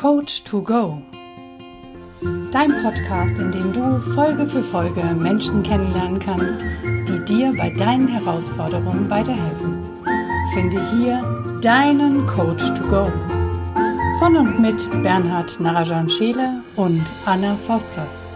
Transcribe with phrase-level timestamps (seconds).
[0.00, 1.02] Coach to Go.
[2.50, 6.62] Dein Podcast, in dem du Folge für Folge Menschen kennenlernen kannst,
[7.06, 9.78] die dir bei deinen Herausforderungen weiterhelfen.
[10.54, 11.20] Finde hier
[11.60, 13.12] deinen Coach to Go.
[14.20, 18.32] Von und mit Bernhard Narajan Scheele und Anna Fosters.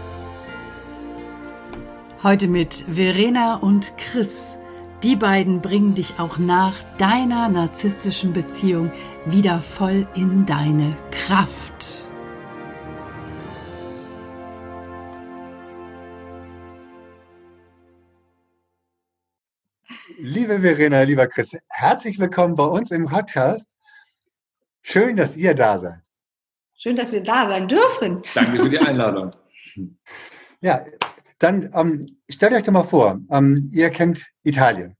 [2.21, 4.59] Heute mit Verena und Chris.
[5.03, 8.91] Die beiden bringen dich auch nach deiner narzisstischen Beziehung
[9.25, 12.07] wieder voll in deine Kraft.
[20.17, 23.75] Liebe Verena, lieber Chris, herzlich willkommen bei uns im Podcast.
[24.81, 26.01] Schön, dass ihr da seid.
[26.77, 28.23] Schön, dass wir da sein dürfen.
[28.33, 29.31] Danke für die Einladung.
[30.61, 30.83] Ja,
[31.39, 34.95] dann ähm, stellt euch doch mal vor, ähm, ihr kennt Italien.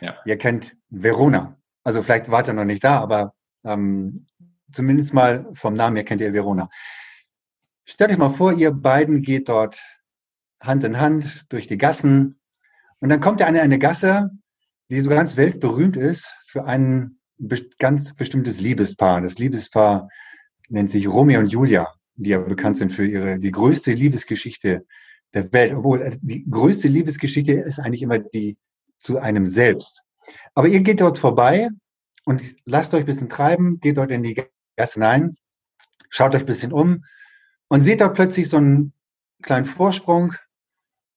[0.00, 0.16] Ja.
[0.24, 1.56] Ihr kennt Verona.
[1.84, 4.26] Also vielleicht wart ihr noch nicht da, aber ähm,
[4.72, 6.68] zumindest mal vom Namen her kennt ihr Verona.
[7.84, 9.80] Stellt euch mal vor, ihr beiden geht dort
[10.60, 12.40] Hand in Hand durch die Gassen
[13.00, 14.30] und dann kommt ihr an eine Gasse,
[14.90, 17.18] die so ganz weltberühmt ist für ein
[17.78, 19.20] ganz bestimmtes Liebespaar.
[19.20, 20.08] Das Liebespaar
[20.68, 24.86] nennt sich Romeo und Julia, die ja bekannt sind für ihre die größte Liebesgeschichte
[25.36, 25.74] der Welt.
[25.74, 28.56] Obwohl äh, die größte Liebesgeschichte ist eigentlich immer die
[28.98, 30.02] zu einem selbst.
[30.54, 31.68] Aber ihr geht dort vorbei
[32.24, 34.42] und lasst euch ein bisschen treiben, geht dort in die
[34.76, 35.36] Gasse hinein,
[36.08, 37.04] schaut euch ein bisschen um
[37.68, 38.92] und seht dort plötzlich so einen
[39.42, 40.34] kleinen Vorsprung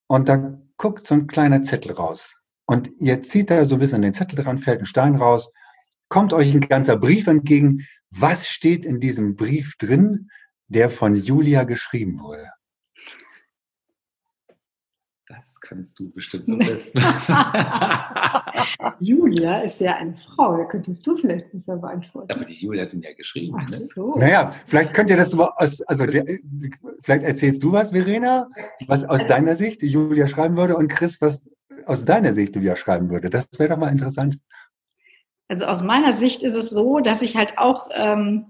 [0.08, 2.36] und da guckt so ein kleiner Zettel raus.
[2.66, 5.52] Und ihr zieht da so ein bisschen den Zettel dran, fällt ein Stein raus,
[6.10, 7.88] kommt euch ein ganzer Brief entgegen.
[8.12, 10.30] Was steht in diesem Brief drin,
[10.68, 12.52] der von Julia geschrieben wurde?
[15.40, 17.00] Das kannst du bestimmt am besten.
[19.00, 22.32] Julia ist ja eine Frau, da könntest du vielleicht besser beantworten.
[22.32, 23.56] Aber die Julia hat ihn ja geschrieben.
[23.58, 23.78] Ach ne?
[23.78, 24.16] so.
[24.16, 24.26] Ne?
[24.26, 26.26] Naja, vielleicht könnt ihr das mal aus, also der,
[27.04, 28.50] vielleicht erzählst du was, Verena,
[28.88, 31.50] was aus deiner Sicht die Julia schreiben würde und Chris, was
[31.86, 33.30] aus deiner Sicht Julia schreiben würde.
[33.30, 34.40] Das wäre doch mal interessant.
[35.48, 38.46] Also aus meiner Sicht ist es so, dass ich halt auch ähm,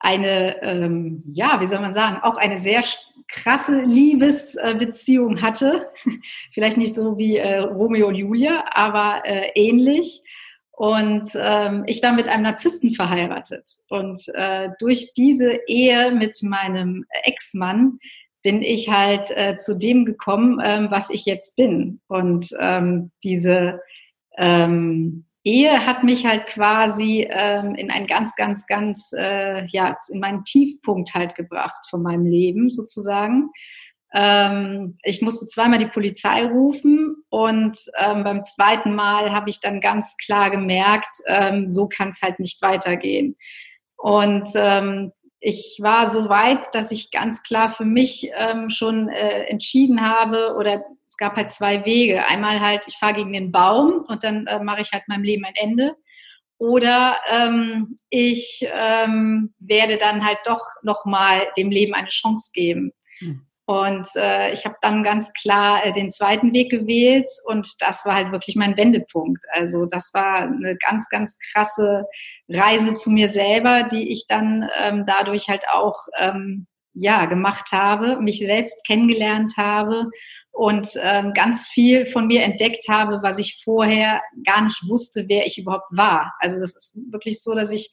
[0.00, 2.82] eine, ähm, ja, wie soll man sagen, auch eine sehr
[3.28, 5.86] krasse Liebesbeziehung hatte.
[6.52, 10.22] Vielleicht nicht so wie äh, Romeo und Julia, aber äh, ähnlich.
[10.72, 13.68] Und ähm, ich war mit einem Narzissten verheiratet.
[13.90, 17.98] Und äh, durch diese Ehe mit meinem Ex-Mann
[18.42, 22.00] bin ich halt äh, zu dem gekommen, ähm, was ich jetzt bin.
[22.08, 23.82] Und ähm, diese
[24.38, 30.20] ähm, Ehe hat mich halt quasi ähm, in einen ganz, ganz, ganz, äh, ja, in
[30.20, 33.50] meinen Tiefpunkt halt gebracht von meinem Leben sozusagen.
[34.12, 39.80] Ähm, ich musste zweimal die Polizei rufen und ähm, beim zweiten Mal habe ich dann
[39.80, 43.36] ganz klar gemerkt, ähm, so kann es halt nicht weitergehen.
[43.96, 49.44] Und ähm, ich war so weit, dass ich ganz klar für mich ähm, schon äh,
[49.44, 52.26] entschieden habe oder es gab halt zwei Wege.
[52.26, 55.44] Einmal halt, ich fahre gegen den Baum und dann äh, mache ich halt meinem Leben
[55.44, 55.96] ein Ende.
[56.58, 62.92] Oder ähm, ich ähm, werde dann halt doch nochmal dem Leben eine Chance geben.
[63.18, 63.46] Hm.
[63.64, 68.16] Und äh, ich habe dann ganz klar äh, den zweiten Weg gewählt und das war
[68.16, 69.44] halt wirklich mein Wendepunkt.
[69.52, 72.04] Also das war eine ganz, ganz krasse
[72.50, 78.20] Reise zu mir selber, die ich dann ähm, dadurch halt auch ähm, ja gemacht habe,
[78.20, 80.10] mich selbst kennengelernt habe
[80.50, 85.46] und ähm, ganz viel von mir entdeckt habe, was ich vorher gar nicht wusste, wer
[85.46, 86.34] ich überhaupt war.
[86.40, 87.90] Also das ist wirklich so, dass ich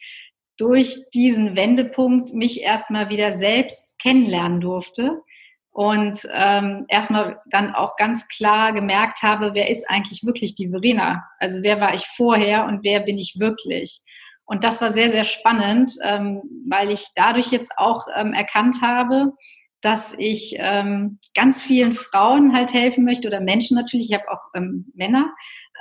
[0.58, 5.22] durch diesen Wendepunkt mich erstmal wieder selbst kennenlernen durfte
[5.70, 11.24] und ähm, erstmal dann auch ganz klar gemerkt habe, wer ist eigentlich wirklich die Verena?
[11.38, 14.02] Also wer war ich vorher und wer bin ich wirklich?
[14.48, 19.34] Und das war sehr, sehr spannend, ähm, weil ich dadurch jetzt auch ähm, erkannt habe,
[19.82, 24.42] dass ich ähm, ganz vielen Frauen halt helfen möchte oder Menschen natürlich, ich habe auch
[24.56, 25.34] ähm, Männer,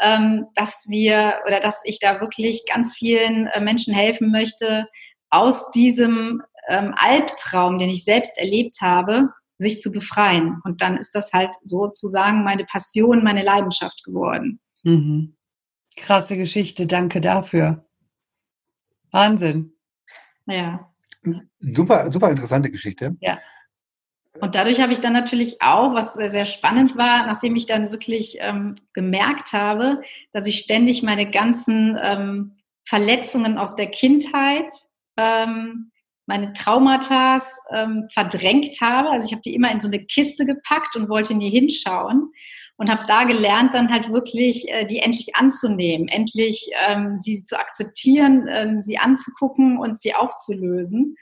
[0.03, 4.89] ähm, dass wir oder dass ich da wirklich ganz vielen äh, Menschen helfen möchte,
[5.31, 10.61] aus diesem ähm, Albtraum, den ich selbst erlebt habe, sich zu befreien.
[10.65, 14.61] Und dann ist das halt sozusagen meine Passion, meine Leidenschaft geworden.
[14.83, 15.37] Mhm.
[15.97, 17.86] Krasse Geschichte, danke dafür.
[19.17, 19.73] Wahnsinn.
[20.47, 20.93] Ja.
[21.61, 23.17] Super, super interessante Geschichte.
[23.21, 23.39] Ja.
[24.41, 28.37] Und dadurch habe ich dann natürlich auch, was sehr spannend war, nachdem ich dann wirklich
[28.41, 30.03] ähm, gemerkt habe,
[30.33, 32.53] dass ich ständig meine ganzen ähm,
[32.87, 34.73] Verletzungen aus der Kindheit
[35.17, 35.91] ähm,
[36.27, 37.37] meine Traumata
[37.71, 39.11] ähm, verdrängt habe.
[39.11, 42.33] Also ich habe die immer in so eine Kiste gepackt und wollte nie hinschauen.
[42.77, 47.59] Und habe da gelernt, dann halt wirklich äh, die endlich anzunehmen, endlich ähm, sie zu
[47.59, 51.17] akzeptieren, ähm, sie anzugucken und sie aufzulösen.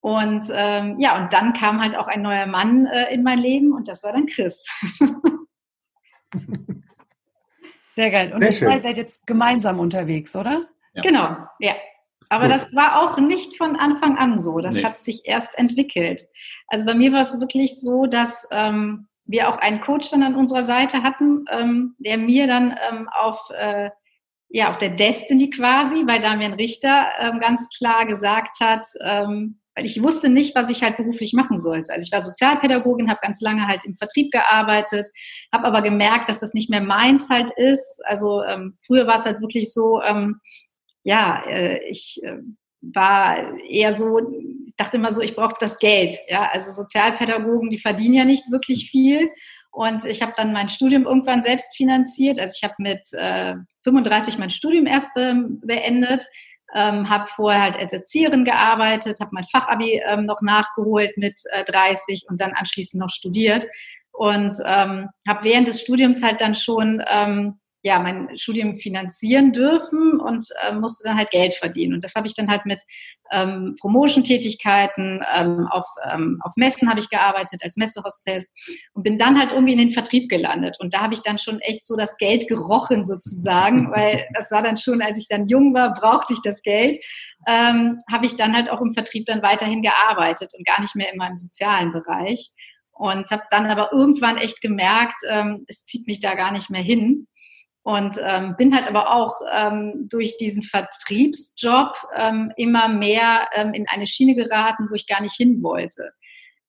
[0.00, 3.72] Und ähm, ja, und dann kam halt auch ein neuer Mann äh, in mein Leben
[3.72, 4.66] und das war dann Chris.
[7.96, 8.32] Sehr geil.
[8.32, 10.68] Und Sehr ihr seid jetzt gemeinsam unterwegs, oder?
[10.94, 11.02] Ja.
[11.02, 11.74] Genau, ja.
[12.28, 12.52] Aber Gut.
[12.54, 14.60] das war auch nicht von Anfang an so.
[14.60, 14.84] Das nee.
[14.84, 16.26] hat sich erst entwickelt.
[16.68, 20.34] Also bei mir war es wirklich so, dass ähm, wir auch einen Coach dann an
[20.34, 23.90] unserer Seite hatten, ähm, der mir dann ähm, auf, äh,
[24.48, 29.84] ja, auf der Destiny quasi, bei Damian Richter ähm, ganz klar gesagt hat, ähm, weil
[29.84, 31.92] ich wusste nicht, was ich halt beruflich machen sollte.
[31.92, 35.06] Also ich war Sozialpädagogin, habe ganz lange halt im Vertrieb gearbeitet,
[35.52, 38.00] habe aber gemerkt, dass das nicht mehr meins halt ist.
[38.04, 40.40] Also ähm, früher war es halt wirklich so, ähm,
[41.04, 42.38] ja, äh, ich äh,
[42.80, 44.18] war eher so,
[44.66, 46.16] ich dachte immer so, ich brauche das Geld.
[46.28, 49.30] Ja, also Sozialpädagogen, die verdienen ja nicht wirklich viel.
[49.70, 52.40] Und ich habe dann mein Studium irgendwann selbst finanziert.
[52.40, 53.54] Also ich habe mit äh,
[53.84, 56.26] 35 mein Studium erst be beendet,
[56.74, 61.64] ähm, habe vorher halt als Erzieherin gearbeitet, habe mein Fachabi ähm, noch nachgeholt mit äh,
[61.64, 63.66] 30 und dann anschließend noch studiert
[64.12, 70.18] und ähm, habe während des Studiums halt dann schon ähm, ja, mein Studium finanzieren dürfen
[70.18, 71.94] und äh, musste dann halt Geld verdienen.
[71.94, 72.82] Und das habe ich dann halt mit
[73.30, 78.50] ähm, Promotion-Tätigkeiten, ähm, auf, ähm, auf Messen habe ich gearbeitet als Messehostess
[78.94, 80.76] und bin dann halt irgendwie in den Vertrieb gelandet.
[80.80, 84.62] Und da habe ich dann schon echt so das Geld gerochen sozusagen, weil das war
[84.62, 86.98] dann schon, als ich dann jung war, brauchte ich das Geld,
[87.46, 91.12] ähm, habe ich dann halt auch im Vertrieb dann weiterhin gearbeitet und gar nicht mehr
[91.12, 92.50] in meinem sozialen Bereich.
[92.90, 96.82] Und habe dann aber irgendwann echt gemerkt, ähm, es zieht mich da gar nicht mehr
[96.82, 97.28] hin.
[97.88, 103.86] Und ähm, bin halt aber auch ähm, durch diesen Vertriebsjob ähm, immer mehr ähm, in
[103.88, 106.10] eine Schiene geraten, wo ich gar nicht hin wollte.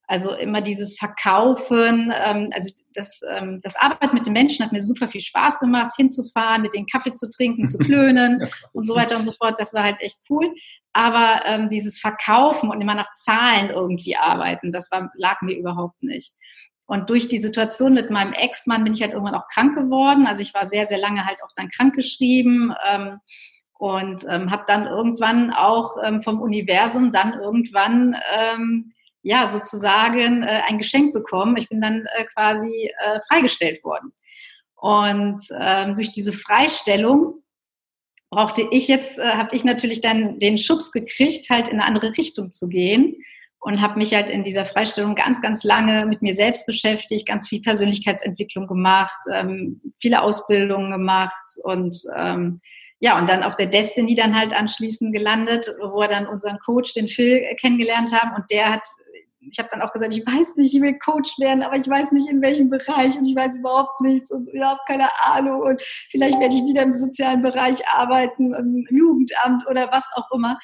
[0.07, 4.79] Also immer dieses Verkaufen, ähm, also das, ähm, das Arbeiten mit den Menschen hat mir
[4.79, 9.17] super viel Spaß gemacht, hinzufahren, mit denen Kaffee zu trinken, zu klönen und so weiter
[9.17, 9.59] und so fort.
[9.59, 10.49] Das war halt echt cool.
[10.93, 16.33] Aber dieses Verkaufen und immer nach Zahlen irgendwie arbeiten, das war, lag mir überhaupt nicht.
[16.89, 20.25] Und durch die Situation mit meinem Ex-Mann bin ich halt irgendwann auch krank geworden.
[20.25, 23.19] Also ich war sehr, sehr lange halt auch dann krankgeschrieben ähm,
[23.77, 28.91] und ähm, habe dann irgendwann auch ähm, vom Universum dann irgendwann ähm,
[29.21, 31.57] ja sozusagen äh, ein Geschenk bekommen.
[31.57, 34.11] Ich bin dann äh, quasi äh, freigestellt worden.
[34.75, 37.43] Und ähm, durch diese Freistellung
[38.31, 42.17] brauchte ich jetzt, äh, habe ich natürlich dann den Schubs gekriegt, halt in eine andere
[42.17, 43.15] Richtung zu gehen
[43.61, 47.47] und habe mich halt in dieser Freistellung ganz, ganz lange mit mir selbst beschäftigt, ganz
[47.47, 52.59] viel Persönlichkeitsentwicklung gemacht, ähm, viele Ausbildungen gemacht und ähm,
[53.01, 56.93] ja, und dann auf der Destiny dann halt anschließend gelandet, wo wir dann unseren Coach,
[56.93, 58.83] den Phil, kennengelernt haben und der hat
[59.51, 62.11] ich habe dann auch gesagt, ich weiß nicht, ich will Coach werden, aber ich weiß
[62.11, 65.81] nicht in welchem Bereich und ich weiß überhaupt nichts und habe keine Ahnung und
[66.11, 70.59] vielleicht werde ich wieder im sozialen Bereich arbeiten, im Jugendamt oder was auch immer.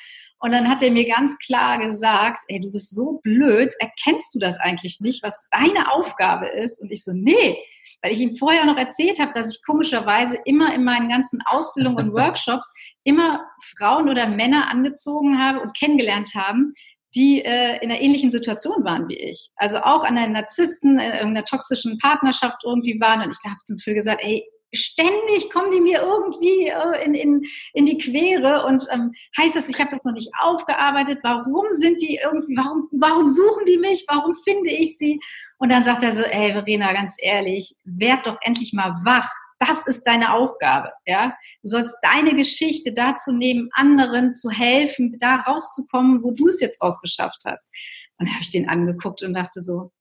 [0.45, 4.37] Und dann hat er mir ganz klar gesagt, ey, du bist so blöd, erkennst du
[4.37, 6.79] das eigentlich nicht, was deine Aufgabe ist?
[6.79, 7.57] Und ich so, nee,
[8.03, 11.97] weil ich ihm vorher noch erzählt habe, dass ich komischerweise immer in meinen ganzen Ausbildungen
[11.97, 12.71] und Workshops
[13.03, 13.43] immer
[13.75, 16.75] Frauen oder Männer angezogen habe und kennengelernt haben,
[17.15, 19.49] die äh, in einer ähnlichen Situation waren wie ich.
[19.55, 23.23] Also auch an einer Narzissten, in irgendeiner toxischen Partnerschaft irgendwie waren.
[23.23, 24.43] Und ich habe zum Beispiel gesagt, ey,
[24.75, 29.69] ständig kommen die mir irgendwie äh, in, in, in die Quere und ähm, heißt das,
[29.69, 34.05] ich habe das noch nicht aufgearbeitet, warum sind die irgendwie, warum, warum suchen die mich,
[34.07, 35.19] warum finde ich sie?
[35.57, 39.29] Und dann sagt er so, ey Verena, ganz ehrlich, werd doch endlich mal wach.
[39.59, 41.33] Das ist deine Aufgabe, ja.
[41.61, 46.81] Du sollst deine Geschichte dazu nehmen, anderen zu helfen, da rauszukommen, wo du es jetzt
[46.81, 47.69] rausgeschafft hast.
[48.17, 49.91] Und dann habe ich den angeguckt und dachte so,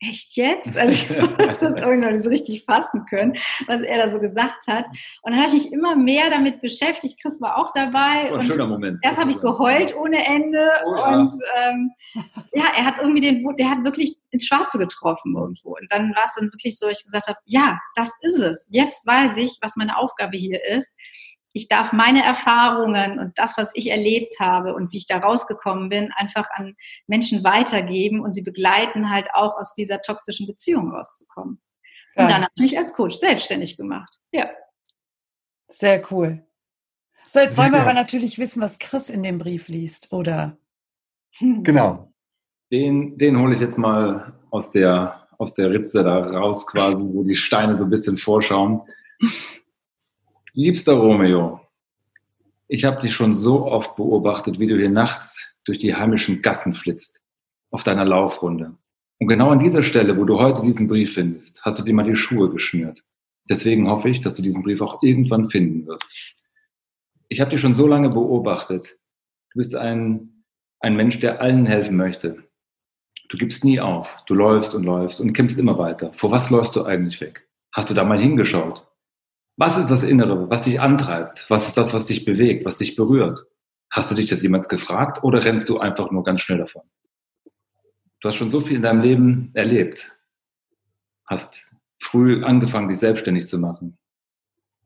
[0.00, 0.76] echt jetzt?
[0.76, 3.34] Also ich muss das irgendwie nicht so richtig fassen können,
[3.66, 4.86] was er da so gesagt hat.
[5.22, 7.20] Und dann habe ich mich immer mehr damit beschäftigt.
[7.20, 8.22] Chris war auch dabei.
[8.22, 8.98] Das war ein schöner Moment.
[9.02, 10.68] Erst habe ich geheult ohne Ende.
[10.86, 11.18] Oh, ja.
[11.18, 11.90] Und ähm,
[12.52, 15.76] ja, er hat irgendwie den, der hat wirklich ins Schwarze getroffen irgendwo.
[15.76, 18.68] Und dann war es dann wirklich so, ich gesagt habe, ja, das ist es.
[18.70, 20.94] Jetzt weiß ich, was meine Aufgabe hier ist
[21.52, 25.88] ich darf meine Erfahrungen und das, was ich erlebt habe und wie ich da rausgekommen
[25.88, 26.76] bin, einfach an
[27.06, 31.60] Menschen weitergeben und sie begleiten, halt auch aus dieser toxischen Beziehung rauszukommen.
[32.16, 32.22] Ja.
[32.22, 34.18] Und dann habe ich mich als Coach selbstständig gemacht.
[34.32, 34.50] Ja.
[35.68, 36.44] Sehr cool.
[37.30, 40.56] So, jetzt wollen wir aber natürlich wissen, was Chris in dem Brief liest, oder?
[41.40, 42.12] Genau.
[42.70, 47.22] Den, den hole ich jetzt mal aus der, aus der Ritze da raus, quasi, wo
[47.22, 48.82] die Steine so ein bisschen vorschauen.
[50.52, 51.60] Liebster Romeo,
[52.66, 56.74] ich habe dich schon so oft beobachtet, wie du hier nachts durch die heimischen Gassen
[56.74, 57.20] flitzt,
[57.70, 58.76] auf deiner Laufrunde.
[59.20, 62.04] Und genau an dieser Stelle, wo du heute diesen Brief findest, hast du dir mal
[62.04, 63.00] die Schuhe geschnürt.
[63.48, 66.04] Deswegen hoffe ich, dass du diesen Brief auch irgendwann finden wirst.
[67.28, 68.98] Ich habe dich schon so lange beobachtet.
[69.52, 70.44] Du bist ein,
[70.80, 72.42] ein Mensch, der allen helfen möchte.
[73.28, 74.16] Du gibst nie auf.
[74.26, 76.12] Du läufst und läufst und kämpfst immer weiter.
[76.14, 77.46] Vor was läufst du eigentlich weg?
[77.72, 78.84] Hast du da mal hingeschaut?
[79.60, 81.44] Was ist das Innere, was dich antreibt?
[81.50, 83.44] Was ist das, was dich bewegt, was dich berührt?
[83.90, 86.80] Hast du dich das jemals gefragt oder rennst du einfach nur ganz schnell davon?
[88.20, 90.16] Du hast schon so viel in deinem Leben erlebt.
[91.26, 93.98] Hast früh angefangen, dich selbstständig zu machen.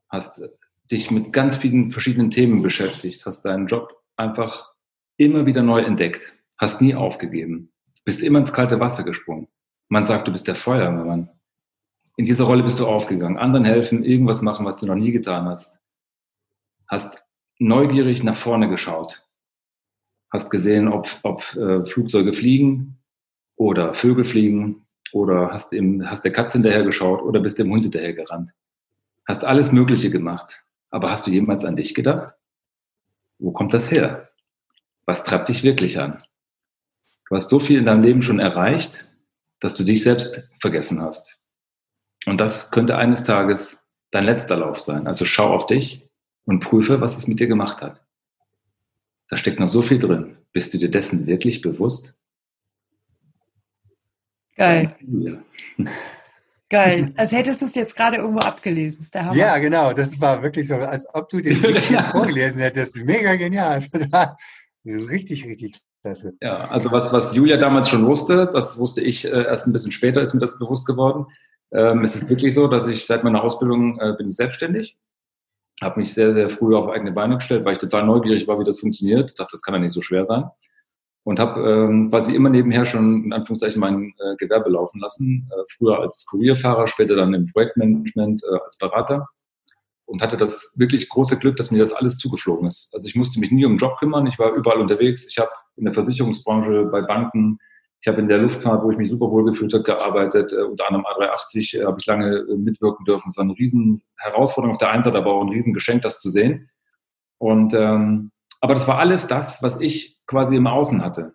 [0.09, 0.43] Hast
[0.91, 3.25] dich mit ganz vielen verschiedenen Themen beschäftigt.
[3.27, 4.73] Hast deinen Job einfach
[5.17, 6.35] immer wieder neu entdeckt.
[6.59, 7.73] Hast nie aufgegeben.
[8.05, 9.47] Bist immer ins kalte Wasser gesprungen.
[9.89, 11.31] Man sagt, du bist der Feuerwehrmann.
[12.17, 13.39] In dieser Rolle bist du aufgegangen.
[13.39, 15.79] Anderen helfen, irgendwas machen, was du noch nie getan hast.
[16.89, 17.25] Hast
[17.59, 19.27] neugierig nach vorne geschaut.
[20.33, 23.05] Hast gesehen, ob, ob äh, Flugzeuge fliegen,
[23.57, 27.83] oder Vögel fliegen oder hast, dem, hast der Katze hinterher geschaut oder bist dem Hund
[27.83, 28.51] hinterher gerannt.
[29.27, 30.63] Hast alles Mögliche gemacht.
[30.91, 32.35] Aber hast du jemals an dich gedacht?
[33.39, 34.31] Wo kommt das her?
[35.07, 36.23] Was treibt dich wirklich an?
[37.29, 39.09] Du hast so viel in deinem Leben schon erreicht,
[39.61, 41.39] dass du dich selbst vergessen hast.
[42.27, 45.07] Und das könnte eines Tages dein letzter Lauf sein.
[45.07, 46.09] Also schau auf dich
[46.45, 48.03] und prüfe, was es mit dir gemacht hat.
[49.29, 50.37] Da steckt noch so viel drin.
[50.53, 52.15] Bist du dir dessen wirklich bewusst?
[54.57, 54.95] Geil.
[56.71, 57.13] Geil.
[57.17, 59.01] Als hättest du es jetzt gerade irgendwo abgelesen.
[59.01, 59.37] ist der Hammer.
[59.37, 59.93] Ja, genau.
[59.93, 62.97] Das war wirklich so, als ob du den Brief vorgelesen hättest.
[62.97, 63.85] Mega genial.
[64.85, 66.35] richtig, richtig klasse.
[66.41, 69.93] Ja, also was, was Julia damals schon wusste, das wusste ich äh, erst ein bisschen
[69.93, 71.27] später, ist mir das bewusst geworden.
[71.75, 74.97] Ähm, es ist wirklich so, dass ich seit meiner Ausbildung äh, bin ich selbstständig.
[75.83, 78.65] Habe mich sehr, sehr früh auf eigene Beine gestellt, weil ich total neugierig war, wie
[78.65, 79.31] das funktioniert.
[79.31, 80.45] Ich dachte, das kann ja nicht so schwer sein
[81.25, 85.51] und habe ähm, quasi immer nebenher schon in Anführungszeichen mein äh, Gewerbe laufen lassen.
[85.51, 89.27] Äh, früher als Kurierfahrer, später dann im Projektmanagement äh, als Berater
[90.05, 92.91] und hatte das wirklich große Glück, dass mir das alles zugeflogen ist.
[92.93, 95.27] Also ich musste mich nie um den Job kümmern, ich war überall unterwegs.
[95.29, 97.59] Ich habe in der Versicherungsbranche, bei Banken,
[98.05, 100.53] ich habe in der Luftfahrt, wo ich mich super wohl gefühlt habe, gearbeitet.
[100.53, 103.29] Äh, unter anderem A380 äh, habe ich lange äh, mitwirken dürfen.
[103.29, 106.21] Es war eine riesen Herausforderung auf der einen Seite, aber auch ein riesen Geschenk, das
[106.21, 106.69] zu sehen.
[107.39, 108.31] Und ähm,
[108.61, 111.35] aber das war alles das, was ich quasi im Außen hatte.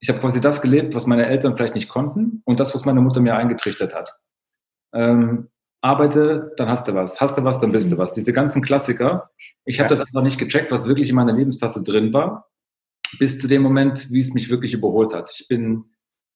[0.00, 3.00] Ich habe quasi das gelebt, was meine Eltern vielleicht nicht konnten und das, was meine
[3.00, 4.18] Mutter mir eingetrichtert hat.
[4.92, 5.48] Ähm,
[5.80, 7.22] arbeite, dann hast du was.
[7.22, 8.12] Hast du was, dann bist du was.
[8.12, 9.30] Diese ganzen Klassiker.
[9.64, 12.49] Ich habe das einfach nicht gecheckt, was wirklich in meiner Lebenstasse drin war,
[13.18, 15.30] bis zu dem Moment, wie es mich wirklich überholt hat.
[15.34, 15.84] Ich bin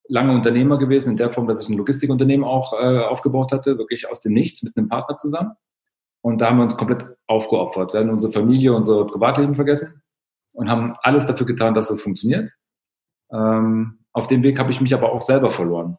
[0.08, 4.08] lange Unternehmer gewesen, in der Form, dass ich ein Logistikunternehmen auch äh, aufgebaut hatte, wirklich
[4.08, 5.52] aus dem Nichts mit einem Partner zusammen.
[6.20, 7.92] Und da haben wir uns komplett aufgeopfert.
[7.92, 10.02] Wir haben unsere Familie, unser Privatleben vergessen
[10.52, 12.50] und haben alles dafür getan, dass das funktioniert.
[13.30, 15.98] Ähm, auf dem Weg habe ich mich aber auch selber verloren.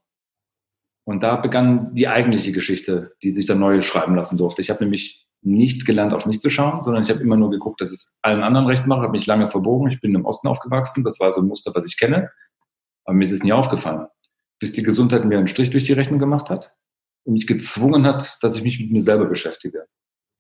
[1.03, 4.62] Und da begann die eigentliche Geschichte, die sich dann neu schreiben lassen durfte.
[4.62, 7.80] Ich habe nämlich nicht gelernt, auf mich zu schauen, sondern ich habe immer nur geguckt,
[7.80, 9.92] dass es allen anderen recht mache, habe mich lange verbogen.
[9.92, 12.32] Ich bin im Osten aufgewachsen, das war so ein Muster, was ich kenne.
[13.06, 14.08] Aber mir ist es nie aufgefallen,
[14.60, 16.74] bis die Gesundheit mir einen Strich durch die Rechnung gemacht hat
[17.24, 19.86] und mich gezwungen hat, dass ich mich mit mir selber beschäftige.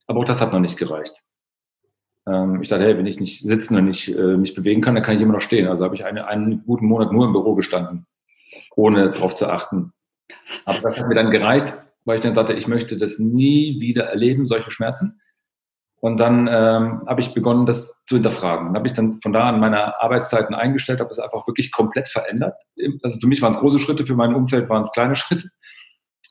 [0.07, 1.23] Aber auch das hat noch nicht gereicht.
[2.27, 5.03] Ähm, ich dachte, hey, wenn ich nicht sitzen und nicht äh, mich bewegen kann, dann
[5.03, 5.67] kann ich immer noch stehen.
[5.67, 8.07] Also habe ich eine, einen guten Monat nur im Büro gestanden,
[8.75, 9.93] ohne darauf zu achten.
[10.65, 14.05] Aber das hat mir dann gereicht, weil ich dann sagte, ich möchte das nie wieder
[14.05, 15.19] erleben, solche Schmerzen.
[15.99, 18.67] Und dann ähm, habe ich begonnen, das zu hinterfragen.
[18.67, 22.07] Dann habe ich dann von da an meine Arbeitszeiten eingestellt, habe es einfach wirklich komplett
[22.07, 22.61] verändert.
[23.01, 25.49] Also für mich waren es große Schritte, für mein Umfeld waren es kleine Schritte.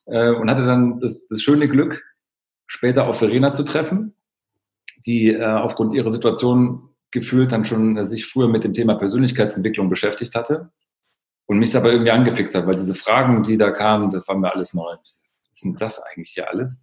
[0.07, 2.03] Äh, und hatte dann das, das schöne Glück,
[2.67, 4.15] später auf Verena zu treffen,
[5.07, 9.89] die äh, aufgrund ihrer Situation gefühlt dann schon äh, sich früher mit dem Thema Persönlichkeitsentwicklung
[9.89, 10.71] beschäftigt hatte
[11.47, 14.53] und mich aber irgendwie angefixt hat, weil diese Fragen, die da kamen, das war mir
[14.53, 14.95] alles neu.
[15.55, 16.81] Was ist denn das eigentlich hier alles?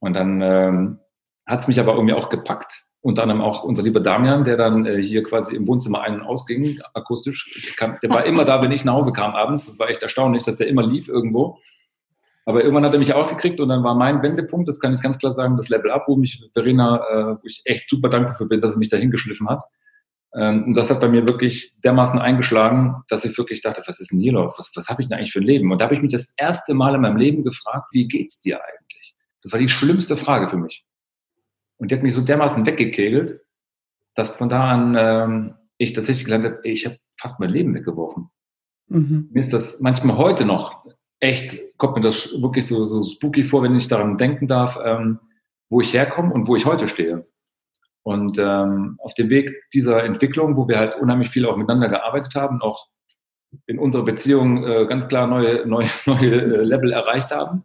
[0.00, 0.98] Und dann ähm,
[1.46, 2.84] hat es mich aber irgendwie auch gepackt.
[3.02, 6.26] Unter anderem auch unser lieber Damian, der dann äh, hier quasi im Wohnzimmer ein- und
[6.26, 7.72] ausging, akustisch.
[7.76, 9.66] Kam, der war immer da, wenn ich nach Hause kam abends.
[9.66, 11.58] Das war echt erstaunlich, dass der immer lief irgendwo.
[12.46, 15.00] Aber irgendwann hat er mich auch gekriegt und dann war mein Wendepunkt, das kann ich
[15.00, 18.36] ganz klar sagen, das Level Up, wo mich Verena, äh, wo ich echt super dankbar
[18.36, 19.62] für bin, dass er mich da hingeschliffen hat.
[20.34, 24.12] Ähm, und das hat bei mir wirklich dermaßen eingeschlagen, dass ich wirklich dachte, was ist
[24.12, 24.54] denn hier los?
[24.56, 25.72] Was, was habe ich denn eigentlich für ein Leben?
[25.72, 28.60] Und da habe ich mich das erste Mal in meinem Leben gefragt, wie geht's dir
[28.62, 29.14] eigentlich?
[29.42, 30.84] Das war die schlimmste Frage für mich.
[31.78, 33.40] Und die hat mich so dermaßen weggekegelt,
[34.14, 38.28] dass von da an ähm, ich tatsächlich gelernt habe, ich habe fast mein Leben weggeworfen.
[38.88, 39.30] Mhm.
[39.32, 40.84] Mir ist das manchmal heute noch
[41.20, 45.20] echt, kommt mir das wirklich so, so spooky vor, wenn ich daran denken darf, ähm,
[45.68, 47.26] wo ich herkomme und wo ich heute stehe.
[48.02, 52.34] Und ähm, auf dem Weg dieser Entwicklung, wo wir halt unheimlich viel auch miteinander gearbeitet
[52.34, 52.86] haben, auch
[53.66, 57.64] in unserer Beziehung äh, ganz klar neue, neue, neue äh, Level erreicht haben.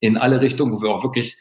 [0.00, 1.38] In alle Richtungen, wo wir auch wirklich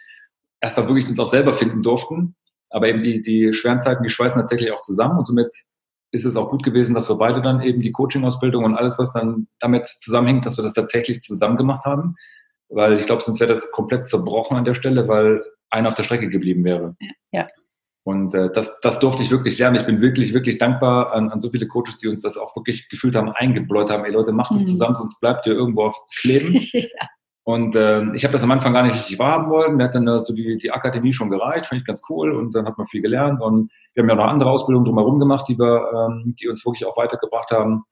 [0.61, 2.35] erstmal wirklich uns auch selber finden durften.
[2.69, 5.17] Aber eben die, die schweren Zeiten, die schweißen tatsächlich auch zusammen.
[5.17, 5.53] Und somit
[6.11, 9.11] ist es auch gut gewesen, dass wir beide dann eben die Coaching-Ausbildung und alles, was
[9.11, 12.15] dann damit zusammenhängt, dass wir das tatsächlich zusammen gemacht haben.
[12.69, 16.03] Weil ich glaube, sonst wäre das komplett zerbrochen an der Stelle, weil einer auf der
[16.03, 16.95] Strecke geblieben wäre.
[17.31, 17.47] Ja.
[18.03, 19.75] Und äh, das, das durfte ich wirklich lernen.
[19.75, 22.89] Ich bin wirklich, wirklich dankbar an, an so viele Coaches, die uns das auch wirklich
[22.89, 24.05] gefühlt haben, eingebläut haben.
[24.05, 24.67] Ey Leute, macht das mhm.
[24.67, 26.55] zusammen, sonst bleibt ihr irgendwo auf kleben.
[26.71, 27.07] ja.
[27.43, 29.75] Und äh, ich habe das am Anfang gar nicht richtig wahrhaben wollen.
[29.75, 32.31] Mir hat dann äh, so die, die Akademie schon gereicht, fand ich ganz cool.
[32.31, 33.41] Und dann hat man viel gelernt.
[33.41, 36.85] Und wir haben ja noch andere Ausbildungen drumherum gemacht, die wir, ähm, die uns wirklich
[36.85, 37.83] auch weitergebracht haben.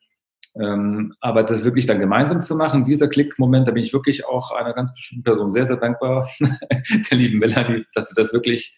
[0.60, 4.52] Ähm, aber das wirklich dann gemeinsam zu machen, dieser Klick-Moment, da bin ich wirklich auch
[4.52, 8.76] einer ganz bestimmten Person sehr, sehr dankbar, der lieben Melanie, dass sie das wirklich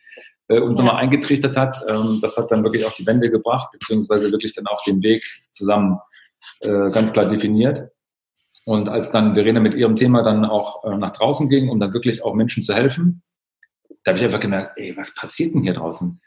[0.51, 0.83] äh, uns ja.
[0.83, 1.83] nochmal eingetrichtert hat.
[1.87, 5.23] Ähm, das hat dann wirklich auch die Wende gebracht, beziehungsweise wirklich dann auch den Weg
[5.51, 5.99] zusammen
[6.59, 7.89] äh, ganz klar definiert.
[8.65, 11.93] Und als dann Verena mit ihrem Thema dann auch äh, nach draußen ging, um dann
[11.93, 13.23] wirklich auch Menschen zu helfen,
[14.03, 16.19] da habe ich einfach gemerkt, ey, was passiert denn hier draußen?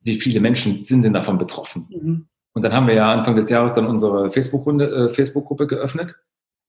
[0.00, 1.86] Wie viele Menschen sind denn davon betroffen?
[1.90, 2.28] Mhm.
[2.54, 6.14] Und dann haben wir ja Anfang des Jahres dann unsere Facebook-Runde, äh, Facebook-Gruppe geöffnet,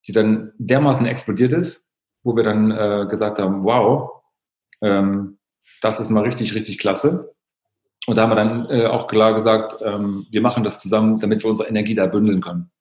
[0.07, 1.87] die dann dermaßen explodiert ist,
[2.23, 4.23] wo wir dann äh, gesagt haben, wow,
[4.81, 5.37] ähm,
[5.81, 7.33] das ist mal richtig, richtig klasse.
[8.05, 11.43] Und da haben wir dann äh, auch klar gesagt, ähm, wir machen das zusammen, damit
[11.43, 12.71] wir unsere Energie da bündeln können.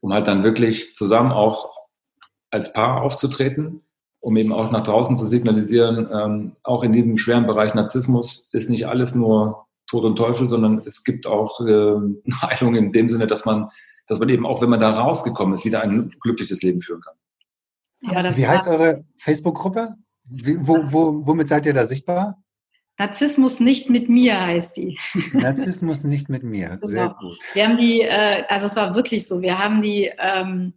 [0.00, 1.70] Um halt dann wirklich zusammen auch
[2.50, 3.82] als Paar aufzutreten,
[4.20, 8.70] um eben auch nach draußen zu signalisieren, ähm, auch in diesem schweren Bereich Narzissmus ist
[8.70, 13.26] nicht alles nur Tod und Teufel, sondern es gibt auch ähm, Heilung in dem Sinne,
[13.26, 13.70] dass man,
[14.06, 17.14] dass man eben auch, wenn man da rausgekommen ist, wieder ein glückliches Leben führen kann.
[18.12, 19.94] Ja, Wie heißt eure Facebook-Gruppe?
[20.24, 22.42] Wo, wo, womit seid ihr da sichtbar?
[22.98, 24.98] Narzissmus nicht mit mir heißt die.
[25.32, 27.18] Narzissmus nicht mit mir, sehr genau.
[27.18, 27.38] gut.
[27.52, 30.74] Wir haben die, äh, also es war wirklich so, wir haben die ähm,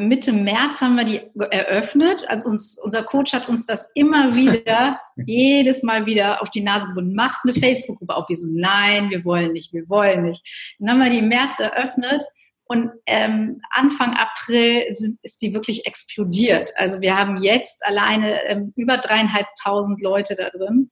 [0.00, 1.20] Mitte März haben wir die
[1.50, 2.24] eröffnet.
[2.28, 6.88] Also uns, unser Coach hat uns das immer wieder, jedes Mal wieder auf die Nase
[6.88, 7.14] gebunden.
[7.14, 8.28] Macht eine Facebook-Gruppe auf.
[8.28, 10.74] Wir so, nein, wir wollen nicht, wir wollen nicht.
[10.78, 12.22] Dann haben wir die im März eröffnet
[12.72, 16.70] und ähm, Anfang April ist die wirklich explodiert.
[16.76, 20.90] Also wir haben jetzt alleine ähm, über dreieinhalbtausend Leute da drin.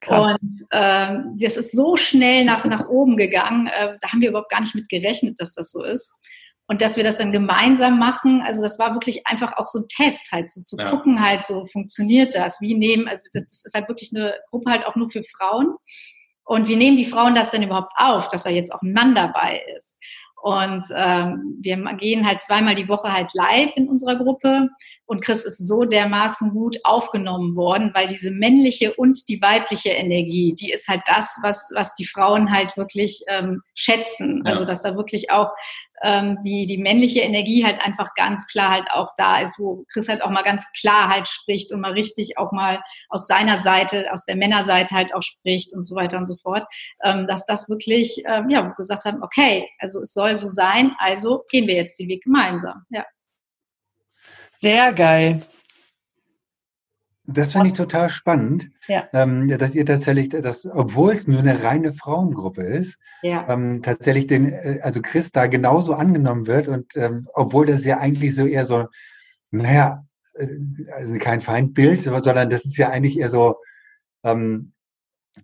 [0.00, 0.28] Krass.
[0.28, 3.66] Und ähm, das ist so schnell nach, nach oben gegangen.
[3.66, 6.12] Äh, da haben wir überhaupt gar nicht mit gerechnet, dass das so ist.
[6.68, 9.88] Und dass wir das dann gemeinsam machen, also das war wirklich einfach auch so ein
[9.88, 10.90] Test halt, so zu ja.
[10.90, 14.70] gucken halt, so funktioniert das, wie nehmen, also das, das ist halt wirklich eine Gruppe
[14.70, 15.74] halt auch nur für Frauen.
[16.44, 19.14] Und wie nehmen die Frauen das denn überhaupt auf, dass da jetzt auch ein Mann
[19.16, 19.98] dabei ist?
[20.42, 24.68] Und ähm, wir gehen halt zweimal die Woche halt live in unserer Gruppe.
[25.08, 30.54] Und Chris ist so dermaßen gut aufgenommen worden, weil diese männliche und die weibliche Energie,
[30.54, 34.42] die ist halt das, was, was die Frauen halt wirklich ähm, schätzen.
[34.44, 34.52] Ja.
[34.52, 35.48] Also dass da wirklich auch
[36.02, 40.10] ähm, die, die männliche Energie halt einfach ganz klar halt auch da ist, wo Chris
[40.10, 44.12] halt auch mal ganz klar halt spricht und mal richtig auch mal aus seiner Seite,
[44.12, 46.66] aus der Männerseite halt auch spricht und so weiter und so fort,
[47.02, 51.44] ähm, dass das wirklich, ähm, ja, gesagt haben, okay, also es soll so sein, also
[51.48, 53.06] gehen wir jetzt den Weg gemeinsam, ja.
[54.60, 55.42] Sehr geil.
[57.30, 59.06] Das finde ich total spannend, ja.
[59.12, 63.46] ähm, dass ihr tatsächlich, dass, obwohl es nur eine reine Frauengruppe ist, ja.
[63.50, 67.98] ähm, tatsächlich den, äh, also Chris da genauso angenommen wird und ähm, obwohl das ja
[67.98, 68.86] eigentlich so eher so,
[69.50, 70.46] naja, äh,
[70.90, 73.56] also kein Feindbild, sondern das ist ja eigentlich eher so,
[74.24, 74.72] ähm,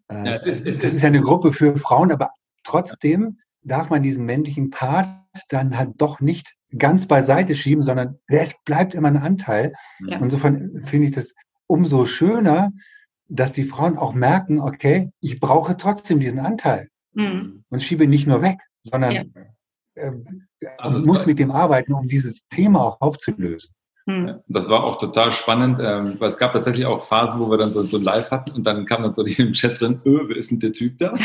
[0.09, 2.31] äh, ja, das, ist, das ist ja eine Gruppe für Frauen, aber
[2.63, 5.09] trotzdem darf man diesen männlichen Part
[5.51, 9.73] dann halt doch nicht ganz beiseite schieben, sondern es bleibt immer ein Anteil.
[10.07, 10.19] Ja.
[10.19, 11.35] Insofern finde ich das
[11.67, 12.73] umso schöner,
[13.29, 17.65] dass die Frauen auch merken, okay, ich brauche trotzdem diesen Anteil mhm.
[17.69, 19.23] und schiebe nicht nur weg, sondern ja.
[19.95, 20.13] äh,
[20.79, 23.75] also muss mit dem arbeiten, um dieses Thema auch aufzulösen.
[24.07, 24.41] Hm.
[24.49, 27.73] Das war auch total spannend, ähm, weil es gab tatsächlich auch Phasen, wo wir dann
[27.73, 30.37] so, so ein Live hatten und dann kam dann so im Chat drin, öh, wer
[30.37, 31.15] ist denn der Typ da?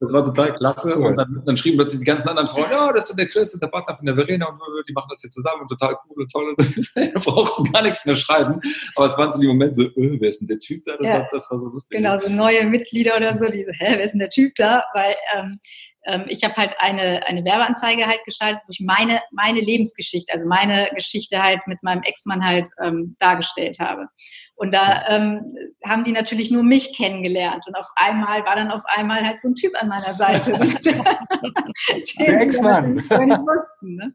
[0.00, 1.06] das war total klasse cool.
[1.06, 3.62] und dann, dann, schrieben plötzlich die ganzen anderen Frauen, ja, das ist der Chris und
[3.62, 6.30] der Partner von der Verena und die machen das hier zusammen und total cool und
[6.30, 8.60] toll und wir brauchen gar nichts mehr schreiben,
[8.94, 10.98] aber es waren so die Momente so, öh, wer ist denn der Typ da?
[10.98, 11.14] Das, ja.
[11.20, 11.96] war, das war so lustig.
[11.96, 14.84] Genau, so neue Mitglieder oder so, die so, hä, wer ist denn der Typ da?
[14.92, 15.58] Weil ähm,
[16.04, 20.48] ähm, ich habe halt eine, eine Werbeanzeige halt geschaltet, wo ich meine, meine Lebensgeschichte, also
[20.48, 24.06] meine Geschichte halt mit meinem Ex-Mann halt ähm, dargestellt habe.
[24.54, 27.64] Und da ähm, haben die natürlich nur mich kennengelernt.
[27.66, 30.52] Und auf einmal war dann auf einmal halt so ein Typ an meiner Seite.
[32.18, 32.96] Der Ex-Mann.
[32.96, 33.96] wussten.
[33.96, 34.14] Ne?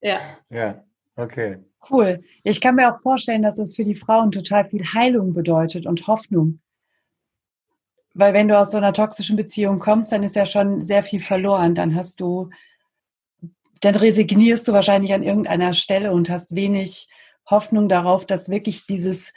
[0.00, 0.18] Ja.
[0.50, 0.84] Ja,
[1.16, 1.58] okay.
[1.90, 2.22] Cool.
[2.42, 6.06] Ich kann mir auch vorstellen, dass es für die Frauen total viel Heilung bedeutet und
[6.06, 6.60] Hoffnung.
[8.14, 11.20] Weil wenn du aus so einer toxischen Beziehung kommst, dann ist ja schon sehr viel
[11.20, 11.74] verloren.
[11.74, 12.50] Dann hast du
[13.80, 17.08] dann resignierst du wahrscheinlich an irgendeiner Stelle und hast wenig
[17.48, 19.32] Hoffnung darauf, dass wirklich dieses,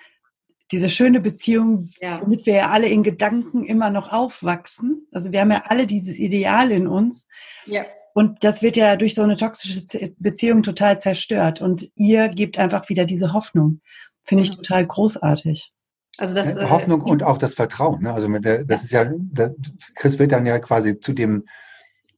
[0.72, 2.22] diese schöne Beziehung, ja.
[2.22, 5.08] womit wir ja alle in Gedanken immer noch aufwachsen.
[5.12, 7.28] Also wir haben ja alle dieses Ideal in uns.
[7.66, 7.86] Ja.
[8.14, 11.62] Und das wird ja durch so eine toxische Beziehung total zerstört.
[11.62, 13.82] Und ihr gebt einfach wieder diese Hoffnung.
[14.24, 14.62] Finde ich genau.
[14.62, 15.72] total großartig.
[16.18, 18.04] Also das, äh, Hoffnung äh, und auch das Vertrauen.
[18.04, 18.14] Ne?
[18.14, 19.02] Also mit der, das ja.
[19.02, 19.56] ist ja, der,
[19.96, 21.46] Chris wird dann ja quasi zu dem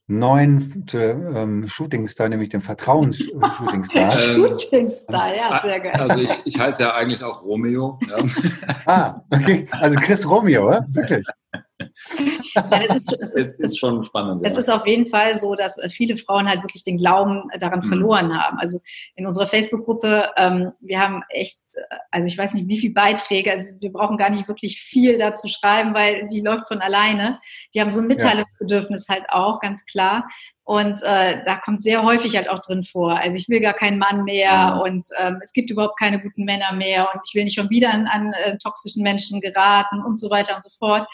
[0.07, 4.11] neuen ähm, Shootingstar, nämlich dem Vertrauens-Shootingstar.
[4.11, 5.93] Shootingstar, ja, sehr geil.
[5.93, 7.97] Also ich, ich heiße ja eigentlich auch Romeo.
[8.07, 8.17] Ja.
[8.85, 9.67] ah, okay.
[9.71, 10.85] Also Chris Romeo, oder?
[10.89, 11.25] wirklich.
[12.53, 14.41] Ja, ist, es, ist, ist, schon spannend.
[14.43, 14.59] Es ja.
[14.59, 17.79] ist auf jeden Fall so, dass äh, viele Frauen halt wirklich den Glauben äh, daran
[17.79, 17.89] mhm.
[17.89, 18.57] verloren haben.
[18.59, 18.79] Also
[19.15, 23.51] in unserer Facebook-Gruppe, ähm, wir haben echt, äh, also ich weiß nicht, wie viele Beiträge,
[23.51, 27.39] also wir brauchen gar nicht wirklich viel dazu schreiben, weil die läuft von alleine.
[27.73, 29.15] Die haben so ein Mitteilungsbedürfnis ja.
[29.15, 30.27] halt auch, ganz klar.
[30.65, 33.15] Und äh, da kommt sehr häufig halt auch drin vor.
[33.15, 36.73] Also ich will gar keinen Mann mehr und ähm, es gibt überhaupt keine guten Männer
[36.73, 40.31] mehr und ich will nicht schon wieder an, an äh, toxischen Menschen geraten und so
[40.31, 41.07] weiter und so fort.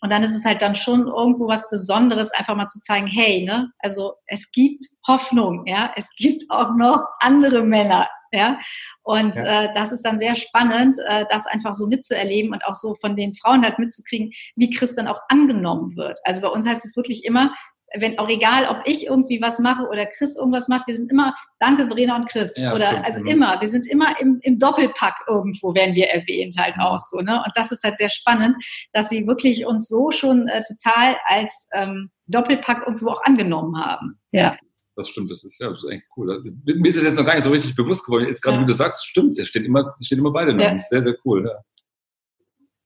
[0.00, 3.44] Und dann ist es halt dann schon irgendwo was Besonderes, einfach mal zu zeigen, hey,
[3.44, 8.58] ne, also es gibt Hoffnung, ja, es gibt auch noch andere Männer, ja.
[9.02, 9.64] Und ja.
[9.64, 13.16] Äh, das ist dann sehr spannend, äh, das einfach so mitzuerleben und auch so von
[13.16, 16.18] den Frauen halt mitzukriegen, wie Christ dann auch angenommen wird.
[16.24, 17.54] Also bei uns heißt es wirklich immer,
[17.96, 21.34] wenn auch egal, ob ich irgendwie was mache oder Chris irgendwas macht, wir sind immer,
[21.58, 22.56] danke Verena und Chris.
[22.56, 23.30] Ja, oder stimmt, also genau.
[23.32, 26.82] immer, wir sind immer im, im Doppelpack irgendwo, werden wir erwähnt halt mhm.
[26.82, 27.18] auch so.
[27.18, 27.36] Ne?
[27.36, 28.56] Und das ist halt sehr spannend,
[28.92, 34.18] dass sie wirklich uns so schon äh, total als ähm, Doppelpack irgendwo auch angenommen haben.
[34.32, 34.56] Ja.
[34.96, 36.42] Das stimmt, das ist ja das ist eigentlich cool.
[36.64, 38.26] Mir ist das jetzt noch gar nicht so richtig bewusst geworden.
[38.26, 38.62] Jetzt gerade, ja.
[38.62, 40.78] wie du sagst, stimmt, es steht immer, steht immer beide Namen.
[40.78, 40.80] Ja.
[40.80, 41.46] Sehr, sehr cool.
[41.46, 41.62] Ja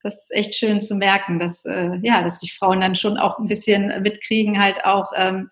[0.02, 3.38] das ist echt schön zu merken, dass, äh, ja, dass die Frauen dann schon auch
[3.38, 5.50] ein bisschen mitkriegen, halt auch, ähm,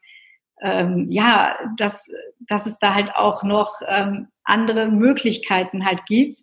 [0.62, 2.08] ähm, ja, dass,
[2.40, 6.40] dass es da halt auch noch ähm, andere Möglichkeiten halt gibt.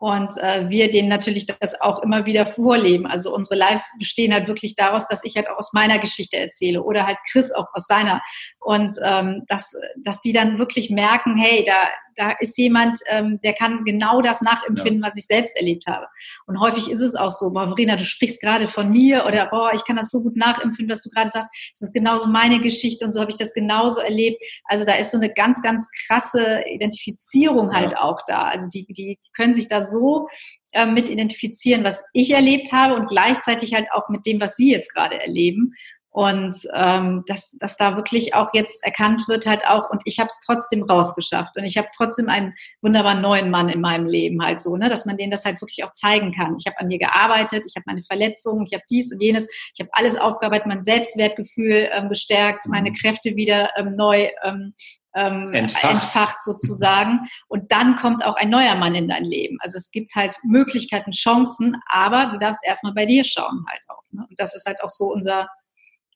[0.00, 3.06] Und äh, wir denen natürlich das auch immer wieder vorleben.
[3.06, 6.82] Also unsere Lives bestehen halt wirklich daraus, dass ich halt auch aus meiner Geschichte erzähle
[6.82, 8.22] oder halt Chris auch aus seiner.
[8.60, 13.54] Und ähm, dass, dass die dann wirklich merken, hey, da, da ist jemand, ähm, der
[13.54, 15.08] kann genau das nachempfinden, ja.
[15.08, 16.06] was ich selbst erlebt habe.
[16.46, 19.72] Und häufig ist es auch so, boah, Verena, du sprichst gerade von mir oder boah,
[19.74, 21.50] ich kann das so gut nachempfinden, was du gerade sagst.
[21.74, 24.42] Das ist genauso meine Geschichte und so habe ich das genauso erlebt.
[24.64, 28.00] Also da ist so eine ganz, ganz krasse Identifizierung halt ja.
[28.00, 28.44] auch da.
[28.44, 30.28] Also die, die können sich da so
[30.72, 34.70] äh, mit identifizieren, was ich erlebt habe und gleichzeitig halt auch mit dem, was sie
[34.70, 35.74] jetzt gerade erleben.
[36.12, 40.26] Und ähm, dass, dass da wirklich auch jetzt erkannt wird halt auch, und ich habe
[40.26, 44.60] es trotzdem rausgeschafft und ich habe trotzdem einen wunderbaren neuen Mann in meinem Leben halt
[44.60, 46.56] so, ne, dass man denen das halt wirklich auch zeigen kann.
[46.58, 49.80] Ich habe an mir gearbeitet, ich habe meine Verletzungen, ich habe dies und jenes, ich
[49.80, 52.94] habe alles aufgearbeitet, mein Selbstwertgefühl ähm, gestärkt, meine mhm.
[52.94, 54.74] Kräfte wieder ähm, neu ähm,
[55.14, 55.92] ähm, entfacht.
[55.92, 56.42] entfacht.
[56.42, 57.28] sozusagen.
[57.48, 59.58] Und dann kommt auch ein neuer Mann in dein Leben.
[59.60, 64.02] Also es gibt halt Möglichkeiten, Chancen, aber du darfst erstmal bei dir schauen halt auch.
[64.12, 64.26] Ne?
[64.28, 65.48] Und das ist halt auch so unser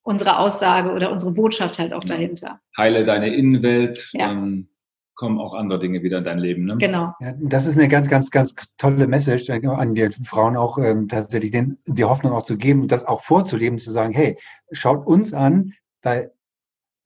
[0.05, 2.61] unsere Aussage oder unsere Botschaft halt auch dahinter.
[2.77, 4.29] Heile deine Innenwelt, ja.
[4.29, 4.69] dann
[5.15, 6.65] kommen auch andere Dinge wieder in dein Leben.
[6.65, 6.77] Ne?
[6.77, 7.15] Genau.
[7.21, 11.53] Ja, das ist eine ganz, ganz, ganz tolle Message an die Frauen auch ähm, tatsächlich
[11.53, 14.37] den, die Hoffnung auch zu geben, das auch vorzuleben, zu sagen, hey,
[14.73, 16.23] schaut uns an, da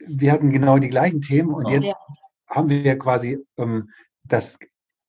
[0.04, 1.94] wir hatten genau die gleichen Themen und oh, jetzt ja.
[2.48, 3.90] haben wir quasi ähm,
[4.24, 4.58] das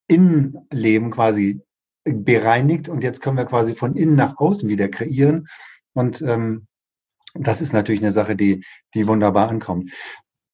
[0.08, 1.62] Innenleben quasi
[2.04, 5.47] bereinigt und jetzt können wir quasi von innen nach außen wieder kreieren
[5.93, 6.67] und ähm,
[7.34, 8.63] das ist natürlich eine Sache, die,
[8.94, 9.92] die wunderbar ankommt.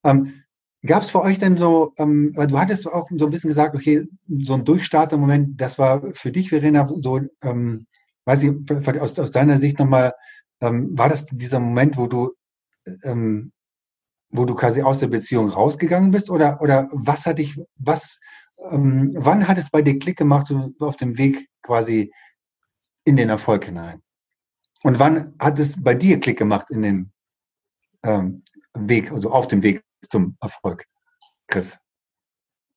[0.04, 0.46] Ähm,
[0.86, 4.08] Gab es für euch denn so, ähm, du hattest auch so ein bisschen gesagt, okay,
[4.28, 7.88] so ein Durchstarter-Moment, das war für dich, Verena, so, ähm,
[8.26, 10.14] weiß ich, aus, aus deiner Sicht nochmal,
[10.62, 12.34] ähm, war das dieser Moment, wo du,
[13.04, 13.52] ähm,
[14.30, 18.20] wo du quasi aus der Beziehung rausgegangen bist oder, oder was hat dich, was,
[18.70, 22.12] ähm, wann hat es bei dir Klick gemacht, so auf dem Weg quasi
[23.06, 24.04] in den Erfolg hinein?
[24.86, 27.12] Und wann hat es bei dir Klick gemacht in den
[28.04, 28.44] ähm,
[28.78, 30.86] Weg, also auf dem Weg zum Erfolg,
[31.48, 31.80] Chris?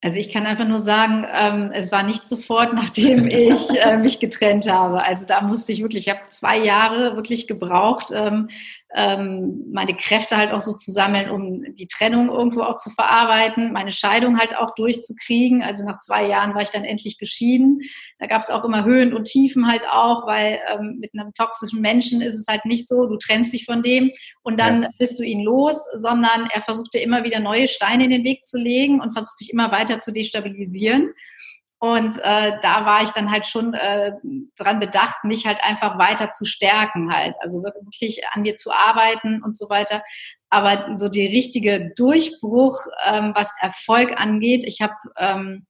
[0.01, 4.21] Also ich kann einfach nur sagen, ähm, es war nicht sofort, nachdem ich äh, mich
[4.21, 5.03] getrennt habe.
[5.03, 8.49] Also da musste ich wirklich, ich habe zwei Jahre wirklich gebraucht, ähm,
[8.94, 13.72] ähm, meine Kräfte halt auch so zu sammeln, um die Trennung irgendwo auch zu verarbeiten,
[13.72, 15.62] meine Scheidung halt auch durchzukriegen.
[15.62, 17.83] Also nach zwei Jahren war ich dann endlich geschieden.
[18.18, 21.83] Da gab es auch immer Höhen und Tiefen halt auch, weil ähm, mit einem toxischen
[21.83, 24.11] Menschen ist es halt nicht so, du trennst dich von dem
[24.42, 24.88] und dann ja.
[24.98, 28.46] bist du ihn los, sondern er versucht dir immer wieder neue Steine in den Weg
[28.46, 31.12] zu legen und versucht dich immer weiter zu destabilisieren.
[31.81, 34.12] Und äh, da war ich dann halt schon äh,
[34.57, 37.37] dran bedacht, mich halt einfach weiter zu stärken halt.
[37.41, 40.03] Also wirklich an mir zu arbeiten und so weiter.
[40.51, 45.67] Aber so die richtige Durchbruch, ähm, was Erfolg angeht, ich habe ähm,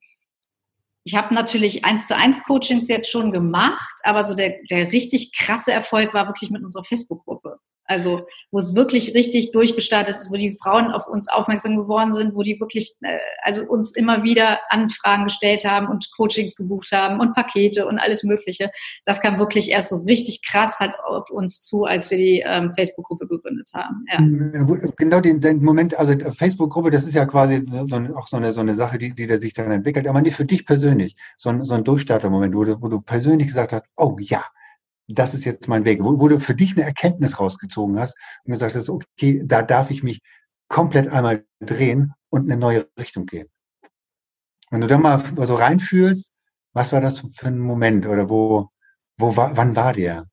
[1.04, 5.32] ich habe natürlich eins zu eins Coachings jetzt schon gemacht, aber so der, der richtig
[5.34, 7.58] krasse Erfolg war wirklich mit unserer Facebook-Gruppe.
[7.88, 12.34] Also wo es wirklich richtig durchgestartet ist, wo die Frauen auf uns aufmerksam geworden sind,
[12.34, 17.18] wo die wirklich äh, also uns immer wieder Anfragen gestellt haben und Coachings gebucht haben
[17.18, 18.70] und Pakete und alles Mögliche.
[19.04, 22.72] Das kam wirklich erst so richtig krass halt auf uns zu, als wir die ähm,
[22.76, 24.04] Facebook-Gruppe gegründet haben.
[24.12, 24.18] Ja.
[24.18, 28.52] Hm, genau den, den Moment, also Facebook-Gruppe, das ist ja quasi so, auch so eine,
[28.52, 31.64] so eine Sache, die, die sich dann entwickelt, aber nicht für dich persönlich, so ein,
[31.64, 34.44] so ein Durchstarter-Moment, wo du, wo du persönlich gesagt hast, oh ja,
[35.08, 38.52] das ist jetzt mein Weg, wo, wo, du für dich eine Erkenntnis rausgezogen hast und
[38.52, 40.20] gesagt hast, okay, da darf ich mich
[40.68, 43.48] komplett einmal drehen und eine neue Richtung gehen.
[44.70, 46.30] Wenn du da mal so reinfühlst,
[46.74, 48.68] was war das für ein Moment oder wo,
[49.16, 50.26] wo war, wann war der?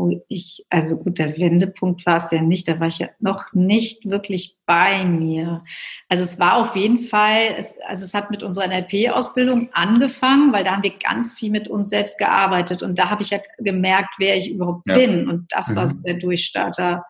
[0.00, 3.52] Wo ich, also gut, der Wendepunkt war es ja nicht, da war ich ja noch
[3.52, 5.62] nicht wirklich bei mir.
[6.08, 10.64] Also es war auf jeden Fall, es, also es hat mit unserer NLP-Ausbildung angefangen, weil
[10.64, 14.14] da haben wir ganz viel mit uns selbst gearbeitet und da habe ich ja gemerkt,
[14.18, 14.94] wer ich überhaupt ja.
[14.94, 15.76] bin und das mhm.
[15.76, 17.04] war so der Durchstarter.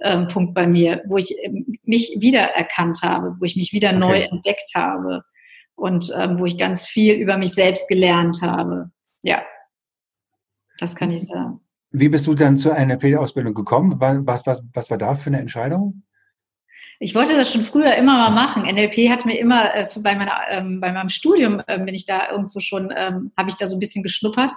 [0.00, 1.34] Ähm, Punkt bei mir, wo ich
[1.82, 3.98] mich wiedererkannt habe, wo ich mich wieder okay.
[3.98, 5.24] neu entdeckt habe
[5.74, 8.92] und ähm, wo ich ganz viel über mich selbst gelernt habe.
[9.24, 9.42] Ja,
[10.78, 11.60] das kann ich sagen.
[11.90, 13.98] Wie bist du dann zur NLP-Ausbildung gekommen?
[13.98, 16.02] Was, was, was war da für eine Entscheidung?
[17.00, 18.64] Ich wollte das schon früher immer mal machen.
[18.64, 22.32] NLP hat mir immer äh, bei, meiner, ähm, bei meinem Studium äh, bin ich da
[22.32, 24.50] irgendwo schon, ähm, habe ich da so ein bisschen geschnuppert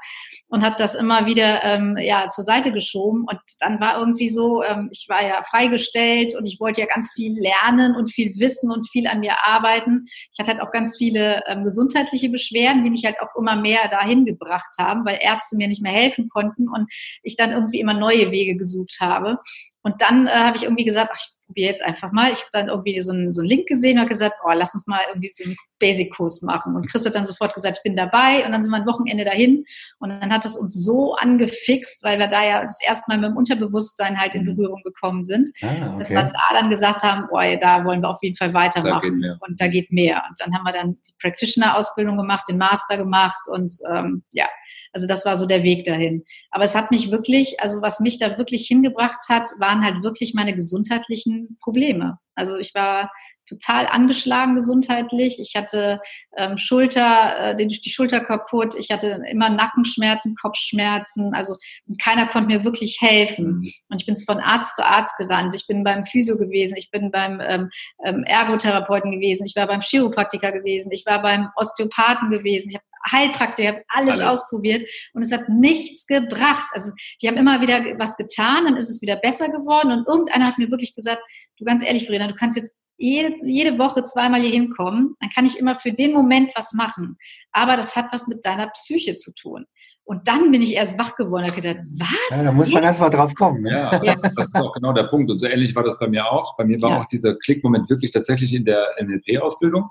[0.48, 3.26] und habe das immer wieder ähm, ja zur Seite geschoben.
[3.30, 7.12] Und dann war irgendwie so, ähm, ich war ja freigestellt und ich wollte ja ganz
[7.14, 10.08] viel lernen und viel wissen und viel an mir arbeiten.
[10.32, 13.88] Ich hatte halt auch ganz viele ähm, gesundheitliche Beschwerden, die mich halt auch immer mehr
[13.92, 17.94] dahin gebracht haben, weil Ärzte mir nicht mehr helfen konnten und ich dann irgendwie immer
[17.94, 19.38] neue Wege gesucht habe.
[19.84, 22.32] Und dann äh, habe ich irgendwie gesagt, ach, ich probiere jetzt einfach mal.
[22.32, 24.88] Ich habe dann irgendwie so einen, so einen Link gesehen und gesagt, oh, lass uns
[24.88, 26.76] mal irgendwie so einen Basic-Kurs machen.
[26.78, 28.46] Und Chris hat dann sofort gesagt, ich bin dabei.
[28.46, 29.66] Und dann sind wir ein Wochenende dahin.
[30.00, 33.32] Und dann hat es uns so angefixt, weil wir da ja das erste Mal mit
[33.32, 34.56] dem Unterbewusstsein halt in mhm.
[34.56, 35.96] Berührung gekommen sind, ah, okay.
[36.00, 39.22] dass wir da dann gesagt haben, oh, da wollen wir auf jeden Fall weitermachen.
[39.22, 40.24] Da und da geht mehr.
[40.30, 44.46] Und dann haben wir dann die Practitioner-Ausbildung gemacht, den Master gemacht und ähm, ja,
[44.94, 46.24] also das war so der Weg dahin.
[46.52, 50.34] Aber es hat mich wirklich, also was mich da wirklich hingebracht hat, waren halt wirklich
[50.34, 52.20] meine gesundheitlichen Probleme.
[52.36, 53.12] Also ich war
[53.48, 55.40] total angeschlagen gesundheitlich.
[55.40, 56.00] Ich hatte
[56.38, 58.76] ähm, Schulter, äh, die Schulter kaputt.
[58.76, 61.34] Ich hatte immer Nackenschmerzen, Kopfschmerzen.
[61.34, 61.58] Also
[62.02, 63.46] keiner konnte mir wirklich helfen.
[63.46, 63.74] Mhm.
[63.90, 65.56] Und ich bin von Arzt zu Arzt gerannt.
[65.56, 66.78] Ich bin beim Physio gewesen.
[66.78, 67.70] Ich bin beim ähm,
[68.06, 69.46] ähm, Ergotherapeuten gewesen.
[69.46, 70.92] Ich war beim Chiropraktiker gewesen.
[70.92, 72.70] Ich war beim Osteopathen gewesen.
[72.70, 76.68] Ich habe Heilpraktiker, ich habe alles, alles, ausprobiert und es hat nichts gebracht.
[76.74, 80.48] Also die haben immer wieder was getan, dann ist es wieder besser geworden und irgendeiner
[80.48, 81.22] hat mir wirklich gesagt,
[81.58, 85.46] du ganz ehrlich, Verena, du kannst jetzt jede, jede Woche zweimal hier hinkommen, dann kann
[85.46, 87.18] ich immer für den Moment was machen.
[87.52, 89.66] Aber das hat was mit deiner Psyche zu tun.
[90.04, 92.38] Und dann bin ich erst wach geworden und habe gedacht, was?
[92.38, 93.62] Ja, da muss man erst mal drauf kommen.
[93.62, 93.72] Ne?
[93.72, 95.32] Ja, ja, das ist auch genau der Punkt.
[95.32, 96.58] Und so ähnlich war das bei mir auch.
[96.58, 97.02] Bei mir war ja.
[97.02, 99.90] auch dieser Klickmoment wirklich tatsächlich in der NLP-Ausbildung,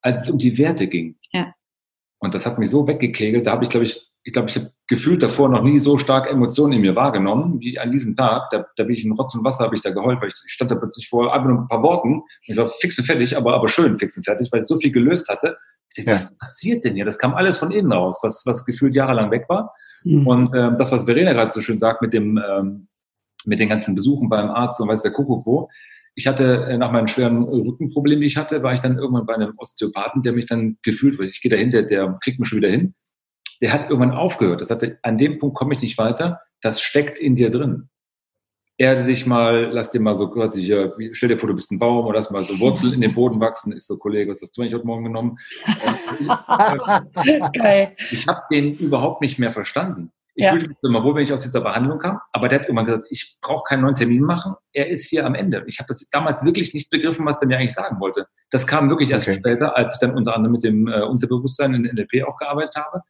[0.00, 1.16] als es um die Werte ging.
[1.32, 1.54] Ja.
[2.22, 3.46] Und das hat mich so weggekegelt.
[3.46, 6.30] Da habe ich, glaube ich, ich glaube, ich habe gefühlt davor noch nie so stark
[6.30, 8.48] Emotionen in mir wahrgenommen wie an diesem Tag.
[8.52, 10.52] Da, da bin ich in Rotz und Wasser, habe ich da geheult, weil ich, ich
[10.52, 12.22] stand da plötzlich vor einfach nur ein paar Worten.
[12.46, 14.92] Ich war fix und fertig, aber, aber schön fix und fertig, weil ich so viel
[14.92, 15.56] gelöst hatte.
[15.88, 16.16] Ich denke, ja.
[16.16, 17.04] was passiert denn hier?
[17.04, 19.74] Das kam alles von innen raus, was, was gefühlt jahrelang weg war.
[20.04, 20.26] Mhm.
[20.28, 22.86] Und ähm, das, was Verena gerade so schön sagt mit dem, ähm,
[23.44, 25.68] mit den ganzen Besuchen beim Arzt und weiß der Kuckuck wo.
[26.14, 29.34] Ich hatte äh, nach meinen schweren Rückenproblemen, die ich hatte, war ich dann irgendwann bei
[29.34, 32.58] einem Osteopathen, der mich dann gefühlt, weil ich gehe dahin, der, der kriegt mich schon
[32.58, 32.94] wieder hin
[33.62, 34.60] der hat irgendwann aufgehört.
[34.60, 36.40] Das hatte, an dem Punkt komme ich nicht weiter.
[36.60, 37.88] Das steckt in dir drin.
[38.76, 41.78] Erde dich mal, lass dir mal so quasi hier, stell dir vor, du bist ein
[41.78, 43.76] Baum oder lass mal so Wurzeln in den Boden wachsen.
[43.76, 45.38] Ich so, Kollege, was hast du eigentlich heute Morgen genommen?
[47.52, 47.94] Geil.
[48.10, 50.10] Ich habe den überhaupt nicht mehr verstanden.
[50.34, 50.52] Ich ja.
[50.52, 53.06] fühlte mich immer wohl, wenn ich aus dieser Behandlung kam, aber der hat irgendwann gesagt,
[53.10, 55.62] ich brauche keinen neuen Termin machen, er ist hier am Ende.
[55.66, 58.26] Ich habe das damals wirklich nicht begriffen, was der mir eigentlich sagen wollte.
[58.50, 59.38] Das kam wirklich erst okay.
[59.38, 63.02] später, als ich dann unter anderem mit dem äh, Unterbewusstsein in NLP auch gearbeitet habe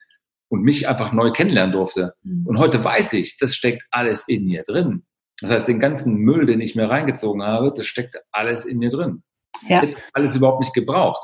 [0.49, 2.15] und mich einfach neu kennenlernen durfte.
[2.23, 2.47] Mhm.
[2.47, 5.05] Und heute weiß ich, das steckt alles in mir drin.
[5.41, 8.91] Das heißt, den ganzen Müll, den ich mir reingezogen habe, das steckt alles in mir
[8.91, 9.23] drin.
[9.69, 9.83] Ja.
[9.83, 11.23] Ich habe alles überhaupt nicht gebraucht.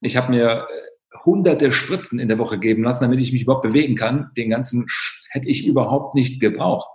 [0.00, 0.93] Ich habe mir äh,
[1.24, 4.30] hunderte Spritzen in der Woche geben lassen, damit ich mich überhaupt bewegen kann.
[4.36, 4.86] Den ganzen
[5.30, 6.88] hätte ich überhaupt nicht gebraucht.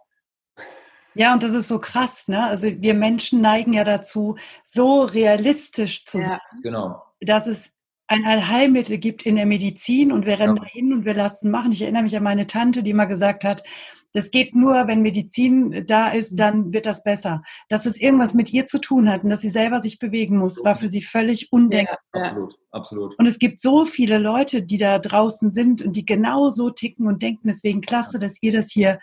[1.16, 2.46] Ja, und das ist so krass, ne?
[2.46, 6.30] Also wir Menschen neigen ja dazu, so realistisch zu sein.
[6.30, 6.60] Ja.
[6.62, 7.04] Genau.
[7.20, 7.74] Dass es
[8.08, 10.64] ein Allheilmittel gibt in der Medizin und wir rennen ja.
[10.64, 11.72] dahin und wir lassen machen.
[11.72, 13.64] Ich erinnere mich an meine Tante, die mal gesagt hat,
[14.14, 17.44] das geht nur, wenn Medizin da ist, dann wird das besser.
[17.70, 20.64] Dass es irgendwas mit ihr zu tun hat und dass sie selber sich bewegen muss,
[20.64, 22.00] war für sie völlig undenkbar.
[22.16, 23.20] Ja, absolut, absolut.
[23.20, 27.08] Und es gibt so viele Leute, die da draußen sind und die genau so ticken
[27.08, 27.48] und denken.
[27.48, 29.00] Deswegen klasse, dass ihr das hier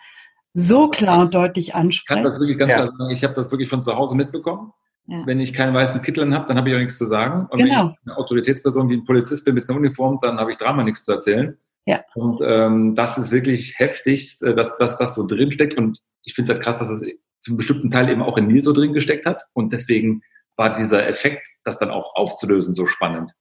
[0.53, 2.17] so klar und deutlich ansprecht.
[2.17, 2.77] Ich kann das wirklich ganz ja.
[2.77, 3.11] klar sagen.
[3.11, 4.73] Ich habe das wirklich von zu Hause mitbekommen.
[5.05, 5.25] Ja.
[5.25, 7.47] Wenn ich keinen weißen Kittel habe, dann habe ich auch nichts zu sagen.
[7.49, 7.85] Und genau.
[7.85, 10.83] wenn ich eine Autoritätsperson wie ein Polizist bin mit einer Uniform, dann habe ich dreimal
[10.83, 11.57] nichts zu erzählen.
[11.87, 12.01] Ja.
[12.15, 15.77] Und ähm, das ist wirklich heftigst, äh, dass, dass das so drin steckt.
[15.77, 17.01] Und ich finde es halt krass, dass es
[17.39, 19.43] zum bestimmten Teil eben auch in mir so drin gesteckt hat.
[19.53, 20.21] Und deswegen
[20.57, 23.31] war dieser Effekt, das dann auch aufzulösen, so spannend.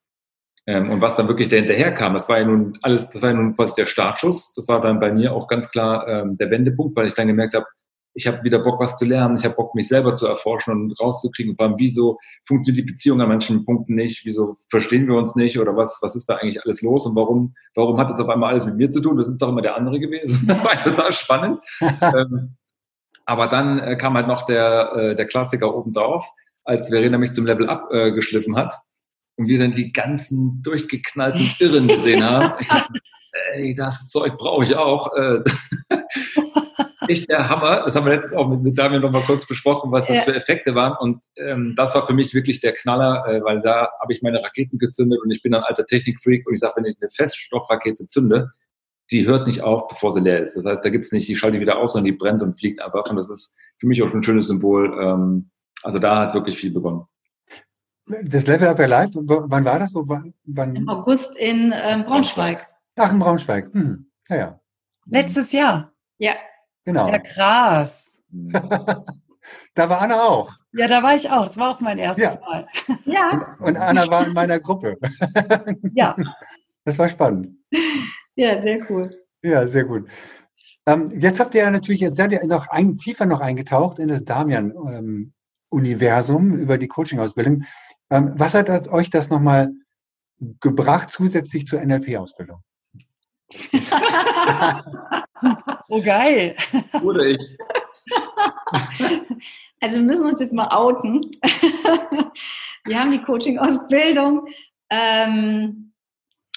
[0.69, 3.37] Ähm, und was dann wirklich dahinterher kam, das war ja nun alles, das war ja
[3.37, 4.55] nun quasi der Startschuss.
[4.55, 7.55] Das war dann bei mir auch ganz klar ähm, der Wendepunkt, weil ich dann gemerkt
[7.55, 7.67] habe,
[8.17, 10.99] ich habe wieder Bock, was zu lernen, ich habe Bock, mich selber zu erforschen und
[10.99, 15.77] rauszukriegen, wieso funktioniert die Beziehung an manchen Punkten nicht, wieso verstehen wir uns nicht oder
[15.77, 18.65] was, was ist da eigentlich alles los und warum, warum hat das auf einmal alles
[18.65, 19.19] mit mir zu tun?
[19.19, 20.47] Das ist doch immer der andere gewesen.
[20.47, 21.61] das war total spannend.
[22.01, 22.57] ähm,
[23.27, 26.27] aber dann äh, kam halt noch der, äh, der Klassiker obendrauf,
[26.65, 28.75] als Verena mich zum Level Up äh, geschliffen hat
[29.37, 32.55] und wir dann die ganzen durchgeknallten Irren gesehen haben.
[32.61, 32.99] Ich dachte,
[33.53, 35.11] ey, das Zeug brauche ich auch.
[37.09, 37.83] Echt der Hammer.
[37.85, 40.23] Das haben wir letztens auch mit, mit Damian noch mal kurz besprochen, was das ja.
[40.23, 40.97] für Effekte waren.
[40.99, 44.43] Und ähm, das war für mich wirklich der Knaller, äh, weil da habe ich meine
[44.43, 48.07] Raketen gezündet und ich bin ein alter Technikfreak und ich sage, wenn ich eine Feststoffrakete
[48.07, 48.51] zünde,
[49.11, 50.57] die hört nicht auf, bevor sie leer ist.
[50.57, 52.81] Das heißt, da gibt's nicht, die schalte ich wieder aus, sondern die brennt und fliegt
[52.81, 53.09] einfach.
[53.09, 54.99] Und das ist für mich auch schon ein schönes Symbol.
[55.01, 55.51] Ähm,
[55.83, 57.05] also da hat wirklich viel begonnen.
[58.07, 59.93] Das Level Up Alive, wann war das?
[59.95, 60.77] Wann?
[60.77, 62.67] Im August in ähm, Braunschweig.
[62.97, 63.73] Ach, in Braunschweig.
[63.73, 64.07] Hm.
[64.29, 64.61] Ja, ja.
[65.07, 65.93] Letztes Jahr.
[66.19, 66.35] Ja.
[66.87, 67.09] Genau.
[67.09, 68.23] Ja, krass.
[69.75, 70.55] da war Anna auch.
[70.73, 71.47] Ja, da war ich auch.
[71.47, 72.41] Das war auch mein erstes ja.
[72.41, 72.67] Mal.
[73.05, 73.57] Ja.
[73.59, 74.97] Und, und, Anna war in meiner Gruppe.
[75.93, 76.17] ja.
[76.85, 77.59] Das war spannend.
[78.37, 79.11] Ja, sehr cool.
[79.43, 80.09] Ja, sehr gut.
[80.87, 84.07] Ähm, jetzt habt ihr ja natürlich, jetzt seid ihr noch ein, tiefer noch eingetaucht in
[84.07, 87.65] das Damian-Universum ähm, über die Coaching-Ausbildung.
[88.11, 89.73] Ähm, was hat euch das nochmal
[90.61, 92.63] gebracht, zusätzlich zur NLP-Ausbildung?
[95.89, 96.57] oh geil.
[97.03, 97.41] Oder ich.
[99.79, 101.31] Also wir müssen uns jetzt mal outen.
[102.87, 104.47] wir haben die Coaching-Ausbildung,
[104.91, 105.93] ähm,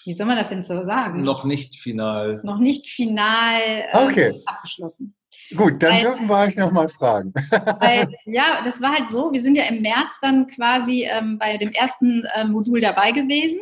[0.05, 1.23] wie soll man das denn so sagen?
[1.23, 2.39] Noch nicht final.
[2.43, 3.59] Noch nicht final
[3.91, 4.41] ähm, okay.
[4.45, 5.15] abgeschlossen.
[5.55, 7.33] Gut, dann weil, dürfen wir euch nochmal fragen.
[7.79, 11.57] Weil, ja, das war halt so, wir sind ja im März dann quasi ähm, bei
[11.57, 13.59] dem ersten äh, Modul dabei gewesen.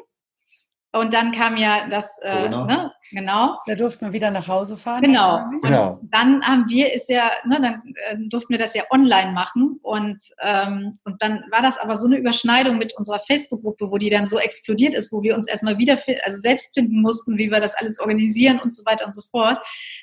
[1.00, 3.58] Und dann kam ja das, äh, ne, genau.
[3.66, 5.02] Da durften wir wieder nach Hause fahren.
[5.02, 5.42] Genau.
[5.62, 6.00] genau.
[6.04, 9.80] dann haben wir es ja, ne, dann äh, durften wir das ja online machen.
[9.82, 14.10] Und, ähm, und dann war das aber so eine Überschneidung mit unserer Facebook-Gruppe, wo die
[14.10, 17.60] dann so explodiert ist, wo wir uns erstmal wieder, also selbst finden mussten, wie wir
[17.60, 19.60] das alles organisieren und so weiter und so fort,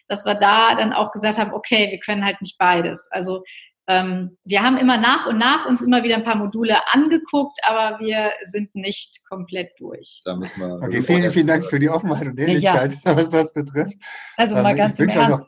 [0.09, 3.09] dass wir da dann auch gesagt haben, okay, wir können halt nicht beides.
[3.11, 3.42] Also
[3.86, 7.98] ähm, wir haben immer nach und nach uns immer wieder ein paar Module angeguckt, aber
[8.00, 10.22] wir sind nicht komplett durch.
[10.24, 13.16] Da müssen wir okay, vielen, vielen Dank für die Offenheit und Ehrlichkeit, ja.
[13.16, 13.94] was das betrifft.
[14.36, 15.30] Also mal ähm, ganz ich im Ernst.
[15.30, 15.46] Noch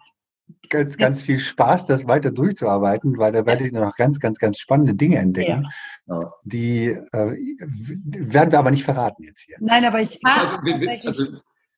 [0.68, 4.59] ganz, ganz viel Spaß, das weiter durchzuarbeiten, weil da werdet ihr noch ganz, ganz, ganz
[4.59, 5.66] spannende Dinge entdecken.
[6.07, 6.33] Ja.
[6.44, 9.57] Die äh, werden wir aber nicht verraten jetzt hier.
[9.61, 10.61] Nein, aber ich ah,
[11.05, 11.25] also,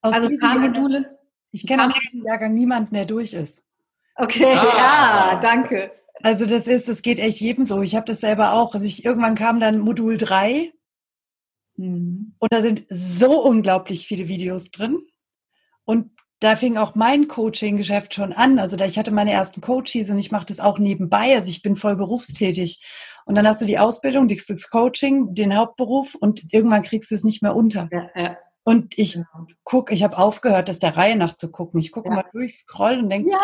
[0.00, 1.18] also Module.
[1.50, 3.62] Ich kenne aus diesem Jahrgang niemanden, der durch ist.
[4.16, 5.32] Okay, ah.
[5.32, 5.92] ja, danke.
[6.22, 7.83] Also das ist, es geht echt jedem so.
[7.83, 8.74] Ich habe das selber auch.
[8.74, 10.72] Also ich, irgendwann kam dann Modul 3
[11.76, 12.35] mhm.
[12.38, 14.98] und da sind so unglaublich viele Videos drin.
[15.85, 18.59] Und da fing auch mein Coaching-Geschäft schon an.
[18.59, 21.35] Also da ich hatte meine ersten Coaches und ich mache das auch nebenbei.
[21.35, 22.85] Also ich bin voll berufstätig.
[23.24, 27.24] Und dann hast du die Ausbildung, das Coaching, den Hauptberuf und irgendwann kriegst du es
[27.24, 27.88] nicht mehr unter.
[27.92, 28.37] Ja, ja.
[28.64, 29.46] Und ich genau.
[29.64, 31.81] guck, ich habe aufgehört, das der Reihe nach zu gucken.
[31.81, 32.14] Ich gucke ja.
[32.14, 33.38] mal durch, scroll und denke, ja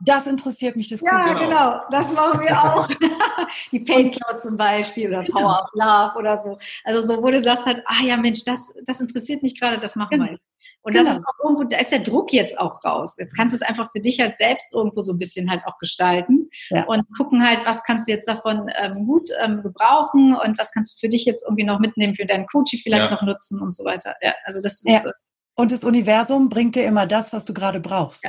[0.00, 1.40] das interessiert mich, das Ja, genau.
[1.40, 2.88] genau, das machen wir auch.
[3.72, 5.40] die Pain Cloud zum Beispiel oder genau.
[5.40, 6.58] Power of Love oder so.
[6.84, 9.96] Also so, wo du sagst halt, ah ja Mensch, das, das interessiert mich gerade, das
[9.96, 10.30] machen genau.
[10.32, 10.38] wir.
[10.82, 11.04] Und genau.
[11.04, 13.16] das ist auch irgendwo, da ist der Druck jetzt auch raus.
[13.18, 15.78] Jetzt kannst du es einfach für dich halt selbst irgendwo so ein bisschen halt auch
[15.78, 16.84] gestalten ja.
[16.84, 20.94] und gucken halt, was kannst du jetzt davon ähm, gut ähm, gebrauchen und was kannst
[20.94, 23.10] du für dich jetzt irgendwie noch mitnehmen, für deinen Coach vielleicht ja.
[23.10, 24.14] noch nutzen und so weiter.
[24.20, 24.88] Ja, also das ist.
[24.88, 25.00] Ja.
[25.00, 25.12] Äh,
[25.58, 28.26] und das Universum bringt dir immer das, was du gerade brauchst.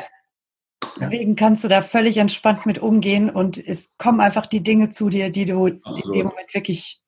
[1.00, 1.10] Ja.
[1.10, 5.10] Deswegen kannst du da völlig entspannt mit umgehen und es kommen einfach die Dinge zu
[5.10, 6.06] dir, die du Absolut.
[6.06, 7.02] in dem Moment wirklich.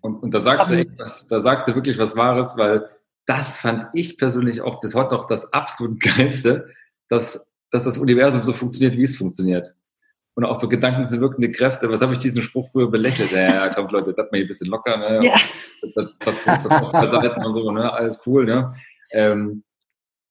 [0.00, 2.88] Und, und da sagst du echt, da sagst du wirklich was Wahres, weil
[3.26, 6.68] das fand ich persönlich auch bis heute noch das absolut geilste,
[7.08, 9.74] dass, dass das Universum so funktioniert, wie es funktioniert.
[10.34, 11.90] und auch so Gedanken sind wirkende Kräfte.
[11.90, 13.32] Was habe ich diesen Spruch früher belächelt?
[13.32, 15.20] Ja, kommt Leute, das mal hier ein bisschen locker, ne?
[15.24, 15.34] Ja.
[15.94, 17.92] Das, das, das, das, das, und so, ne?
[17.92, 18.74] Alles cool, ne?
[19.12, 19.64] Ähm,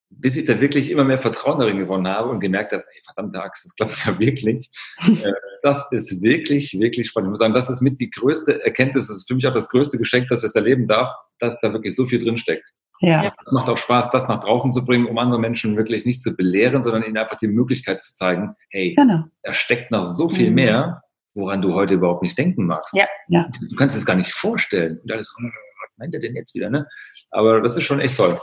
[0.10, 3.42] bis ich da wirklich immer mehr Vertrauen darin gewonnen habe und gemerkt habe, ey, verdammte
[3.42, 4.70] Axt, das klappt ja wirklich.
[5.08, 5.32] Äh,
[5.62, 7.28] das ist wirklich, wirklich spannend.
[7.28, 9.70] Ich muss sagen, das ist mit die größte Erkenntnis, das ist für mich auch das
[9.70, 12.68] größte Geschenk, das ich es erleben darf, dass da wirklich so viel drinsteckt.
[13.02, 13.34] Ja.
[13.46, 16.36] Es macht auch Spaß, das nach draußen zu bringen, um andere Menschen wirklich nicht zu
[16.36, 19.26] belehren, sondern ihnen einfach die Möglichkeit zu zeigen, hey, genau.
[19.44, 20.56] da steckt noch so viel mhm.
[20.56, 21.02] mehr,
[21.34, 22.94] woran du heute überhaupt nicht denken magst.
[22.94, 23.08] Ja.
[23.28, 23.50] Ja.
[23.70, 25.00] Du kannst es gar nicht vorstellen.
[25.04, 26.70] Und alles, was meint er denn jetzt wieder?
[26.70, 26.88] Ne?
[27.32, 28.40] Aber das ist schon echt toll.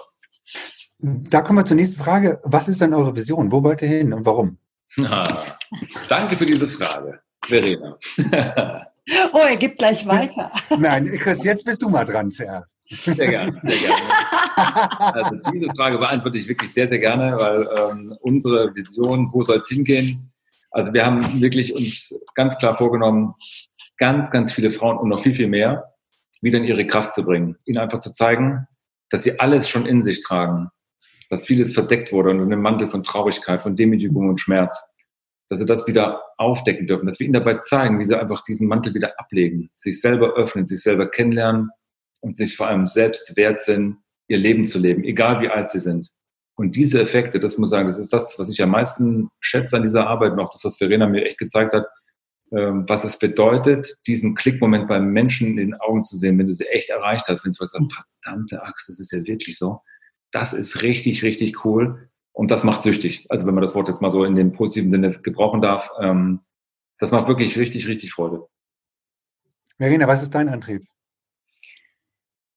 [1.04, 2.40] Da kommen wir zur nächsten Frage.
[2.44, 3.50] Was ist denn eure Vision?
[3.50, 4.56] Wo wollt ihr hin und warum?
[5.04, 5.44] Ah,
[6.08, 7.98] danke für diese Frage, Verena.
[9.32, 10.52] Oh, er gibt gleich weiter.
[10.78, 12.84] Nein, Chris, jetzt bist du mal dran zuerst.
[12.88, 13.96] Sehr gerne, sehr gerne.
[15.14, 19.58] Also diese Frage beantworte ich wirklich sehr, sehr gerne, weil ähm, unsere Vision, wo soll
[19.58, 20.32] es hingehen?
[20.70, 23.34] Also wir haben wirklich uns ganz klar vorgenommen,
[23.98, 25.92] ganz, ganz viele Frauen und noch viel, viel mehr
[26.40, 27.56] wieder in ihre Kraft zu bringen.
[27.64, 28.68] Ihnen einfach zu zeigen,
[29.10, 30.70] dass sie alles schon in sich tragen
[31.32, 34.78] dass vieles verdeckt wurde unter einem Mantel von Traurigkeit, von Demütigung und Schmerz.
[35.48, 38.68] Dass sie das wieder aufdecken dürfen, dass wir ihnen dabei zeigen, wie sie einfach diesen
[38.68, 41.70] Mantel wieder ablegen, sich selber öffnen, sich selber kennenlernen
[42.20, 43.96] und sich vor allem selbst wert sind,
[44.28, 46.10] ihr Leben zu leben, egal wie alt sie sind.
[46.54, 49.78] Und diese Effekte, das muss ich sagen, das ist das, was ich am meisten schätze
[49.78, 51.86] an dieser Arbeit noch, das, was Verena mir echt gezeigt hat,
[52.54, 56.52] ähm, was es bedeutet, diesen Klickmoment beim Menschen in den Augen zu sehen, wenn du
[56.52, 57.78] sie echt erreicht hast, wenn du sagst,
[58.22, 59.80] verdammte Axt, das ist ja wirklich so
[60.32, 62.08] das ist richtig, richtig cool.
[62.32, 63.26] Und das macht süchtig.
[63.28, 66.40] Also wenn man das Wort jetzt mal so in dem positiven Sinne gebrauchen darf, ähm,
[66.98, 68.48] das macht wirklich richtig, richtig Freude.
[69.78, 70.82] Verena, was ist dein Antrieb?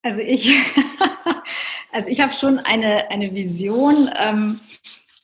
[0.01, 0.53] Also ich,
[1.91, 4.61] also ich habe schon eine, eine Vision, ähm,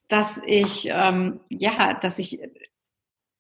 [0.10, 2.42] dass ich, ähm, ja, dass ich,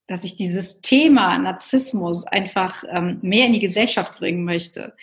[0.07, 4.95] dass ich dieses Thema Narzissmus einfach ähm, mehr in die Gesellschaft bringen möchte.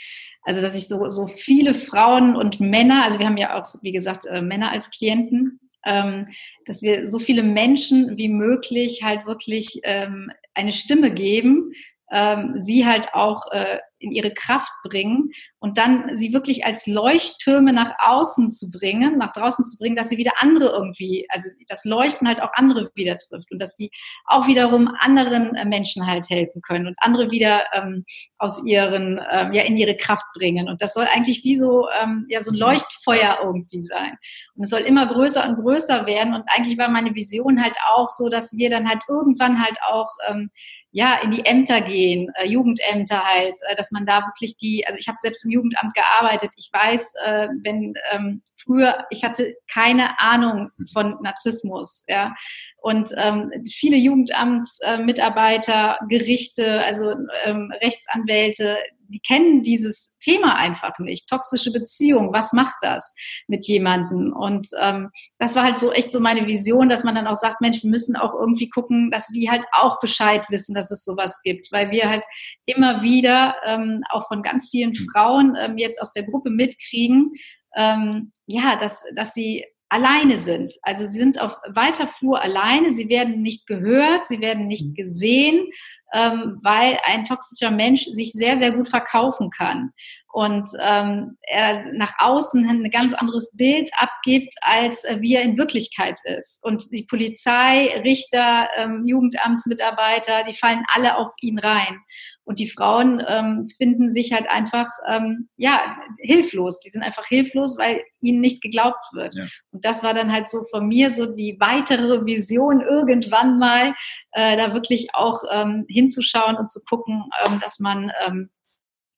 [0.49, 3.93] Also, dass ich so, so viele Frauen und Männer, also wir haben ja auch, wie
[3.93, 6.29] gesagt, äh, Männer als Klienten, ähm,
[6.65, 11.73] dass wir so viele Menschen wie möglich halt wirklich ähm, eine Stimme geben,
[12.11, 17.73] ähm, sie halt auch äh, in ihre Kraft bringen und dann sie wirklich als Leuchttürme
[17.73, 21.85] nach außen zu bringen, nach draußen zu bringen, dass sie wieder andere irgendwie, also das
[21.85, 23.91] Leuchten halt auch andere wieder trifft und dass die
[24.25, 28.05] auch wiederum anderen äh, Menschen halt helfen können und andere wieder ähm,
[28.39, 30.69] aus ihren, ähm, ja, in ihre Kraft bringen.
[30.69, 34.17] Und das soll eigentlich wie so, ähm, ja, so ein Leuchtfeuer irgendwie sein.
[34.55, 36.35] Und es soll immer größer und größer werden.
[36.35, 40.11] Und eigentlich war meine Vision halt auch so, dass wir dann halt irgendwann halt auch,
[40.29, 40.51] ähm,
[40.91, 44.99] ja, in die Ämter gehen, äh, Jugendämter halt, äh, dass man da wirklich die, also
[44.99, 50.21] ich habe selbst im Jugendamt gearbeitet, ich weiß, äh, wenn ähm, früher, ich hatte keine
[50.21, 52.35] Ahnung von Narzissmus, ja,
[52.81, 57.13] und ähm, viele Jugendamtsmitarbeiter, äh, Gerichte, also
[57.45, 58.77] ähm, Rechtsanwälte,
[59.09, 61.29] die kennen dieses Thema einfach nicht.
[61.29, 63.15] Toxische Beziehung, was macht das
[63.49, 64.33] mit jemandem?
[64.33, 67.61] Und ähm, das war halt so echt so meine Vision, dass man dann auch sagt,
[67.61, 71.41] Mensch, wir müssen auch irgendwie gucken, dass die halt auch Bescheid wissen, dass es sowas
[71.43, 72.25] gibt, weil wir halt
[72.67, 77.33] immer wieder ähm, auch von ganz vielen Frauen ähm, jetzt aus der Gruppe mitkriegen,
[77.75, 80.73] ähm, ja, dass, dass sie alleine sind.
[80.83, 85.67] Also sie sind auf weiter Flur alleine, sie werden nicht gehört, sie werden nicht gesehen
[86.13, 89.93] ähm, weil ein toxischer Mensch sich sehr, sehr gut verkaufen kann
[90.31, 95.57] und ähm, er nach außen ein ganz anderes Bild abgibt, als äh, wie er in
[95.57, 96.63] Wirklichkeit ist.
[96.63, 101.99] Und die Polizei, Richter, ähm, Jugendamtsmitarbeiter, die fallen alle auf ihn rein.
[102.45, 106.81] Und die Frauen ähm, finden sich halt einfach ähm, ja hilflos.
[106.81, 109.35] Die sind einfach hilflos, weil ihnen nicht geglaubt wird.
[109.35, 109.45] Ja.
[109.71, 113.95] Und das war dann halt so von mir so die weitere Vision irgendwann mal,
[114.33, 118.51] äh, da wirklich auch ähm, hinzuschauen und zu gucken, ähm, dass man ähm,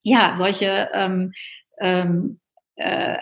[0.03, 1.31] ja solche ähm,
[1.79, 2.39] ähm,
[2.75, 3.17] äh,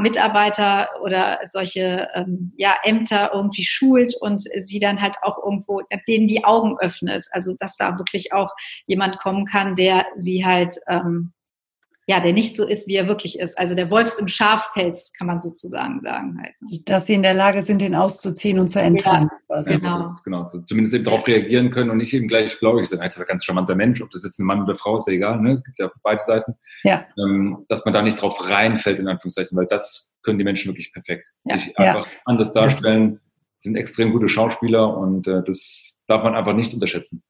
[0.00, 6.26] Mitarbeiter oder solche ähm, ja, Ämter irgendwie schult und sie dann halt auch irgendwo denen
[6.26, 7.26] die Augen öffnet.
[7.32, 8.50] Also dass da wirklich auch
[8.86, 11.32] jemand kommen kann, der sie halt ähm,
[12.08, 13.58] ja, der nicht so ist, wie er wirklich ist.
[13.58, 16.54] Also der Wolfs im Schafpelz, kann man sozusagen sagen halt.
[16.62, 16.80] Ne?
[16.84, 19.28] Dass sie in der Lage sind, den auszuziehen und zu enttarnen.
[19.50, 20.14] Ja, genau.
[20.24, 20.48] genau.
[20.66, 23.00] Zumindest eben darauf reagieren können und nicht eben gleich glaubig sind.
[23.00, 25.14] Das ist ein ganz charmanter Mensch, ob das jetzt ein Mann oder Frau ist, ja
[25.14, 25.54] egal, ne?
[25.54, 26.54] Es gibt ja beide Seiten.
[26.84, 27.04] Ja.
[27.18, 30.92] Ähm, dass man da nicht drauf reinfällt, in Anführungszeichen, weil das können die Menschen wirklich
[30.92, 31.28] perfekt.
[31.44, 31.58] Ja.
[31.58, 32.12] Sich einfach ja.
[32.24, 33.20] anders darstellen,
[33.58, 37.24] sind extrem gute Schauspieler und äh, das darf man einfach nicht unterschätzen.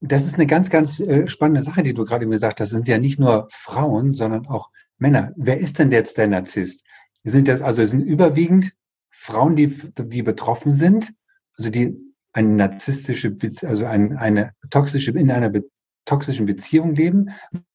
[0.00, 2.70] Das ist eine ganz, ganz äh, spannende Sache, die du gerade gesagt hast.
[2.72, 5.32] Das sind ja nicht nur Frauen, sondern auch Männer.
[5.36, 6.84] Wer ist denn jetzt der Narzisst?
[7.24, 8.72] Sind das, also sind überwiegend
[9.10, 11.12] Frauen, die, die betroffen sind,
[11.56, 11.96] also die
[12.32, 15.64] eine narzisstische, also ein, eine toxische, in einer be
[16.04, 17.28] toxischen Beziehung leben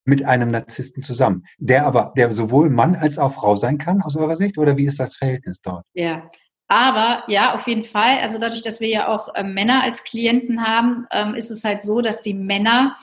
[0.06, 4.16] mit einem Narzissten zusammen, der aber, der sowohl Mann als auch Frau sein kann aus
[4.16, 5.86] eurer Sicht oder wie ist das Verhältnis dort?
[5.94, 6.32] Ja,
[6.74, 8.20] aber ja, auf jeden Fall.
[8.20, 11.84] Also dadurch, dass wir ja auch äh, Männer als Klienten haben, ähm, ist es halt
[11.84, 12.98] so, dass die Männer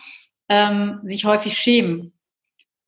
[0.48, 2.12] ähm, sich häufig schämen.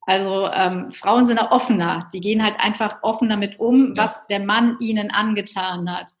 [0.05, 2.09] Also ähm, Frauen sind da offener.
[2.13, 4.03] Die gehen halt einfach offen damit um, ja.
[4.03, 6.11] was der Mann ihnen angetan hat.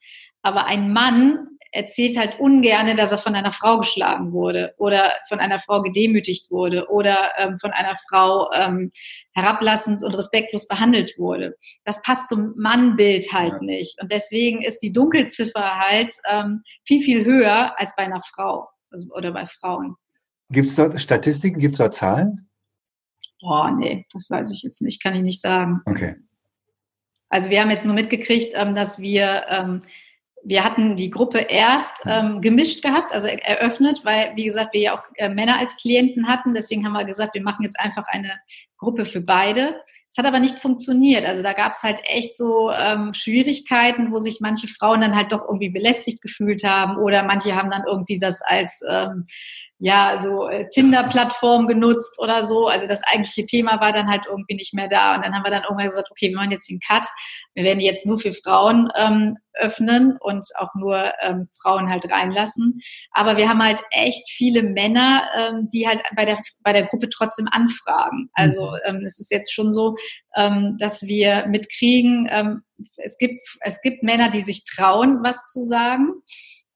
[0.41, 5.39] Aber ein Mann erzählt halt ungerne, dass er von einer Frau geschlagen wurde oder von
[5.39, 8.91] einer Frau gedemütigt wurde oder ähm, von einer Frau ähm,
[9.33, 11.55] herablassend und respektlos behandelt wurde.
[11.83, 13.99] Das passt zum Mannbild halt nicht.
[14.01, 19.13] Und deswegen ist die Dunkelziffer halt ähm, viel, viel höher als bei einer Frau also,
[19.15, 19.95] oder bei Frauen.
[20.49, 22.49] Gibt es dort Statistiken, gibt es dort Zahlen?
[23.41, 25.81] Boah, nee, das weiß ich jetzt nicht, kann ich nicht sagen.
[25.85, 26.15] Okay.
[27.29, 29.81] Also wir haben jetzt nur mitgekriegt, ähm, dass wir ähm,
[30.45, 34.97] wir hatten die Gruppe erst ähm, gemischt gehabt, also eröffnet, weil, wie gesagt, wir ja
[34.97, 36.53] auch äh, Männer als Klienten hatten.
[36.53, 38.33] Deswegen haben wir gesagt, wir machen jetzt einfach eine
[38.77, 39.75] Gruppe für beide.
[40.09, 41.25] Es hat aber nicht funktioniert.
[41.25, 45.31] Also da gab es halt echt so ähm, Schwierigkeiten, wo sich manche Frauen dann halt
[45.31, 49.25] doch irgendwie belästigt gefühlt haben oder manche haben dann irgendwie das als ähm,
[49.85, 52.67] ja, so äh, Tinder-Plattform genutzt oder so.
[52.67, 55.13] Also das eigentliche Thema war dann halt irgendwie nicht mehr da.
[55.13, 57.05] Und dann haben wir dann irgendwann gesagt, okay, wir machen jetzt den Cut.
[57.53, 62.79] Wir werden jetzt nur für Frauen ähm, öffnen und auch nur ähm, Frauen halt reinlassen.
[63.11, 67.09] Aber wir haben halt echt viele Männer, ähm, die halt bei der, bei der Gruppe
[67.09, 68.29] trotzdem anfragen.
[68.31, 68.77] Also mhm.
[68.85, 69.97] ähm, es ist jetzt schon so,
[70.37, 72.61] ähm, dass wir mitkriegen, ähm,
[72.95, 76.13] es gibt, es gibt Männer, die sich trauen, was zu sagen.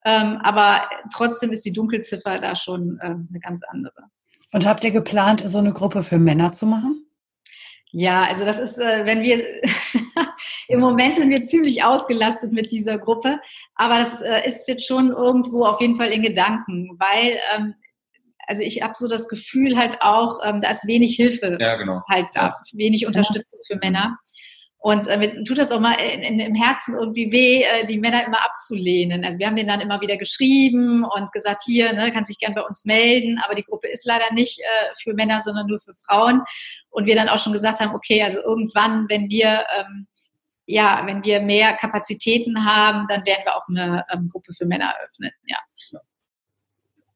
[0.05, 4.03] Ähm, aber trotzdem ist die Dunkelziffer da schon äh, eine ganz andere.
[4.53, 7.03] Und habt ihr geplant, so eine Gruppe für Männer zu machen?
[7.91, 9.43] Ja, also das ist, äh, wenn wir
[10.67, 13.39] im Moment sind wir ziemlich ausgelastet mit dieser Gruppe,
[13.75, 17.75] aber das äh, ist jetzt schon irgendwo auf jeden Fall in Gedanken, weil ähm,
[18.47, 22.01] also ich habe so das Gefühl halt auch, ähm, da ist wenig Hilfe ja, genau.
[22.09, 24.17] halt da, wenig Unterstützung für Männer.
[24.88, 27.99] Und äh, mir tut das auch mal in, in, im Herzen irgendwie weh, äh, die
[27.99, 29.25] Männer immer abzulehnen.
[29.25, 32.55] Also wir haben denen dann immer wieder geschrieben und gesagt, hier, ne, kannst dich gern
[32.55, 34.63] bei uns melden, aber die Gruppe ist leider nicht äh,
[35.03, 36.41] für Männer, sondern nur für Frauen.
[36.89, 40.07] Und wir dann auch schon gesagt haben, okay, also irgendwann, wenn wir ähm,
[40.67, 44.93] ja, wenn wir mehr Kapazitäten haben, dann werden wir auch eine ähm, Gruppe für Männer
[44.97, 45.57] eröffnen, ja.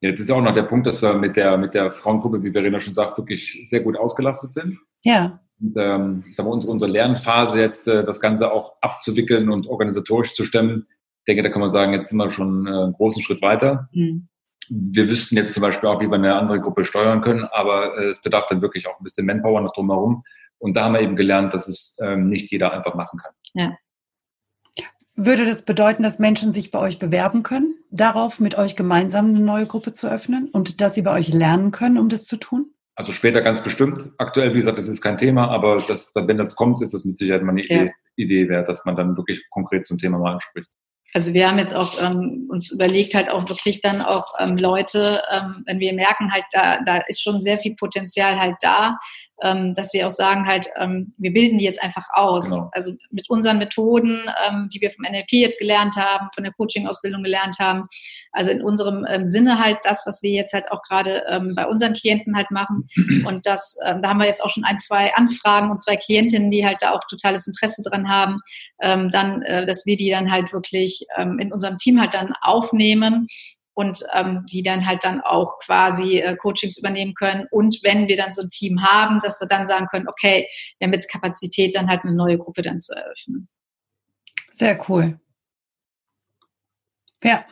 [0.01, 2.51] Jetzt ist ja auch noch der Punkt, dass wir mit der, mit der Frauengruppe, wie
[2.51, 4.77] Verena schon sagt, wirklich sehr gut ausgelastet sind.
[5.03, 5.39] Ja.
[5.61, 9.67] Und, ähm, ich sag mal, unsere, unsere Lernphase jetzt, äh, das Ganze auch abzuwickeln und
[9.67, 10.87] organisatorisch zu stemmen,
[11.21, 13.89] ich denke, da kann man sagen, jetzt sind wir schon äh, einen großen Schritt weiter.
[13.91, 14.27] Mhm.
[14.69, 18.09] Wir wüssten jetzt zum Beispiel auch, wie wir eine andere Gruppe steuern können, aber äh,
[18.09, 20.23] es bedarf dann wirklich auch ein bisschen Manpower noch drumherum.
[20.57, 23.33] Und da haben wir eben gelernt, dass es ähm, nicht jeder einfach machen kann.
[23.53, 23.77] Ja.
[25.15, 29.39] Würde das bedeuten, dass Menschen sich bei euch bewerben können, darauf mit euch gemeinsam eine
[29.39, 32.71] neue Gruppe zu öffnen und dass sie bei euch lernen können, um das zu tun?
[32.95, 34.11] Also später ganz bestimmt.
[34.17, 37.17] Aktuell, wie gesagt, das ist kein Thema, aber das, wenn das kommt, ist das mit
[37.17, 37.83] Sicherheit mal eine ja.
[37.83, 40.69] Idee, Idee wert, dass man dann wirklich konkret zum Thema mal anspricht.
[41.13, 45.21] Also wir haben jetzt auch ähm, uns überlegt, halt auch wirklich dann auch ähm, Leute,
[45.29, 48.97] ähm, wenn wir merken, halt da, da ist schon sehr viel Potenzial halt da,
[49.41, 52.49] ähm, dass wir auch sagen halt, ähm, wir bilden die jetzt einfach aus.
[52.49, 52.69] Genau.
[52.73, 57.23] Also mit unseren Methoden, ähm, die wir vom NLP jetzt gelernt haben, von der Coaching-Ausbildung
[57.23, 57.87] gelernt haben.
[58.31, 61.65] Also in unserem ähm, Sinne halt das, was wir jetzt halt auch gerade ähm, bei
[61.65, 62.87] unseren Klienten halt machen.
[63.25, 66.51] Und das, ähm, da haben wir jetzt auch schon ein, zwei Anfragen und zwei Klientinnen,
[66.51, 68.39] die halt da auch totales Interesse dran haben,
[68.79, 71.05] dann, äh, dass wir die dann halt wirklich
[71.39, 73.27] in unserem Team halt dann aufnehmen
[73.73, 77.47] und ähm, die dann halt dann auch quasi äh, Coachings übernehmen können.
[77.51, 80.47] Und wenn wir dann so ein Team haben, dass wir dann sagen können, okay,
[80.77, 83.47] wir haben jetzt Kapazität, dann halt eine neue Gruppe dann zu eröffnen.
[84.51, 85.19] Sehr cool.
[87.23, 87.45] Ja,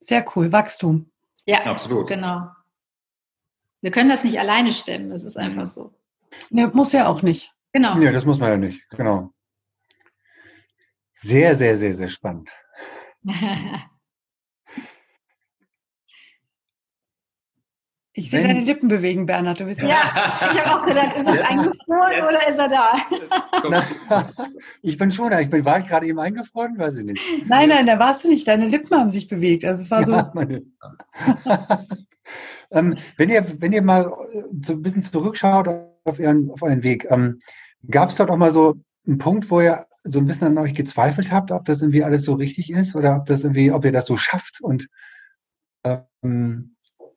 [0.00, 0.52] sehr cool.
[0.52, 1.10] Wachstum.
[1.46, 2.06] Ja, absolut.
[2.06, 2.48] Genau.
[3.80, 5.66] Wir können das nicht alleine stemmen, das ist einfach mhm.
[5.66, 5.94] so.
[6.50, 7.52] Ja, muss ja auch nicht.
[7.72, 7.98] Genau.
[7.98, 9.30] Ja, das muss man ja nicht, genau.
[11.16, 12.50] Sehr, sehr, sehr, sehr spannend.
[18.16, 19.58] Ich sehe deine Lippen bewegen, Bernhard.
[19.58, 22.22] Du bist ja, ja ich habe auch gedacht, ist er eingefroren jetzt.
[22.22, 22.92] oder ist er da?
[24.82, 25.40] ich bin schon da.
[25.40, 26.78] Ich bin, war ich gerade eben eingefroren?
[26.78, 27.20] Weiß ich nicht.
[27.48, 28.46] Nein, nein, da warst du nicht.
[28.46, 29.64] Deine Lippen haben sich bewegt.
[29.64, 30.14] Also es war ja, so.
[32.70, 34.12] ähm, wenn, ihr, wenn ihr mal
[34.62, 35.66] so ein bisschen zurückschaut
[36.04, 37.40] auf, ihren, auf euren Weg, ähm,
[37.90, 38.76] gab es dort auch mal so
[39.08, 42.24] einen Punkt, wo ihr so ein bisschen an euch gezweifelt habt, ob das irgendwie alles
[42.24, 44.86] so richtig ist oder ob das irgendwie, ob ihr das so schafft und
[46.22, 46.73] ähm,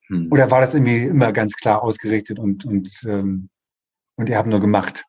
[0.08, 0.32] hm.
[0.32, 3.50] Oder war das irgendwie immer ganz klar ausgerichtet und, und, ähm,
[4.16, 5.06] und ihr habt nur gemacht?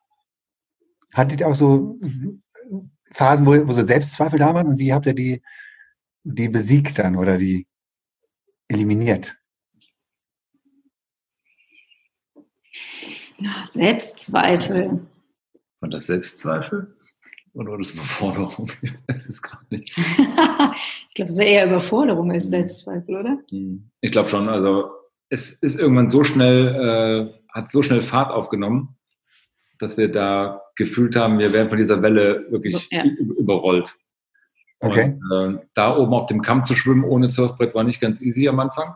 [1.13, 1.97] Hattet ihr auch so
[3.11, 5.41] Phasen, wo, wo so Selbstzweifel da waren und wie habt ihr die,
[6.23, 7.65] die besiegt dann oder die?
[8.69, 9.35] eliminiert?
[13.37, 15.07] Ja, Selbstzweifel.
[15.79, 16.95] War das Selbstzweifel?
[17.53, 18.71] Oder war das Überforderung?
[19.07, 19.97] Das ist gar nicht.
[19.97, 23.39] ich glaube, es wäre eher Überforderung als Selbstzweifel, oder?
[23.49, 23.89] Hm.
[24.01, 24.49] Ich glaube schon.
[24.49, 24.91] Also
[25.29, 28.97] es ist irgendwann so schnell, äh, hat so schnell Fahrt aufgenommen,
[29.79, 33.03] dass wir da gefühlt haben, wir werden von dieser Welle wirklich ja.
[33.03, 33.95] überrollt.
[34.79, 35.17] Okay.
[35.29, 38.47] Und, äh, da oben auf dem Kamm zu schwimmen ohne Surfbrett war nicht ganz easy
[38.47, 38.95] am Anfang.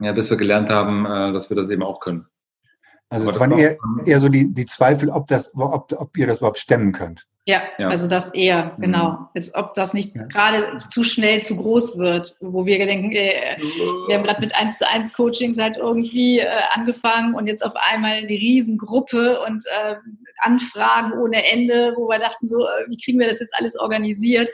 [0.00, 2.26] Ja, bis wir gelernt haben, äh, dass wir das eben auch können.
[3.08, 6.38] Also es waren eher, eher so die, die Zweifel, ob, das, ob, ob ihr das
[6.38, 7.26] überhaupt stemmen könnt.
[7.48, 8.82] Ja, ja, also das eher, mhm.
[8.82, 9.28] genau.
[9.32, 10.24] Als ob das nicht ja.
[10.24, 13.56] gerade zu schnell zu groß wird, wo wir denken, äh,
[14.08, 17.74] wir haben gerade mit 1 zu 1 Coachings halt irgendwie äh, angefangen und jetzt auf
[17.76, 19.94] einmal die Riesengruppe und äh,
[20.38, 24.50] Anfragen ohne Ende, wo wir dachten so, äh, wie kriegen wir das jetzt alles organisiert?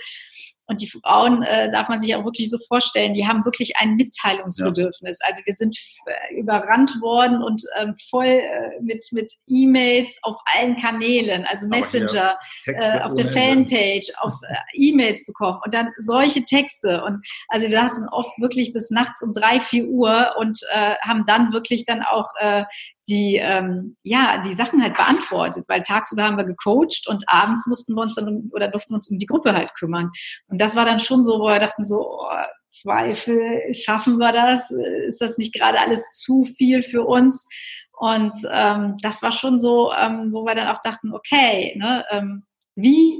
[0.66, 3.96] Und die Frauen äh, darf man sich auch wirklich so vorstellen, die haben wirklich ein
[3.96, 5.18] Mitteilungsbedürfnis.
[5.20, 5.28] Ja.
[5.28, 10.76] Also wir sind äh, überrannt worden und ähm, voll äh, mit, mit E-Mails auf allen
[10.76, 17.02] Kanälen, also Messenger, äh, auf der Fanpage, auf äh, E-Mails bekommen und dann solche Texte.
[17.04, 21.24] Und also wir saßen oft wirklich bis nachts um drei, vier Uhr und äh, haben
[21.26, 22.64] dann wirklich dann auch äh,
[23.09, 27.94] die, ähm, ja, die Sachen halt beantwortet, weil tagsüber haben wir gecoacht und abends mussten
[27.94, 30.11] wir uns dann um, oder durften wir uns um die Gruppe halt kümmern.
[30.46, 32.28] Und das war dann schon so, wo wir dachten so, oh,
[32.68, 34.70] Zweifel, schaffen wir das?
[34.70, 37.46] Ist das nicht gerade alles zu viel für uns?
[37.92, 42.44] Und ähm, das war schon so, ähm, wo wir dann auch dachten, okay, ne, ähm,
[42.74, 43.18] wie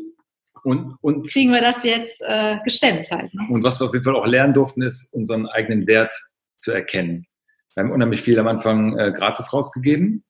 [0.65, 3.35] und, und, kriegen wir das jetzt äh, gestemmt halt?
[3.35, 3.43] Ne?
[3.51, 6.15] Und was wir auf jeden Fall auch lernen durften, ist unseren eigenen Wert
[6.59, 7.27] zu erkennen.
[7.75, 10.25] Wir haben unheimlich viel am Anfang äh, gratis rausgegeben.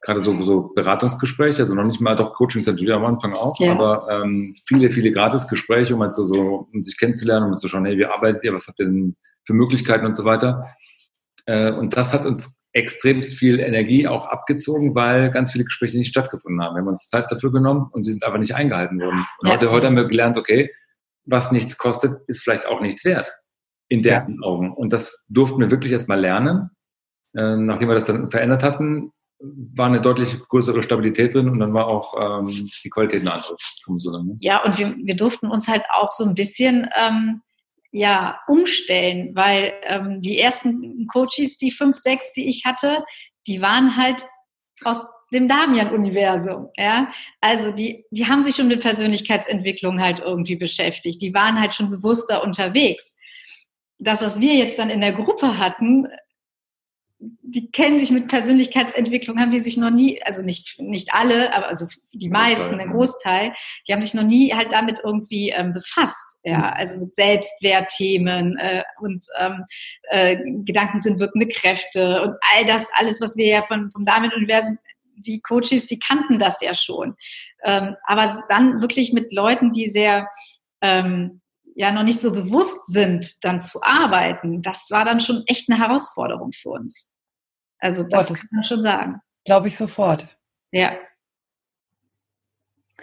[0.00, 3.72] Gerade so, so Beratungsgespräche, also noch nicht mal doch Coachings natürlich am Anfang auch, ja.
[3.72, 7.84] aber ähm, viele, viele Gratisgespräche, um halt so, so um sich kennenzulernen, um zu schauen,
[7.84, 10.72] hey, wie arbeitet ihr, was habt ihr denn für Möglichkeiten und so weiter.
[11.46, 16.10] Äh, und das hat uns extrem viel Energie auch abgezogen, weil ganz viele Gespräche nicht
[16.10, 16.76] stattgefunden haben.
[16.76, 19.26] Wir haben uns Zeit dafür genommen und die sind einfach nicht eingehalten worden.
[19.40, 19.54] Und ja.
[19.54, 20.70] heute, heute haben wir gelernt, okay,
[21.24, 23.32] was nichts kostet, ist vielleicht auch nichts wert
[23.88, 24.46] in deren ja.
[24.46, 24.72] Augen.
[24.72, 26.70] Und das durften wir wirklich erstmal lernen.
[27.34, 31.72] Äh, nachdem wir das dann verändert hatten, war eine deutlich größere Stabilität drin und dann
[31.72, 33.56] war auch ähm, die Qualität eine andere.
[34.40, 37.42] Ja, und wir, wir durften uns halt auch so ein bisschen ähm,
[37.92, 43.04] ja, umstellen, weil ähm, die ersten Coaches, die fünf, sechs, die ich hatte,
[43.46, 44.26] die waren halt
[44.84, 47.10] aus dem Damian-Universum, ja.
[47.40, 51.20] Also die, die haben sich schon mit Persönlichkeitsentwicklung halt irgendwie beschäftigt.
[51.20, 53.14] Die waren halt schon bewusster unterwegs
[53.98, 56.08] das, was wir jetzt dann in der Gruppe hatten,
[57.20, 61.66] die kennen sich mit Persönlichkeitsentwicklung, haben die sich noch nie, also nicht, nicht alle, aber
[61.66, 63.54] also die meisten, der Großteil,
[63.86, 66.64] die haben sich noch nie halt damit irgendwie ähm, befasst, ja, mhm.
[66.64, 69.64] also mit Selbstwertthemen äh, und ähm,
[70.10, 74.78] äh, Gedanken sind wirkende Kräfte und all das, alles, was wir ja von, vom Damit-Universum,
[75.16, 77.16] die Coaches, die kannten das ja schon.
[77.64, 80.28] Ähm, aber dann wirklich mit Leuten, die sehr
[80.80, 81.40] ähm,
[81.78, 85.78] ja noch nicht so bewusst sind, dann zu arbeiten, das war dann schon echt eine
[85.78, 87.08] Herausforderung für uns.
[87.78, 89.20] Also das, oh, das kann man schon sagen.
[89.44, 90.26] Glaube ich sofort.
[90.72, 90.96] Ja.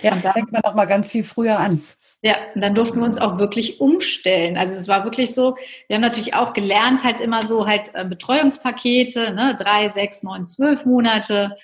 [0.01, 1.81] Ja, da fängt man auch mal ganz viel früher an.
[2.21, 4.57] Ja, und dann durften wir uns auch wirklich umstellen.
[4.57, 5.55] Also es war wirklich so,
[5.87, 10.47] wir haben natürlich auch gelernt, halt immer so halt äh, Betreuungspakete, ne, drei, sechs, neun,
[10.47, 11.55] zwölf Monate.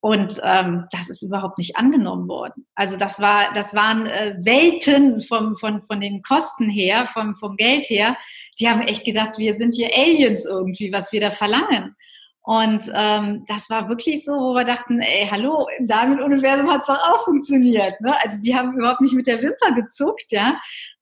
[0.00, 2.66] Und ähm, das ist überhaupt nicht angenommen worden.
[2.76, 7.56] Also das war, das waren äh, Welten vom, von, von den Kosten her, vom, vom
[7.56, 8.16] Geld her.
[8.60, 11.96] Die haben echt gedacht, wir sind hier Aliens irgendwie, was wir da verlangen.
[12.42, 16.86] Und ähm, das war wirklich so, wo wir dachten, ey, hallo, im Diamond-Universum hat es
[16.86, 18.00] doch auch funktioniert.
[18.00, 18.14] Ne?
[18.22, 20.58] Also die haben überhaupt nicht mit der Wimper gezuckt, ja.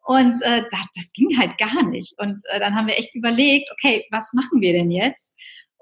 [0.07, 2.19] Und äh, das, das ging halt gar nicht.
[2.19, 5.37] Und äh, dann haben wir echt überlegt, okay, was machen wir denn jetzt?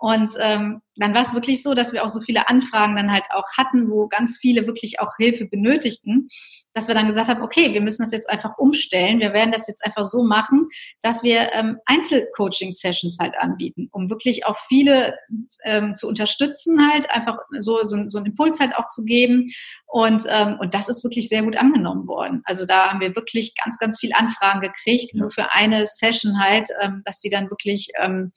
[0.05, 3.25] Und ähm, dann war es wirklich so, dass wir auch so viele Anfragen dann halt
[3.31, 6.29] auch hatten, wo ganz viele wirklich auch Hilfe benötigten,
[6.75, 9.21] dass wir dann gesagt haben, okay, wir müssen das jetzt einfach umstellen.
[9.21, 10.69] Wir werden das jetzt einfach so machen,
[11.01, 15.17] dass wir ähm, Einzelcoaching-Sessions halt anbieten, um wirklich auch viele
[15.65, 19.47] ähm, zu unterstützen, halt einfach so, so, so einen Impuls halt auch zu geben.
[19.87, 22.43] Und, ähm, und das ist wirklich sehr gut angenommen worden.
[22.45, 26.69] Also da haben wir wirklich ganz, ganz viel Anfragen gekriegt, nur für eine Session halt,
[26.83, 28.33] ähm, dass die dann wirklich ähm,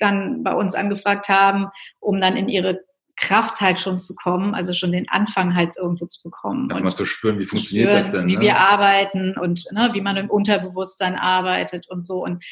[0.00, 1.68] dann bei uns angefragt haben,
[2.00, 2.80] um dann in ihre
[3.20, 6.72] Kraft halt schon zu kommen, also schon den Anfang halt irgendwo zu bekommen.
[6.72, 8.26] und mal zu spüren, wie funktioniert spüren, das denn?
[8.26, 8.40] Wie ne?
[8.40, 12.24] wir arbeiten und ne, wie man im Unterbewusstsein arbeitet und so.
[12.24, 12.42] Und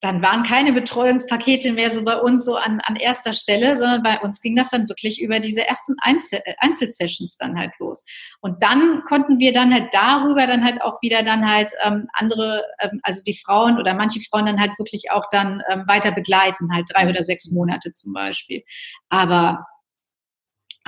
[0.00, 4.20] dann waren keine Betreuungspakete mehr so bei uns so an, an erster Stelle, sondern bei
[4.20, 8.04] uns ging das dann wirklich über diese ersten Einzel Einzelsessions dann halt los.
[8.40, 12.64] Und dann konnten wir dann halt darüber dann halt auch wieder dann halt ähm, andere,
[12.80, 16.72] ähm, also die Frauen oder manche Frauen dann halt wirklich auch dann ähm, weiter begleiten,
[16.72, 18.62] halt drei oder sechs Monate zum Beispiel.
[19.08, 19.66] Aber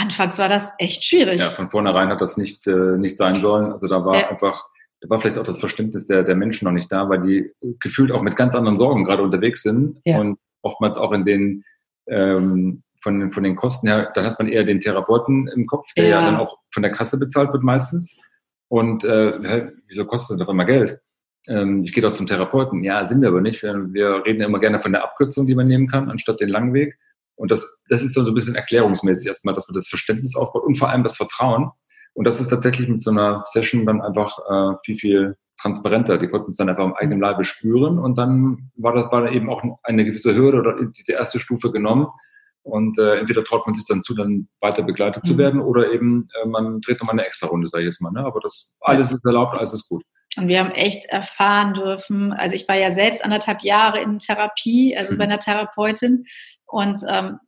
[0.00, 1.40] anfangs war das echt schwierig.
[1.40, 3.72] Ja, von vornherein hat das nicht, äh, nicht sein sollen.
[3.72, 4.30] Also da war ja.
[4.30, 4.64] einfach
[5.00, 8.12] da war vielleicht auch das Verständnis der, der Menschen noch nicht da, weil die gefühlt
[8.12, 10.18] auch mit ganz anderen Sorgen gerade unterwegs sind ja.
[10.18, 11.64] und oftmals auch in den
[12.06, 16.04] ähm, von, von den Kosten her, dann hat man eher den Therapeuten im Kopf, der
[16.04, 18.16] ja, ja dann auch von der Kasse bezahlt wird meistens.
[18.68, 21.00] Und äh, wieso kostet das doch immer Geld?
[21.48, 22.84] Ähm, ich gehe doch zum Therapeuten.
[22.84, 23.62] Ja, sind wir aber nicht.
[23.62, 26.74] Wir, wir reden immer gerne von der Abkürzung, die man nehmen kann, anstatt den langen
[26.74, 26.98] Weg.
[27.40, 30.74] Und das, das ist so ein bisschen erklärungsmäßig erstmal, dass man das Verständnis aufbaut und
[30.74, 31.70] vor allem das Vertrauen.
[32.12, 36.18] Und das ist tatsächlich mit so einer Session dann einfach äh, viel, viel transparenter.
[36.18, 39.48] Die konnten es dann einfach im eigenen Leibe spüren und dann war das war eben
[39.48, 42.08] auch eine gewisse Hürde oder diese erste Stufe genommen.
[42.62, 45.28] Und äh, entweder traut man sich dann zu, dann weiter begleitet mhm.
[45.28, 48.10] zu werden oder eben äh, man dreht nochmal eine extra Runde, sage ich jetzt mal.
[48.10, 48.20] Ne?
[48.20, 50.02] Aber das alles ist erlaubt, alles ist gut.
[50.36, 54.94] Und wir haben echt erfahren dürfen, also ich war ja selbst anderthalb Jahre in Therapie,
[54.94, 55.18] also mhm.
[55.18, 56.26] bei einer Therapeutin.
[56.70, 57.40] Und ähm,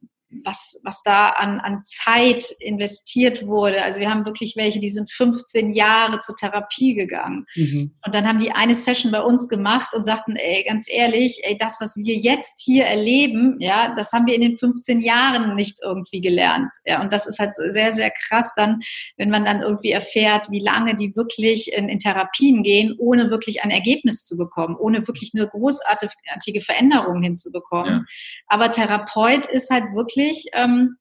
[0.45, 3.83] was, was da an, an Zeit investiert wurde.
[3.83, 7.47] Also wir haben wirklich welche, die sind 15 Jahre zur Therapie gegangen.
[7.55, 7.95] Mhm.
[8.05, 11.57] Und dann haben die eine Session bei uns gemacht und sagten, ey, ganz ehrlich, ey,
[11.57, 15.79] das, was wir jetzt hier erleben, ja, das haben wir in den 15 Jahren nicht
[15.83, 16.73] irgendwie gelernt.
[16.85, 18.81] Ja, und das ist halt sehr, sehr krass dann,
[19.17, 23.63] wenn man dann irgendwie erfährt, wie lange die wirklich in, in Therapien gehen, ohne wirklich
[23.63, 27.95] ein Ergebnis zu bekommen, ohne wirklich eine großartige Veränderung hinzubekommen.
[27.95, 28.07] Ja.
[28.49, 30.97] Aber Therapeut ist halt wirklich wirklich, ähm,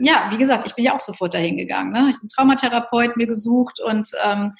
[0.00, 1.92] ja, wie gesagt, ich bin ja auch sofort dahin gegangen.
[1.92, 2.08] Ne?
[2.10, 4.52] Ich bin Traumatherapeut mir gesucht und ähm,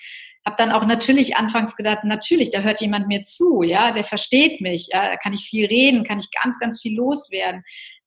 [0.44, 4.60] habe dann auch natürlich anfangs gedacht, natürlich, da hört jemand mir zu, ja, der versteht
[4.60, 7.62] mich, ja, da kann ich viel reden, kann ich ganz, ganz viel loswerden.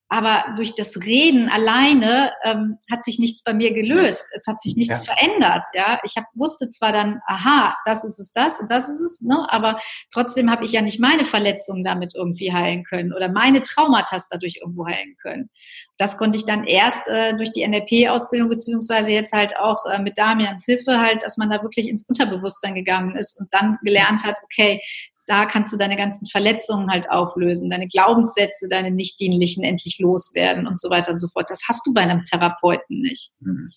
[0.08, 4.24] Aber durch das Reden alleine ähm, hat sich nichts bei mir gelöst.
[4.32, 5.14] Es hat sich nichts ja.
[5.14, 5.66] verändert.
[5.74, 9.20] Ja, ich hab, wusste zwar dann, aha, das ist es, das und das ist es,
[9.22, 9.46] ne?
[9.50, 9.80] aber
[10.12, 14.58] trotzdem habe ich ja nicht meine Verletzungen damit irgendwie heilen können oder meine Traumata dadurch
[14.60, 15.50] irgendwo heilen können.
[15.98, 20.18] Das konnte ich dann erst äh, durch die NLP-Ausbildung beziehungsweise jetzt halt auch äh, mit
[20.18, 24.36] Damians Hilfe halt, dass man da wirklich ins Unterbewusstsein gegangen ist und dann gelernt hat,
[24.44, 24.80] okay,
[25.26, 30.78] da kannst du deine ganzen Verletzungen halt auflösen, deine Glaubenssätze, deine nichtdienlichen endlich loswerden und
[30.78, 31.50] so weiter und so fort.
[31.50, 33.32] Das hast du bei einem Therapeuten nicht.
[33.42, 33.70] Hm.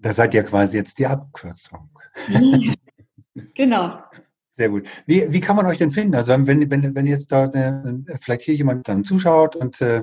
[0.00, 1.88] Da seid ihr quasi jetzt die Abkürzung.
[3.54, 3.98] genau.
[4.50, 4.88] Sehr gut.
[5.06, 6.16] Wie, wie kann man euch denn finden?
[6.16, 10.02] Also wenn, wenn, wenn jetzt da äh, vielleicht hier jemand dann zuschaut und äh,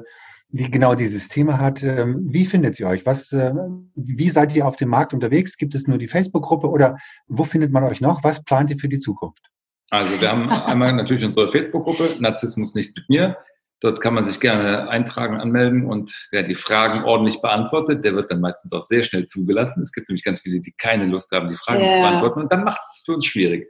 [0.49, 3.05] die genau dieses Thema hat, äh, wie findet sie euch?
[3.05, 3.53] Was, äh,
[3.95, 5.57] wie seid ihr auf dem Markt unterwegs?
[5.57, 6.95] Gibt es nur die Facebook-Gruppe oder
[7.27, 8.23] wo findet man euch noch?
[8.23, 9.51] Was plant ihr für die Zukunft?
[9.89, 13.37] Also wir haben einmal natürlich unsere Facebook-Gruppe, Narzissmus nicht mit mir.
[13.81, 18.31] Dort kann man sich gerne eintragen, anmelden und wer die Fragen ordentlich beantwortet, der wird
[18.31, 19.83] dann meistens auch sehr schnell zugelassen.
[19.83, 21.91] Es gibt nämlich ganz viele, die keine Lust haben, die Fragen yeah.
[21.91, 23.69] zu beantworten und dann macht es für uns schwierig.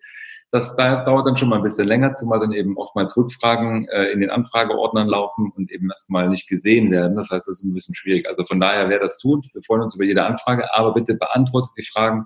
[0.51, 4.21] Das dauert dann schon mal ein bisschen länger, zumal dann eben oftmals Rückfragen äh, in
[4.21, 7.17] den Anfrageordnern laufen und eben erstmal nicht gesehen werden.
[7.17, 8.25] Das heißt, das ist ein bisschen schwierig.
[8.29, 11.71] Also von daher, wer das tut, wir freuen uns über jede Anfrage, aber bitte beantwortet
[11.77, 12.25] die Fragen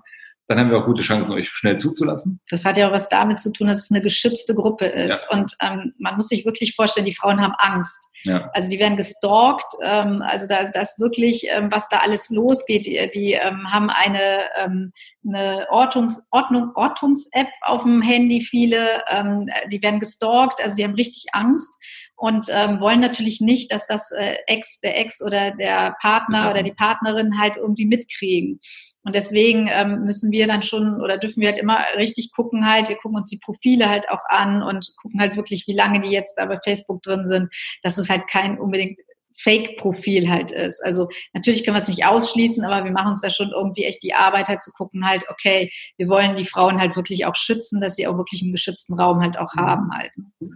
[0.50, 2.40] dann haben wir auch gute Chancen, euch schnell zuzulassen.
[2.50, 5.28] Das hat ja auch was damit zu tun, dass es eine geschützte Gruppe ist.
[5.30, 5.38] Ja.
[5.38, 8.08] Und ähm, man muss sich wirklich vorstellen, die Frauen haben Angst.
[8.24, 8.50] Ja.
[8.52, 9.72] Also die werden gestalkt.
[9.80, 12.84] Ähm, also da, ist wirklich, ähm, was da alles losgeht.
[12.84, 14.92] Die, die ähm, haben eine, ähm,
[15.24, 19.04] eine Ortungs, Ordnung, Ortungs-App auf dem Handy, viele.
[19.08, 20.60] Ähm, die werden gestalkt.
[20.60, 21.78] Also die haben richtig Angst
[22.16, 26.50] und ähm, wollen natürlich nicht, dass das äh, Ex, der Ex oder der Partner ja.
[26.50, 28.58] oder die Partnerin halt irgendwie mitkriegen.
[29.02, 32.88] Und deswegen ähm, müssen wir dann schon oder dürfen wir halt immer richtig gucken halt,
[32.88, 36.10] wir gucken uns die Profile halt auch an und gucken halt wirklich, wie lange die
[36.10, 37.48] jetzt da bei Facebook drin sind,
[37.82, 38.98] dass es halt kein unbedingt
[39.42, 40.84] Fake-Profil halt ist.
[40.84, 44.02] Also natürlich können wir es nicht ausschließen, aber wir machen uns da schon irgendwie echt
[44.02, 47.80] die Arbeit halt zu gucken halt, okay, wir wollen die Frauen halt wirklich auch schützen,
[47.80, 50.10] dass sie auch wirklich einen geschützten Raum halt auch haben halt.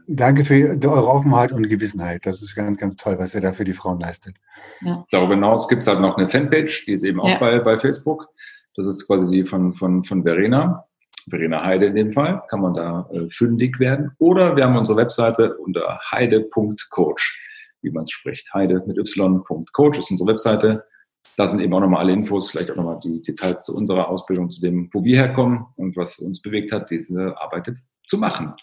[0.06, 2.26] Danke für eure Offenheit und Gewissenheit.
[2.26, 4.36] Das ist ganz, ganz toll, was ihr da für die Frauen leistet.
[4.82, 5.04] Ja.
[5.10, 7.38] Darüber hinaus gibt es halt noch eine Fanpage, die ist eben auch ja.
[7.38, 8.28] bei, bei Facebook.
[8.76, 10.84] Das ist quasi die von, von, von Verena.
[11.30, 14.10] Verena Heide in dem Fall, kann man da äh, fündig werden.
[14.18, 17.53] Oder wir haben unsere Webseite unter heide.coach
[17.84, 18.52] wie man es spricht.
[18.52, 20.84] Heide mit y.coach ist unsere Webseite.
[21.36, 24.50] Da sind eben auch nochmal alle Infos, vielleicht auch nochmal die Details zu unserer Ausbildung,
[24.50, 28.54] zu dem, wo wir herkommen und was uns bewegt hat, diese Arbeit jetzt zu machen.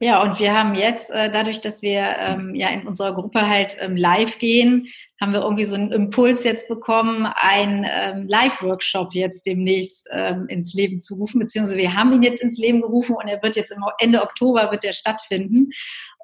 [0.00, 3.76] Ja, und wir haben jetzt, äh, dadurch, dass wir ähm, ja in unserer Gruppe halt
[3.80, 4.86] ähm, live gehen,
[5.20, 10.74] haben wir irgendwie so einen Impuls jetzt bekommen, einen ähm, Live-Workshop jetzt demnächst ähm, ins
[10.74, 13.72] Leben zu rufen, beziehungsweise wir haben ihn jetzt ins Leben gerufen und er wird jetzt
[13.72, 15.70] im Ende Oktober wird er stattfinden.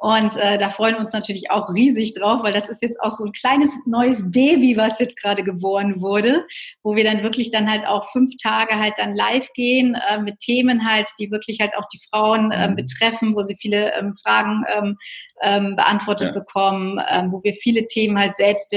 [0.04, 3.10] Und äh, da freuen wir uns natürlich auch riesig drauf, weil das ist jetzt auch
[3.10, 6.44] so ein kleines neues Baby, was jetzt gerade geboren wurde,
[6.82, 10.40] wo wir dann wirklich dann halt auch fünf Tage halt dann live gehen äh, mit
[10.40, 14.64] Themen halt, die wirklich halt auch die Frauen äh, betreffen, wo sie viele ähm, Fragen
[14.76, 14.98] ähm,
[15.42, 16.40] ähm, beantwortet ja.
[16.40, 18.34] bekommen, ähm, wo wir viele Themen halt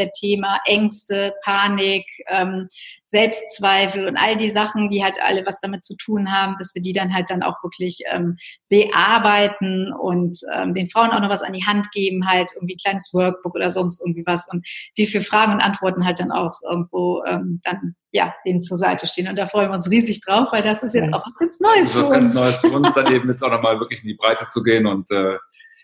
[0.08, 2.68] Selbstwertthema, Ängste, Panik, ähm,
[3.06, 6.82] Selbstzweifel und all die Sachen, die halt alle was damit zu tun haben, dass wir
[6.82, 8.38] die dann halt dann auch wirklich ähm,
[8.70, 12.84] bearbeiten und ähm, den Frauen auch noch was an die Hand geben, halt irgendwie ein
[12.84, 16.62] kleines Workbook oder sonst irgendwie was und wie für Fragen und Antworten halt dann auch
[16.70, 19.28] irgendwo ähm, dann ja, denen zur Seite stehen.
[19.28, 21.82] Und da freuen wir uns riesig drauf, weil das ist jetzt auch was ganz Neues.
[21.82, 24.16] Das ist was ganz Neues für uns, dann eben jetzt auch nochmal wirklich in die
[24.16, 25.38] Breite zu gehen und äh,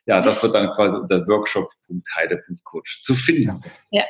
[0.06, 3.58] ja, das wird dann quasi unter workshop.heide.coach zu finden.
[3.92, 4.04] Ja.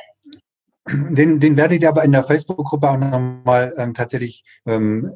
[0.86, 5.10] Den, den werdet ihr aber in der Facebook-Gruppe auch nochmal ähm, tatsächlich ähm,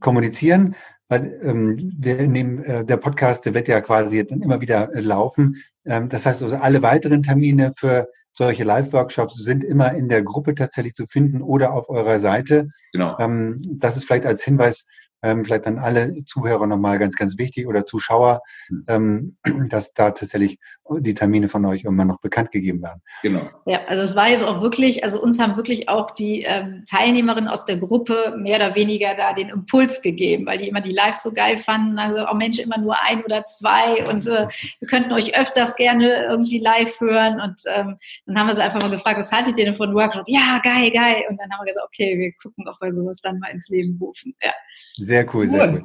[0.00, 0.74] kommunizieren,
[1.08, 5.00] weil ähm, wir nehmen, äh, der Podcast der wird ja quasi dann immer wieder äh,
[5.00, 5.62] laufen.
[5.84, 10.54] Ähm, das heißt also, alle weiteren Termine für solche Live-Workshops sind immer in der Gruppe
[10.54, 12.68] tatsächlich zu finden oder auf eurer Seite.
[12.92, 13.16] Genau.
[13.20, 14.86] Ähm, das ist vielleicht als Hinweis
[15.26, 18.84] ähm, vielleicht an alle Zuhörer nochmal ganz, ganz wichtig oder Zuschauer, hm.
[18.88, 19.36] ähm,
[19.68, 20.58] dass da tatsächlich
[21.00, 23.02] die Termine von euch immer noch bekannt gegeben werden.
[23.22, 23.42] Genau.
[23.66, 27.48] Ja, also es war jetzt auch wirklich, also uns haben wirklich auch die ähm, Teilnehmerinnen
[27.48, 31.24] aus der Gruppe mehr oder weniger da den Impuls gegeben, weil die immer die Lives
[31.24, 31.98] so geil fanden.
[31.98, 34.46] Also auch Menschen immer nur ein oder zwei und äh,
[34.78, 37.40] wir könnten euch öfters gerne irgendwie live hören.
[37.40, 37.96] Und ähm,
[38.26, 40.24] dann haben wir sie einfach mal gefragt, was haltet ihr denn von Workshop?
[40.28, 41.24] Ja, geil, geil.
[41.28, 43.98] Und dann haben wir gesagt, okay, wir gucken, ob wir sowas dann mal ins Leben
[44.00, 44.34] rufen.
[44.40, 44.52] Ja.
[44.98, 45.84] Sehr cool, sehr cool.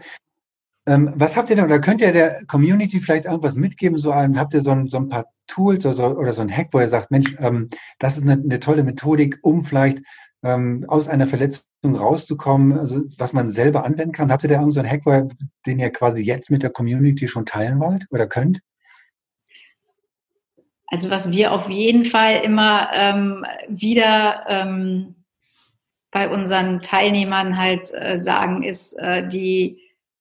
[0.88, 3.97] Ähm, was habt ihr denn, oder könnt ihr der Community vielleicht irgendwas mitgeben?
[3.97, 6.51] So ein, habt ihr so ein, so ein paar Tools oder so, oder so ein
[6.51, 9.99] Hack, wo ihr sagt, Mensch, ähm, das ist eine, eine, tolle Methodik, um vielleicht
[10.43, 14.32] ähm, aus einer Verletzung rauszukommen, also was man selber anwenden kann?
[14.32, 15.28] Habt ihr da irgendeinen so Hack, ihr,
[15.68, 18.62] den ihr quasi jetzt mit der Community schon teilen wollt oder könnt?
[20.88, 25.16] Also was wir auf jeden Fall immer ähm, wieder ähm,
[26.12, 29.80] bei unseren Teilnehmern halt äh, sagen, ist äh, die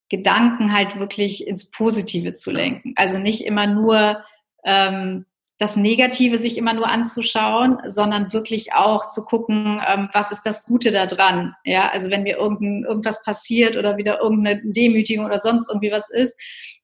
[0.09, 2.93] Gedanken halt wirklich ins Positive zu lenken.
[2.95, 4.23] Also nicht immer nur
[4.63, 5.25] ähm,
[5.61, 10.65] das Negative sich immer nur anzuschauen, sondern wirklich auch zu gucken, ähm, was ist das
[10.65, 11.55] Gute daran.
[11.63, 16.09] Ja, also wenn mir irgendein, irgendwas passiert oder wieder irgendeine Demütigung oder sonst irgendwie was
[16.09, 16.35] ist,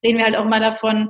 [0.03, 1.09] reden wir halt auch mal davon,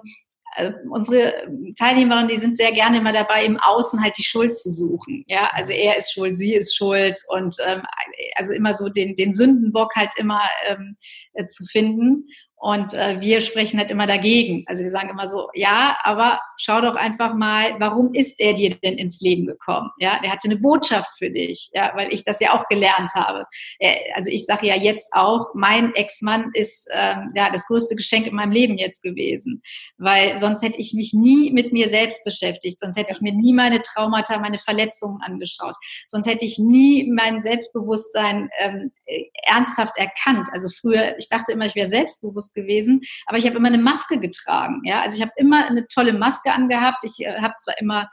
[0.57, 1.33] äh, unsere
[1.77, 5.23] Teilnehmerinnen, die sind sehr gerne immer dabei, im Außen halt die Schuld zu suchen.
[5.27, 7.83] Ja, also er ist schuld, sie ist schuld und ähm,
[8.35, 10.97] also immer so den, den Sündenbock halt immer ähm,
[11.33, 12.27] äh, zu finden.
[12.59, 14.63] Und äh, wir sprechen halt immer dagegen.
[14.65, 18.75] Also wir sagen immer so, ja, aber schau doch einfach mal, warum ist er dir
[18.83, 19.91] denn ins Leben gekommen?
[19.99, 23.45] Ja, der hatte eine Botschaft für dich, ja, weil ich das ja auch gelernt habe.
[24.15, 28.33] Also ich sage ja jetzt auch, mein Ex-Mann ist ähm, ja das größte Geschenk in
[28.33, 29.61] meinem Leben jetzt gewesen,
[29.99, 33.53] weil sonst hätte ich mich nie mit mir selbst beschäftigt, sonst hätte ich mir nie
[33.53, 35.75] meine Traumata, meine Verletzungen angeschaut,
[36.07, 38.91] sonst hätte ich nie mein Selbstbewusstsein ähm,
[39.43, 40.47] ernsthaft erkannt.
[40.51, 44.19] Also früher, ich dachte immer, ich wäre selbstbewusst gewesen, aber ich habe immer eine Maske
[44.19, 44.81] getragen.
[44.83, 47.03] Ja, also ich habe immer eine tolle Maske angehabt.
[47.03, 48.09] Ich äh, habe zwar immer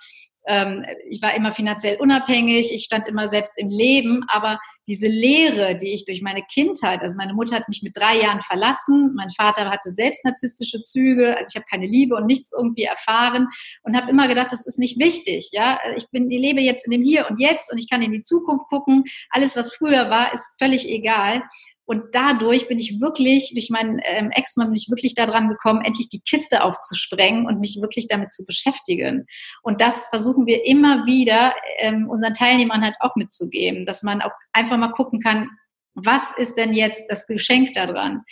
[0.47, 5.77] ähm, ich war immer finanziell unabhängig, ich stand immer selbst im Leben, aber diese Lehre,
[5.77, 9.31] die ich durch meine Kindheit, also meine Mutter hat mich mit drei Jahren verlassen, mein
[9.31, 13.49] Vater hatte selbst narzisstische Züge, also ich habe keine Liebe und nichts irgendwie erfahren
[13.83, 16.93] und habe immer gedacht, das ist nicht wichtig, ja, ich bin, ich lebe jetzt in
[16.93, 20.33] dem Hier und Jetzt und ich kann in die Zukunft gucken, alles was früher war,
[20.33, 21.43] ist völlig egal
[21.87, 26.09] und dadurch bin ich wirklich, durch meinen ähm, Ex-Mann bin ich wirklich daran gekommen, endlich
[26.09, 29.27] die Kiste aufzusprengen und mich wirklich damit zu beschäftigen.
[29.63, 34.33] Und das versuchen wir immer wieder ähm, unseren Teilnehmern halt auch mitzugeben, dass man auch
[34.53, 35.51] einfach mal gucken kann,
[35.95, 38.23] was ist denn jetzt das Geschenk daran?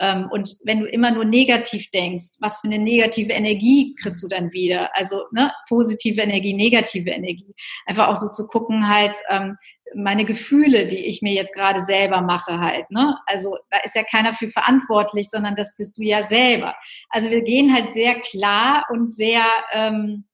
[0.00, 4.28] Ähm, und wenn du immer nur negativ denkst, was für eine negative Energie kriegst du
[4.28, 4.90] dann wieder?
[4.96, 7.54] Also ne, positive Energie, negative Energie.
[7.86, 9.56] Einfach auch so zu gucken halt, ähm,
[9.94, 12.90] meine Gefühle, die ich mir jetzt gerade selber mache halt.
[12.90, 13.16] Ne?
[13.26, 16.74] Also da ist ja keiner für verantwortlich, sondern das bist du ja selber.
[17.10, 20.24] Also wir gehen halt sehr klar und sehr ähm,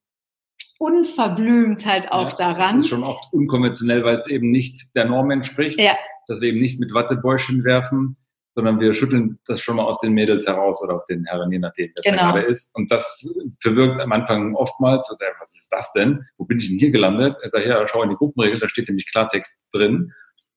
[0.78, 2.76] unverblümt halt auch ja, daran.
[2.76, 5.96] Das ist schon oft unkonventionell, weil es eben nicht der Norm entspricht, ja.
[6.28, 8.16] dass wir eben nicht mit Wattebäuschen werfen,
[8.54, 11.58] sondern wir schütteln das schon mal aus den Mädels heraus oder auf den Herren, je
[11.58, 12.32] nachdem, wer genau.
[12.32, 12.74] gerade ist.
[12.74, 13.28] Und das
[13.60, 16.24] verwirkt am Anfang oftmals, was ist das denn?
[16.38, 17.36] Wo bin ich denn hier gelandet?
[17.42, 20.12] Er sagt, ja, schau in die Gruppenregel, da steht nämlich Klartext drin.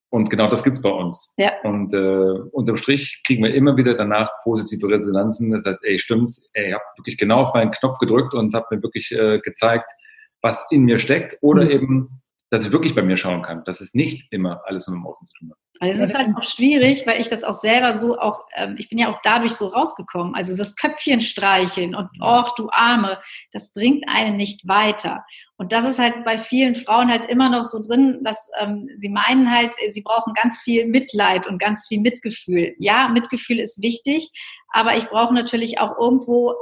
[0.10, 1.34] Und genau das gibt's bei uns.
[1.38, 1.54] Ja.
[1.64, 5.52] Und äh, unterm Strich kriegen wir immer wieder danach positive Resonanzen.
[5.52, 8.76] Das heißt, ey, stimmt, ey, ich habe wirklich genau auf meinen Knopf gedrückt und habe
[8.76, 9.90] mir wirklich äh, gezeigt,
[10.42, 11.38] was in mir steckt.
[11.42, 11.72] Oder mhm.
[11.72, 12.22] eben
[12.52, 15.26] dass ich wirklich bei mir schauen kann, dass es nicht immer alles nur im Außen
[15.26, 15.58] zu tun hat.
[15.80, 18.90] Also es ist halt auch schwierig, weil ich das auch selber so auch, ähm, ich
[18.90, 20.36] bin ja auch dadurch so rausgekommen.
[20.36, 23.18] Also das Köpfchen streicheln und ach du Arme,
[23.52, 25.26] das bringt einen nicht weiter.
[25.58, 29.10] Und das ist halt bei vielen Frauen halt immer noch so drin, dass ähm, sie
[29.10, 32.76] meinen halt, sie brauchen ganz viel Mitleid und ganz viel Mitgefühl.
[32.78, 34.30] Ja, Mitgefühl ist wichtig,
[34.70, 36.54] aber ich brauche natürlich auch irgendwo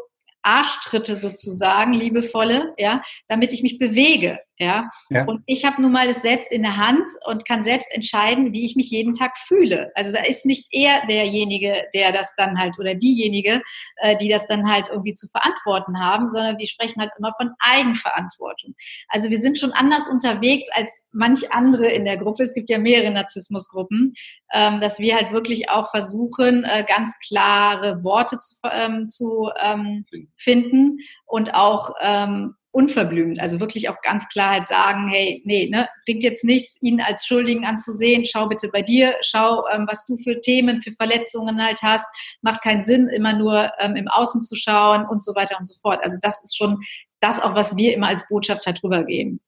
[0.41, 4.89] Arschtritte sozusagen, liebevolle, ja, damit ich mich bewege, ja.
[5.09, 5.23] ja.
[5.25, 8.65] Und ich habe nun mal es selbst in der Hand und kann selbst entscheiden, wie
[8.65, 9.91] ich mich jeden Tag fühle.
[9.95, 13.61] Also da ist nicht er derjenige, der das dann halt oder diejenige,
[13.97, 17.51] äh, die das dann halt irgendwie zu verantworten haben, sondern wir sprechen halt immer von
[17.59, 18.75] Eigenverantwortung.
[19.07, 22.43] Also wir sind schon anders unterwegs als manch andere in der Gruppe.
[22.43, 24.13] Es gibt ja mehrere Narzissmusgruppen,
[24.53, 30.05] ähm, dass wir halt wirklich auch versuchen, äh, ganz klare Worte zu, ähm, zu ähm,
[30.35, 35.87] finden und auch ähm, unverblümt, also wirklich auch ganz klar halt sagen, hey, nee, ne,
[36.05, 40.17] bringt jetzt nichts, ihn als Schuldigen anzusehen, schau bitte bei dir, schau, ähm, was du
[40.17, 42.07] für Themen, für Verletzungen halt hast,
[42.41, 45.75] macht keinen Sinn, immer nur ähm, im Außen zu schauen und so weiter und so
[45.81, 45.99] fort.
[46.03, 46.77] Also das ist schon
[47.19, 49.39] das auch, was wir immer als Botschaft halt rübergeben.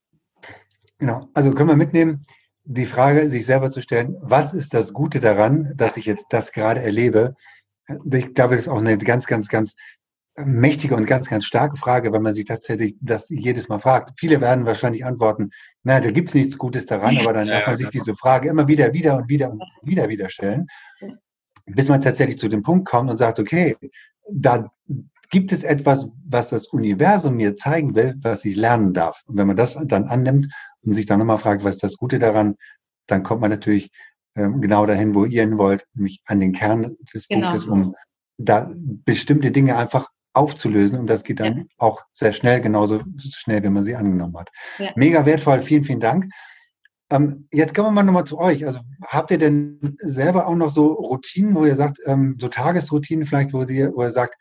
[0.98, 2.26] Genau, also können wir mitnehmen,
[2.64, 6.52] die Frage sich selber zu stellen, was ist das Gute daran, dass ich jetzt das
[6.52, 7.36] gerade erlebe?
[8.12, 9.76] Ich glaube, das ist auch eine ganz, ganz, ganz
[10.38, 14.20] mächtige und ganz, ganz starke Frage, wenn man sich tatsächlich das jedes Mal fragt.
[14.20, 15.52] Viele werden wahrscheinlich antworten,
[15.84, 18.94] na, da gibt's nichts Gutes daran, aber dann darf man sich diese Frage immer wieder,
[18.94, 20.68] wieder und wieder und wieder wieder stellen,
[21.66, 23.76] bis man tatsächlich zu dem Punkt kommt und sagt, okay,
[24.30, 24.72] da
[25.32, 29.24] gibt es etwas, was das Universum mir zeigen will, was ich lernen darf.
[29.26, 30.48] Und wenn man das dann annimmt
[30.82, 32.56] und sich dann nochmal fragt, was ist das Gute daran,
[33.08, 33.92] dann kommt man natürlich
[34.36, 37.50] ähm, genau dahin, wo ihr hin wollt, nämlich an den Kern des genau.
[37.50, 37.96] Punktes, um
[38.38, 41.00] da bestimmte Dinge einfach aufzulösen.
[41.00, 41.64] Und das geht dann ja.
[41.78, 44.50] auch sehr schnell, genauso schnell, wie man sie angenommen hat.
[44.78, 44.92] Ja.
[44.96, 46.32] Mega wertvoll, vielen, vielen Dank.
[47.10, 48.66] Ähm, jetzt kommen wir mal nochmal zu euch.
[48.66, 53.26] Also habt ihr denn selber auch noch so Routinen, wo ihr sagt, ähm, so Tagesroutinen
[53.26, 54.36] vielleicht, wo ihr, wo ihr sagt,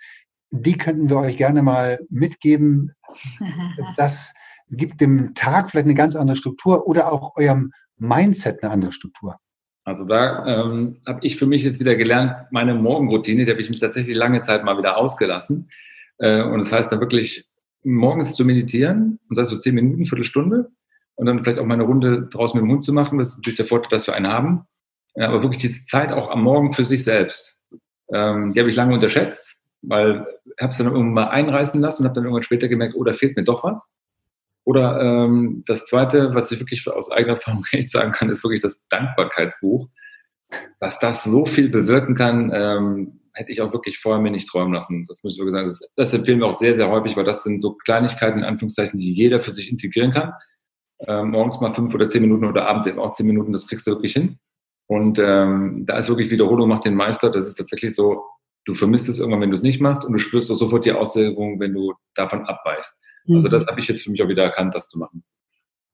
[0.53, 2.93] die könnten wir euch gerne mal mitgeben.
[3.97, 4.33] Das
[4.71, 9.37] gibt dem Tag vielleicht eine ganz andere Struktur oder auch eurem Mindset eine andere Struktur.
[9.85, 13.71] Also da ähm, habe ich für mich jetzt wieder gelernt, meine Morgenroutine, die habe ich
[13.71, 15.71] mich tatsächlich lange Zeit mal wieder ausgelassen.
[16.19, 17.47] Äh, und das heißt dann wirklich
[17.83, 20.71] morgens zu meditieren, und das heißt so zehn Minuten, Viertelstunde,
[21.17, 23.19] und dann vielleicht auch mal eine Runde draußen mit dem Hund zu machen.
[23.19, 24.63] Das ist natürlich der Vorteil, dass wir einen haben.
[25.15, 27.61] Ja, aber wirklich diese Zeit auch am Morgen für sich selbst.
[28.13, 30.27] Ähm, die habe ich lange unterschätzt, weil
[30.59, 33.13] habe es dann irgendwann mal einreißen lassen und habe dann irgendwann später gemerkt, oh, da
[33.13, 33.87] fehlt mir doch was.
[34.71, 38.61] Oder ähm, das Zweite, was ich wirklich aus eigener Erfahrung echt sagen kann, ist wirklich
[38.61, 39.89] das Dankbarkeitsbuch.
[40.79, 44.73] Dass das so viel bewirken kann, ähm, hätte ich auch wirklich vorher mir nicht träumen
[44.73, 45.07] lassen.
[45.09, 45.67] Das muss ich wirklich sagen.
[45.67, 49.01] Das, das, empfehlen wir auch sehr, sehr häufig, weil das sind so Kleinigkeiten, in Anführungszeichen,
[49.01, 50.35] die jeder für sich integrieren kann.
[51.01, 53.89] Ähm, morgens mal fünf oder zehn Minuten oder abends eben auch zehn Minuten, das kriegst
[53.89, 54.39] du wirklich hin.
[54.87, 57.29] Und ähm, da ist wirklich Wiederholung macht den Meister.
[57.31, 58.23] Das ist tatsächlich so,
[58.67, 60.93] du vermisst es irgendwann, wenn du es nicht machst und du spürst auch sofort die
[60.93, 62.97] Auswirkungen, wenn du davon abweichst.
[63.37, 63.71] Also das mhm.
[63.71, 65.25] habe ich jetzt für mich auch wieder erkannt, das zu machen.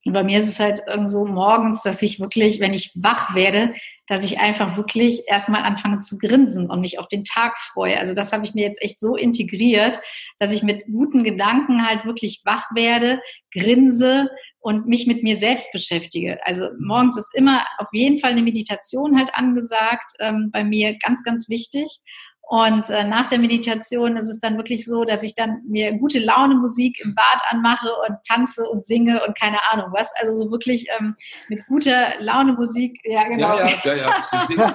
[0.09, 3.75] bei mir ist es halt so morgens, dass ich wirklich, wenn ich wach werde,
[4.07, 7.99] dass ich einfach wirklich erstmal anfange zu grinsen und mich auf den Tag freue.
[7.99, 9.99] Also das habe ich mir jetzt echt so integriert,
[10.39, 13.21] dass ich mit guten Gedanken halt wirklich wach werde,
[13.53, 14.31] grinse
[14.61, 16.39] und mich mit mir selbst beschäftige.
[16.45, 21.23] Also morgens ist immer auf jeden Fall eine Meditation halt angesagt, ähm, bei mir ganz,
[21.25, 22.01] ganz wichtig.
[22.49, 26.21] Und äh, nach der Meditation ist es dann wirklich so, dass ich dann mir gute
[26.21, 30.13] Laune Musik im Bad anmache und tanze und singe und keine Ahnung was.
[30.21, 31.17] Also so wirklich ähm,
[31.49, 33.01] mit guter Laune Musik.
[33.03, 33.59] Ja, genau.
[33.59, 33.97] Ja, ja, ja.
[33.97, 34.47] ja.
[34.47, 34.75] Sie singt,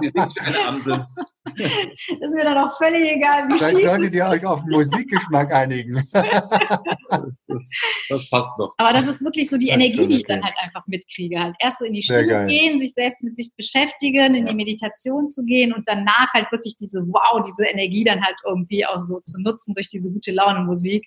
[0.00, 1.06] sie singt
[1.56, 6.02] ist mir dann auch völlig egal, wie Dann solltet ihr euch auf Musikgeschmack einigen.
[6.12, 7.70] das,
[8.08, 8.74] das, passt noch.
[8.76, 11.40] Aber das ist wirklich so die das Energie, die ich dann halt einfach mitkriege.
[11.40, 15.28] Halt erst so in die Stille gehen, sich selbst mit sich beschäftigen, in die Meditation
[15.28, 19.20] zu gehen und danach halt wirklich diese Wow, diese Energie dann halt irgendwie auch so
[19.20, 21.06] zu nutzen durch diese gute Laune Musik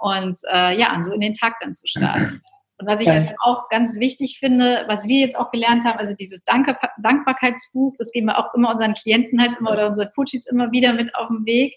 [0.00, 2.42] und äh, ja, so in den Tag dann zu starten.
[2.80, 3.34] Und was ich ja.
[3.40, 8.10] auch ganz wichtig finde, was wir jetzt auch gelernt haben, also dieses Danke, Dankbarkeitsbuch, das
[8.10, 11.28] geben wir auch immer unseren Klienten halt immer oder unseren Coaches immer wieder mit auf
[11.28, 11.74] den Weg.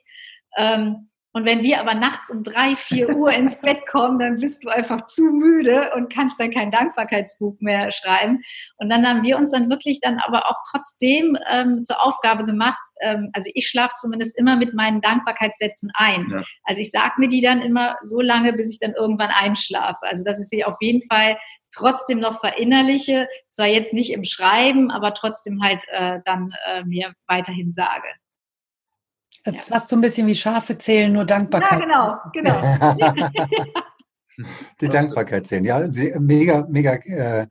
[0.58, 4.64] Ähm, und wenn wir aber nachts um drei, vier Uhr ins Bett kommen, dann bist
[4.64, 8.42] du einfach zu müde und kannst dann kein Dankbarkeitsbuch mehr schreiben.
[8.78, 12.80] Und dann haben wir uns dann wirklich dann aber auch trotzdem ähm, zur Aufgabe gemacht,
[13.02, 16.30] ähm, also ich schlafe zumindest immer mit meinen Dankbarkeitssätzen ein.
[16.30, 16.44] Ja.
[16.64, 20.04] Also ich sage mir die dann immer so lange, bis ich dann irgendwann einschlafe.
[20.04, 21.38] Also dass ich sie auf jeden Fall
[21.76, 27.14] trotzdem noch verinnerliche, zwar jetzt nicht im Schreiben, aber trotzdem halt äh, dann äh, mir
[27.28, 28.08] weiterhin sage.
[29.44, 31.82] Das ist fast so ein bisschen wie Schafe zählen, nur Dankbarkeit.
[31.88, 33.06] Ja, genau, genau.
[34.82, 35.66] Die Dankbarkeit sehen.
[35.66, 35.86] Ja,
[36.20, 37.48] mega, mega äh,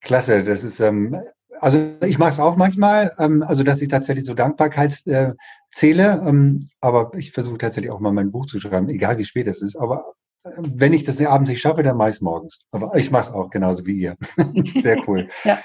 [0.00, 0.44] klasse.
[0.44, 1.16] Das ist, ähm,
[1.60, 5.32] also ich mache es auch manchmal, ähm, also dass ich tatsächlich so Dankbarkeit äh,
[5.70, 9.46] zähle, ähm, aber ich versuche tatsächlich auch mal mein Buch zu schreiben, egal wie spät
[9.46, 9.76] es ist.
[9.76, 10.14] Aber
[10.44, 12.60] äh, wenn ich das abends nicht schaffe, dann mache ich es morgens.
[12.72, 14.16] Aber ich mache es auch genauso wie ihr.
[14.82, 15.28] Sehr cool.
[15.44, 15.58] ja.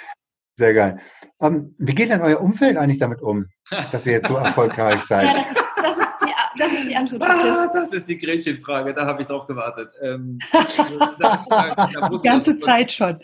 [0.55, 0.97] Sehr geil.
[1.41, 3.47] Ähm, wie geht denn euer Umfeld eigentlich damit um,
[3.91, 5.25] dass ihr jetzt so erfolgreich seid?
[5.25, 7.21] Ja, das, ist, das, ist die, das ist die Antwort.
[7.23, 9.89] Ah, das ist die Gretchenfrage, da habe ich drauf gewartet.
[10.01, 13.19] Ähm, die ganze Zeit schon.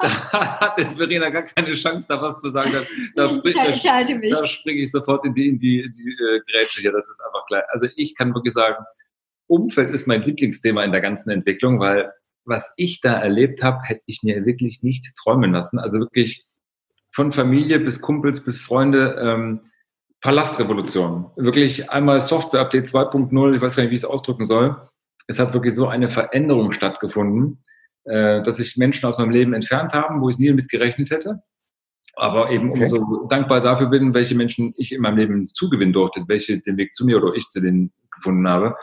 [0.00, 2.70] Da hat jetzt Verena gar keine Chance, da was zu sagen.
[3.14, 4.30] Da, da, ich, da, ich halte mich.
[4.30, 6.92] Da springe ich sofort in die, in die, in die äh, Grätsche hier.
[6.92, 7.64] Das ist einfach klar.
[7.70, 8.84] Also ich kann wirklich sagen,
[9.46, 12.12] Umfeld ist mein Lieblingsthema in der ganzen Entwicklung, weil
[12.46, 15.78] was ich da erlebt habe, hätte ich mir wirklich nicht träumen lassen.
[15.78, 16.46] Also wirklich
[17.12, 19.60] von Familie bis Kumpels bis Freunde, ähm,
[20.20, 21.30] Palastrevolution.
[21.36, 24.76] Wirklich einmal Software-Update 2.0, ich weiß gar nicht, wie ich es ausdrücken soll.
[25.26, 27.64] Es hat wirklich so eine Veränderung stattgefunden,
[28.04, 31.42] äh, dass sich Menschen aus meinem Leben entfernt haben, wo ich nie mit gerechnet hätte.
[32.14, 32.84] Aber eben okay.
[32.84, 36.94] umso dankbar dafür bin, welche Menschen ich in meinem Leben zugewinnen durfte, welche den Weg
[36.94, 38.76] zu mir oder ich zu denen gefunden habe.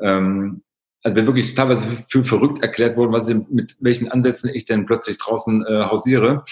[0.00, 0.62] Ähm,
[1.02, 4.86] also wenn wirklich teilweise für verrückt erklärt worden, was ich, mit welchen Ansätzen ich denn
[4.86, 6.44] plötzlich draußen äh, hausiere.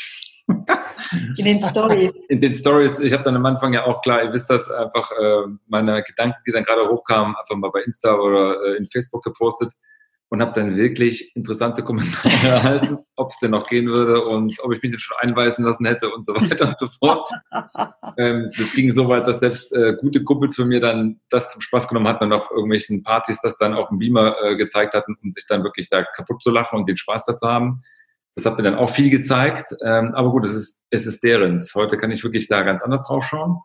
[1.37, 2.25] In den Stories.
[2.27, 3.01] In den Stories.
[3.01, 6.37] Ich habe dann am Anfang ja auch klar, ihr wisst das, einfach äh, meine Gedanken,
[6.47, 9.73] die dann gerade hochkamen, einfach mal bei Insta oder äh, in Facebook gepostet
[10.35, 14.73] und habe dann wirklich interessante Kommentare erhalten, ob es denn noch gehen würde und ob
[14.73, 17.31] ich mich denn schon einweisen lassen hätte und so weiter und so fort.
[18.19, 21.63] ähm, das ging so weit, dass selbst äh, gute Kumpels von mir dann das zum
[21.63, 25.17] Spaß genommen hatten und auf irgendwelchen Partys das dann auf dem Beamer äh, gezeigt hatten,
[25.23, 27.83] um sich dann wirklich da kaputt zu lachen und den Spaß dazu haben.
[28.35, 29.73] Das hat mir dann auch viel gezeigt.
[29.85, 31.73] Ähm, aber gut, es ist, es ist derens.
[31.77, 33.61] Heute kann ich wirklich da ganz anders drauf schauen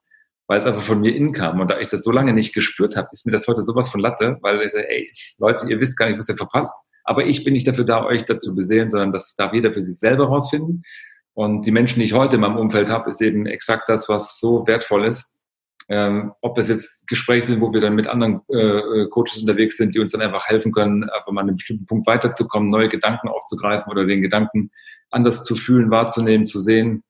[0.49, 1.61] weil es einfach von mir innen kam.
[1.61, 4.01] Und da ich das so lange nicht gespürt habe, ist mir das heute sowas von
[4.01, 6.87] Latte, weil ich sage, ey, Leute, ihr wisst gar nicht, was ihr verpasst.
[7.03, 9.99] Aber ich bin nicht dafür da, euch dazu beseelen, sondern das darf jeder für sich
[9.99, 10.81] selber rausfinden.
[11.35, 14.39] Und die Menschen, die ich heute in meinem Umfeld habe, ist eben exakt das, was
[14.39, 15.31] so wertvoll ist.
[15.87, 19.93] Ähm, ob es jetzt Gespräche sind, wo wir dann mit anderen äh, Coaches unterwegs sind,
[19.93, 23.27] die uns dann einfach helfen können, einfach mal an einem bestimmten Punkt weiterzukommen, neue Gedanken
[23.27, 24.71] aufzugreifen oder den Gedanken
[25.11, 27.08] anders zu fühlen, wahrzunehmen, zu sehen äh,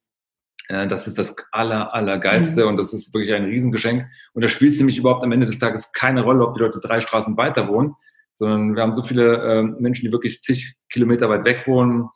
[0.69, 2.69] das ist das aller, allergeilste mhm.
[2.69, 4.05] und das ist wirklich ein Riesengeschenk.
[4.33, 6.79] Und da spielt es nämlich überhaupt am Ende des Tages keine Rolle, ob die Leute
[6.79, 7.95] drei Straßen weiter wohnen,
[8.35, 12.09] sondern wir haben so viele äh, Menschen, die wirklich zig Kilometer weit weg wohnen,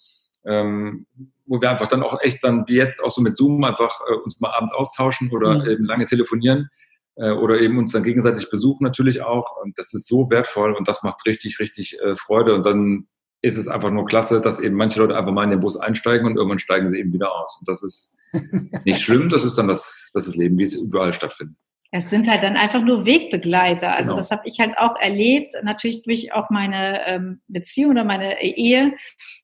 [0.45, 1.08] ähm,
[1.47, 4.14] wo wir einfach dann auch echt dann wie jetzt auch so mit Zoom einfach äh,
[4.14, 5.70] uns mal abends austauschen oder mhm.
[5.70, 6.70] eben lange telefonieren
[7.16, 9.58] äh, oder eben uns dann gegenseitig besuchen natürlich auch.
[9.64, 12.54] Und das ist so wertvoll und das macht richtig, richtig äh, Freude.
[12.54, 13.08] Und dann
[13.44, 16.26] ist es einfach nur klasse, dass eben manche Leute einfach mal in den Bus einsteigen
[16.26, 17.58] und irgendwann steigen sie eben wieder aus.
[17.60, 18.18] Und das ist
[18.86, 21.58] nicht schlimm, das ist dann das, das ist Leben, wie es überall stattfindet.
[21.96, 23.96] Es sind halt dann einfach nur Wegbegleiter.
[23.96, 24.18] Also genau.
[24.18, 28.94] das habe ich halt auch erlebt, natürlich durch auch meine ähm, Beziehung oder meine Ehe.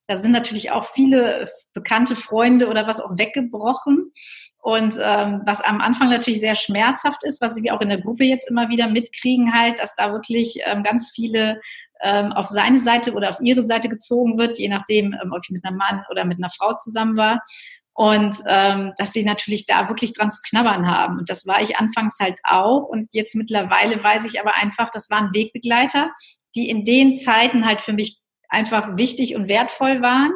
[0.07, 4.11] Da sind natürlich auch viele bekannte Freunde oder was auch weggebrochen.
[4.61, 8.25] Und ähm, was am Anfang natürlich sehr schmerzhaft ist, was wir auch in der Gruppe
[8.25, 11.61] jetzt immer wieder mitkriegen, halt, dass da wirklich ähm, ganz viele
[12.01, 15.49] ähm, auf seine Seite oder auf ihre Seite gezogen wird, je nachdem, ähm, ob ich
[15.49, 17.41] mit einem Mann oder mit einer Frau zusammen war.
[17.93, 21.19] Und ähm, dass sie natürlich da wirklich dran zu knabbern haben.
[21.19, 22.83] Und das war ich anfangs halt auch.
[22.83, 26.11] Und jetzt mittlerweile weiß ich aber einfach, das waren Wegbegleiter,
[26.55, 28.18] die in den Zeiten halt für mich
[28.49, 30.31] einfach wichtig und wertvoll waren.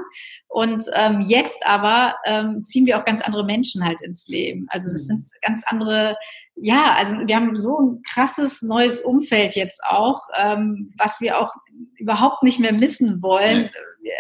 [0.48, 4.68] Und ähm, jetzt aber ähm, ziehen wir auch ganz andere Menschen halt ins Leben.
[4.70, 6.16] Also es sind ganz andere,
[6.56, 11.52] ja, also wir haben so ein krasses neues Umfeld jetzt auch, ähm, was wir auch
[11.96, 13.72] überhaupt nicht mehr missen wollen.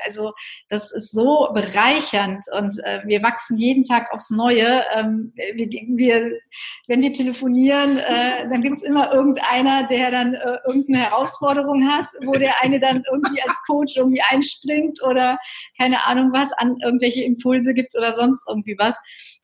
[0.05, 0.33] Also
[0.69, 4.83] das ist so bereichernd und äh, wir wachsen jeden Tag aufs Neue.
[4.93, 6.39] Ähm, wir, wir,
[6.87, 12.07] wenn wir telefonieren, äh, dann gibt es immer irgendeiner, der dann äh, irgendeine Herausforderung hat,
[12.25, 15.37] wo der eine dann irgendwie als Coach irgendwie einspringt oder
[15.77, 18.97] keine Ahnung was, an irgendwelche Impulse gibt oder sonst irgendwie was.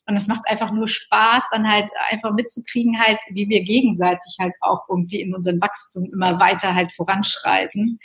[0.10, 4.54] Und es macht einfach nur Spaß, dann halt einfach mitzukriegen, halt, wie wir gegenseitig halt
[4.62, 8.00] auch irgendwie in unserem Wachstum immer weiter halt voranschreiten.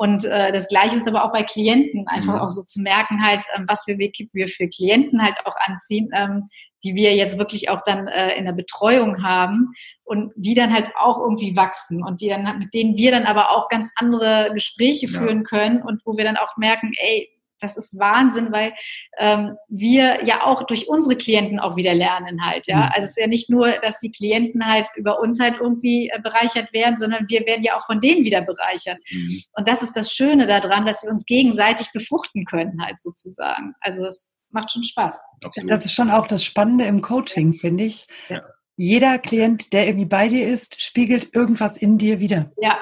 [0.00, 2.40] Und äh, das Gleiche ist aber auch bei Klienten, einfach mhm.
[2.40, 6.48] auch so zu merken, halt, ähm, was wir, wir für Klienten halt auch anziehen, ähm,
[6.82, 9.74] die wir jetzt wirklich auch dann äh, in der Betreuung haben
[10.04, 13.50] und die dann halt auch irgendwie wachsen und die dann mit denen wir dann aber
[13.50, 15.18] auch ganz andere Gespräche ja.
[15.18, 17.28] führen können und wo wir dann auch merken, ey,
[17.60, 18.72] das ist Wahnsinn, weil
[19.18, 22.76] ähm, wir ja auch durch unsere Klienten auch wieder lernen halt, ja.
[22.76, 22.90] Mhm.
[22.94, 26.20] Also es ist ja nicht nur, dass die Klienten halt über uns halt irgendwie äh,
[26.20, 28.98] bereichert werden, sondern wir werden ja auch von denen wieder bereichert.
[29.10, 29.42] Mhm.
[29.52, 33.74] Und das ist das Schöne daran, dass wir uns gegenseitig befruchten können halt sozusagen.
[33.80, 35.22] Also es macht schon Spaß.
[35.44, 35.70] Absolut.
[35.70, 38.06] Das ist schon auch das Spannende im Coaching, finde ich.
[38.28, 38.42] Ja.
[38.76, 42.50] Jeder Klient, der irgendwie bei dir ist, spiegelt irgendwas in dir wieder.
[42.60, 42.78] Ja,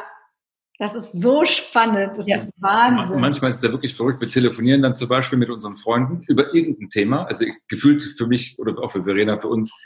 [0.79, 2.37] Das ist so spannend, das ja.
[2.37, 3.21] ist Wahnsinn.
[3.21, 4.21] Manchmal ist es ja wirklich verrückt.
[4.21, 7.25] Wir telefonieren dann zum Beispiel mit unseren Freunden über irgendein Thema.
[7.25, 9.77] Also gefühlt für mich oder auch für Verena, für uns,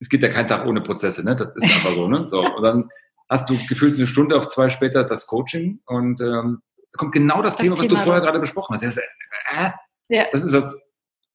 [0.00, 1.34] es geht ja kein Tag ohne Prozesse, ne?
[1.34, 2.28] Das ist einfach so, ne?
[2.30, 2.90] So, und dann
[3.30, 7.40] hast du gefühlt eine Stunde auf zwei später das Coaching und ähm, da kommt genau
[7.40, 8.82] das, das Thema, was Thema du vorher gerade besprochen hast.
[8.82, 9.70] Äh,
[10.08, 10.26] ja.
[10.30, 10.78] Das ist das.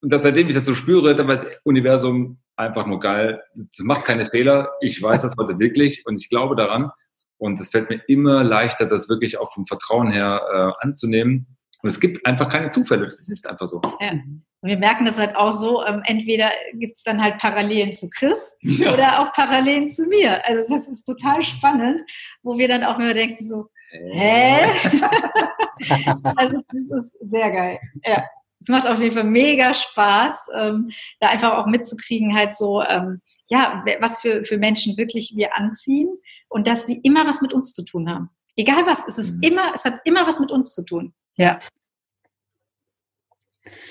[0.00, 3.42] Und das, seitdem ich das so spüre, dann war das Universum einfach nur geil.
[3.72, 4.70] Es macht keine Fehler.
[4.80, 6.92] Ich weiß das heute wirklich und ich glaube daran.
[7.38, 11.46] Und es fällt mir immer leichter, das wirklich auch vom Vertrauen her äh, anzunehmen.
[11.82, 13.06] Und es gibt einfach keine Zufälle.
[13.06, 13.80] Das ist einfach so.
[14.00, 14.10] Ja.
[14.60, 18.10] Und wir merken das halt auch so, ähm, entweder gibt es dann halt Parallelen zu
[18.10, 18.92] Chris ja.
[18.92, 20.44] oder auch Parallelen zu mir.
[20.44, 22.02] Also das ist total spannend,
[22.42, 24.64] wo wir dann auch immer denken so, hä?
[26.36, 27.78] also das ist sehr geil.
[28.04, 28.24] Ja.
[28.60, 30.90] Es macht auf jeden Fall mega Spaß, ähm,
[31.20, 36.08] da einfach auch mitzukriegen, halt so, ähm, ja, was für, für Menschen wirklich wir anziehen
[36.48, 38.30] und dass die immer was mit uns zu tun haben.
[38.56, 39.42] Egal was, es ist mhm.
[39.42, 41.14] immer, es hat immer was mit uns zu tun.
[41.36, 41.58] Ja.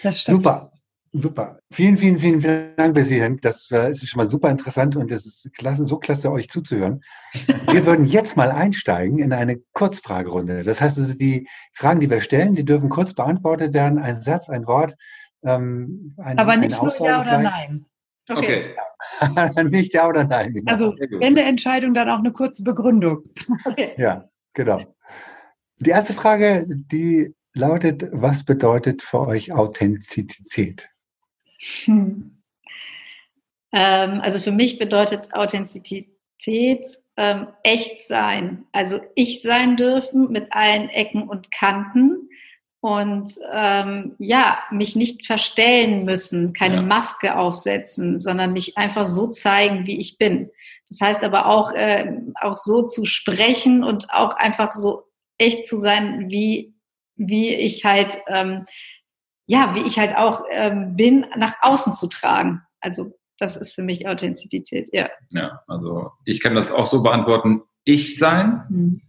[0.04, 0.38] Das stimmt.
[0.38, 0.72] Super.
[1.14, 1.60] Super.
[1.72, 3.44] Vielen, vielen, vielen, vielen Dank, Präsident.
[3.44, 7.02] Das äh, ist schon mal super interessant und es ist klasse, so klasse, euch zuzuhören.
[7.72, 10.64] Wir würden jetzt mal einsteigen in eine Kurzfragerunde.
[10.64, 13.98] Das heißt, also die Fragen, die wir stellen, die dürfen kurz beantwortet werden.
[13.98, 14.96] Ein Satz, ein Wort.
[15.44, 17.86] Ähm, ein, Aber nicht nur Ja oder Nein.
[18.30, 18.76] Okay.
[19.22, 19.64] okay.
[19.70, 20.54] nicht Ja oder Nein.
[20.54, 20.72] Genau.
[20.72, 23.24] Also, wenn der Entscheidung, dann auch eine kurze Begründung.
[23.66, 23.94] Okay.
[23.98, 24.82] Ja, genau.
[25.80, 30.90] Die erste Frage, die lautet, was bedeutet für euch Authentizität?
[31.86, 32.42] Hm.
[33.72, 38.66] Ähm, also für mich bedeutet Authentizität ähm, echt sein.
[38.72, 42.30] Also ich sein dürfen mit allen Ecken und Kanten
[42.80, 46.82] und ähm, ja, mich nicht verstellen müssen, keine ja.
[46.82, 50.50] Maske aufsetzen, sondern mich einfach so zeigen, wie ich bin.
[50.90, 55.04] Das heißt aber auch, äh, auch so zu sprechen und auch einfach so
[55.38, 56.76] echt zu sein, wie,
[57.16, 58.66] wie ich halt ähm,
[59.48, 62.62] ja, wie ich halt auch ähm, bin, nach außen zu tragen.
[62.82, 65.10] Also das ist für mich Authentizität, ja.
[65.30, 69.02] Ja, also ich kann das auch so beantworten, ich sein, mhm.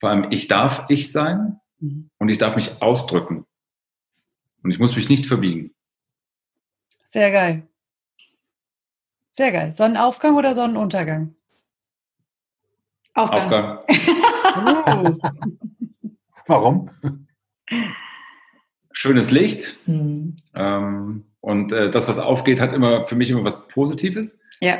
[0.00, 2.10] vor allem ich darf ich sein mhm.
[2.18, 3.46] und ich darf mich ausdrücken.
[4.62, 5.74] Und ich muss mich nicht verbiegen.
[7.04, 7.68] Sehr geil.
[9.32, 9.72] Sehr geil.
[9.72, 11.34] Sonnenaufgang oder Sonnenuntergang?
[13.14, 13.78] Aufgang.
[13.78, 15.18] Aufgang.
[16.46, 16.90] Warum?
[18.94, 19.78] schönes Licht.
[19.86, 20.36] Mhm.
[20.54, 24.38] Ähm, und äh, das, was aufgeht, hat immer für mich immer was Positives.
[24.60, 24.78] Ja.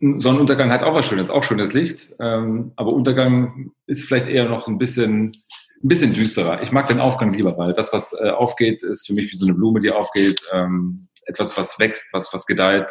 [0.00, 2.12] Sonnenuntergang hat auch was Schönes, auch schönes Licht.
[2.18, 5.36] Ähm, aber Untergang ist vielleicht eher noch ein bisschen,
[5.82, 6.62] ein bisschen düsterer.
[6.62, 9.46] Ich mag den Aufgang lieber, weil das, was äh, aufgeht, ist für mich wie so
[9.46, 10.40] eine Blume, die aufgeht.
[10.52, 12.90] Ähm, etwas, was wächst, was, was gedeiht,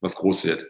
[0.00, 0.64] was groß wird.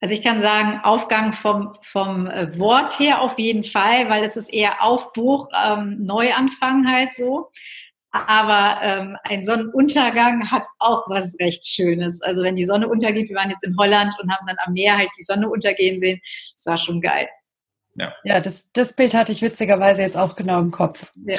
[0.00, 4.36] Also ich kann sagen, Aufgang vom, vom äh, Wort her auf jeden Fall, weil es
[4.36, 7.50] ist eher Aufbruch, ähm, Neuanfang halt so.
[8.12, 12.20] Aber ähm, ein Sonnenuntergang hat auch was recht Schönes.
[12.22, 14.96] Also wenn die Sonne untergeht, wir waren jetzt in Holland und haben dann am Meer
[14.96, 16.20] halt die Sonne untergehen sehen,
[16.54, 17.28] das war schon geil.
[17.94, 21.12] Ja, ja das, das Bild hatte ich witzigerweise jetzt auch genau im Kopf.
[21.24, 21.38] Ja.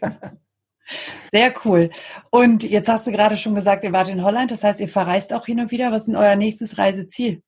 [1.32, 1.90] Sehr cool.
[2.30, 5.32] Und jetzt hast du gerade schon gesagt, ihr wart in Holland, das heißt, ihr verreist
[5.32, 5.90] auch hin und wieder.
[5.90, 7.42] Was ist denn euer nächstes Reiseziel?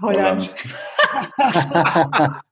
[0.00, 0.54] Holland.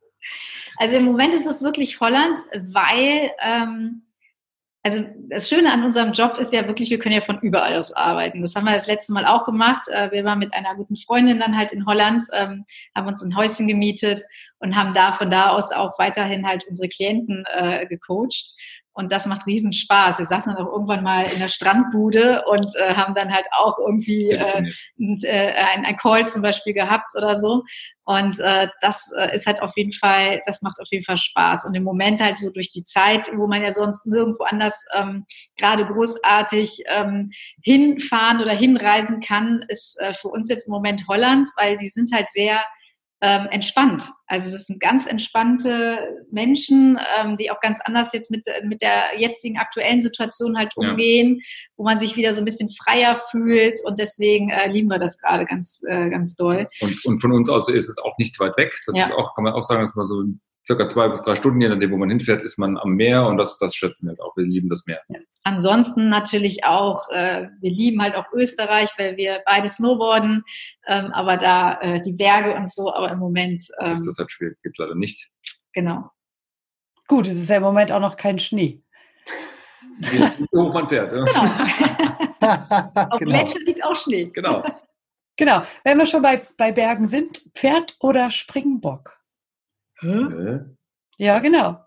[0.77, 4.06] also im Moment ist es wirklich Holland, weil ähm,
[4.87, 7.93] also das Schöne an unserem Job ist ja wirklich, wir können ja von überall aus
[7.93, 8.41] arbeiten.
[8.41, 9.89] Das haben wir das letzte Mal auch gemacht.
[9.89, 12.65] Äh, wir waren mit einer guten Freundin dann halt in Holland, ähm,
[12.95, 14.23] haben uns ein Häuschen gemietet
[14.61, 18.55] und haben da von da aus auch weiterhin halt unsere Klienten äh, gecoacht.
[18.97, 20.19] Und das macht riesen Spaß.
[20.19, 23.79] Wir saßen dann auch irgendwann mal in der Strandbude und äh, haben dann halt auch
[23.79, 27.63] irgendwie äh, ein, äh, ein, ein Call zum Beispiel gehabt oder so.
[28.05, 31.67] Und äh, das äh, ist halt auf jeden Fall, das macht auf jeden Fall Spaß.
[31.67, 35.27] Und im Moment halt so durch die Zeit, wo man ja sonst nirgendwo anders ähm,
[35.59, 37.33] gerade großartig ähm,
[37.63, 42.13] hinfahren oder hinreisen kann, ist äh, für uns jetzt im Moment Holland, weil die sind
[42.15, 42.65] halt sehr
[43.23, 44.05] ähm, entspannt.
[44.27, 45.99] Also es sind ganz entspannte
[46.31, 51.37] Menschen, ähm, die auch ganz anders jetzt mit, mit der jetzigen aktuellen Situation halt umgehen,
[51.37, 51.43] ja.
[51.77, 55.19] wo man sich wieder so ein bisschen freier fühlt und deswegen äh, lieben wir das
[55.19, 56.69] gerade ganz, äh, ganz doll.
[56.81, 58.73] Und, und von uns aus ist es auch nicht weit weg.
[58.87, 59.07] Das ja.
[59.07, 60.23] ist auch, kann man auch sagen, dass man so
[60.67, 63.37] circa zwei bis drei Stunden, je nachdem, wo man hinfährt, ist man am Meer und
[63.39, 64.37] das, das schätzen wir halt auch.
[64.37, 65.01] Wir lieben das Meer.
[65.09, 65.19] Ja.
[65.45, 70.43] Ansonsten natürlich auch, äh, wir lieben halt auch Österreich, weil wir beide snowboarden,
[70.89, 73.63] ähm, aber da äh, die Berge und so, aber im Moment.
[73.81, 75.29] Ähm, ist das halt schwierig, gibt leider nicht.
[75.73, 76.11] Genau.
[77.07, 78.83] Gut, es ist ja im Moment auch noch kein Schnee.
[80.55, 81.13] Hoch man fährt.
[81.13, 81.25] Ja.
[81.25, 81.41] Genau.
[83.11, 83.31] Auf genau.
[83.31, 84.27] Gletscher liegt auch Schnee.
[84.27, 84.65] Genau.
[85.37, 85.63] Genau.
[85.85, 89.16] Wenn wir schon bei, bei Bergen sind, Pferd oder Springbock?
[90.01, 90.61] Hä?
[91.19, 91.79] Ja, genau.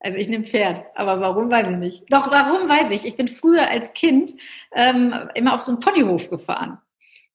[0.00, 2.04] Also ich nehme Pferd, aber warum weiß ich nicht.
[2.10, 3.06] Doch, warum weiß ich.
[3.06, 4.32] Ich bin früher als Kind
[4.72, 6.78] ähm, immer auf so einen Ponyhof gefahren.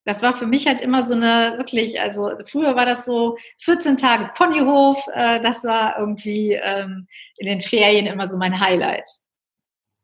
[0.03, 3.97] Das war für mich halt immer so eine wirklich, also früher war das so 14
[3.97, 7.07] Tage Ponyhof, äh, das war irgendwie ähm,
[7.37, 9.09] in den Ferien immer so mein Highlight.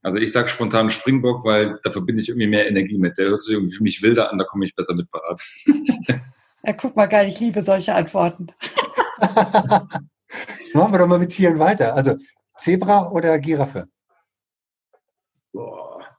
[0.02, 3.18] Also ich sage spontan Springbock, weil da verbinde ich irgendwie mehr Energie mit.
[3.18, 5.42] Der hört sich irgendwie für mich wilder an, da komme ich besser mit parat.
[6.64, 8.48] ja, guck mal geil, ich liebe solche Antworten.
[10.74, 11.96] Machen wir doch mal mit Tieren weiter.
[11.96, 12.18] Also
[12.58, 13.88] Zebra oder Giraffe?
[15.54, 16.18] Boah.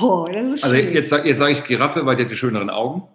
[0.00, 3.08] Oh, das ist also jetzt, jetzt sage ich Giraffe, weil die hat die schöneren Augen.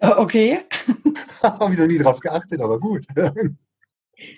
[0.00, 0.64] Okay.
[1.42, 3.06] Habe ich noch nie drauf geachtet, aber gut.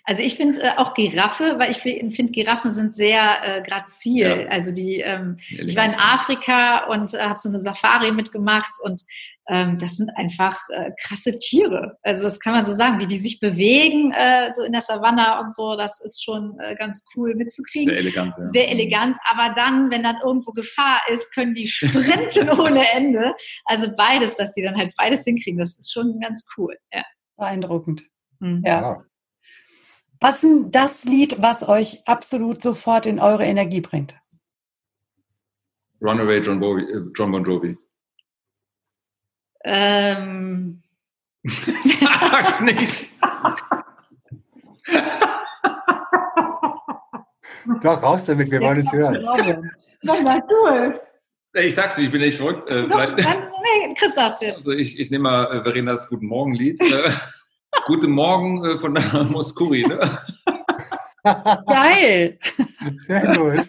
[0.04, 4.26] Also ich finde äh, auch Giraffe, weil ich finde, Giraffen sind sehr äh, grazil.
[4.26, 4.46] Ja.
[4.48, 9.02] Also die, ähm, ich war in Afrika und äh, habe so eine Safari mitgemacht und
[9.48, 11.98] ähm, das sind einfach äh, krasse Tiere.
[12.02, 15.40] Also das kann man so sagen, wie die sich bewegen, äh, so in der Savanne
[15.40, 17.88] und so, das ist schon äh, ganz cool mitzukriegen.
[17.88, 18.34] Sehr elegant.
[18.38, 18.46] Ja.
[18.46, 23.34] Sehr elegant, aber dann, wenn dann irgendwo Gefahr ist, können die sprinten ohne Ende.
[23.64, 26.76] Also beides, dass die dann halt beides hinkriegen, das ist schon ganz cool.
[26.92, 27.02] Ja.
[27.36, 28.04] Beeindruckend.
[28.38, 28.62] Mhm.
[28.64, 29.02] Ja.
[30.22, 34.14] Was ist denn das Lied, was euch absolut sofort in eure Energie bringt?
[36.00, 37.76] Runaway John, Bowie, äh, John Bon Jovi.
[39.64, 40.80] Ähm.
[41.44, 43.08] Sag's nicht.
[47.82, 49.72] Doch, raus damit, wir wollen es hören.
[50.04, 50.94] Was machst du es?
[51.64, 52.70] Ich sag's nicht, ich bin nicht verrückt.
[52.70, 54.58] Äh, Doch, dann, nee, Chris sagt's jetzt.
[54.58, 56.80] Also ich, ich nehme mal äh, Verenas Guten Morgen-Lied.
[56.80, 57.10] Äh,
[57.86, 59.98] Guten Morgen äh, von der Moskuri, ne?
[61.66, 62.38] Geil!
[62.98, 63.68] Sehr gut.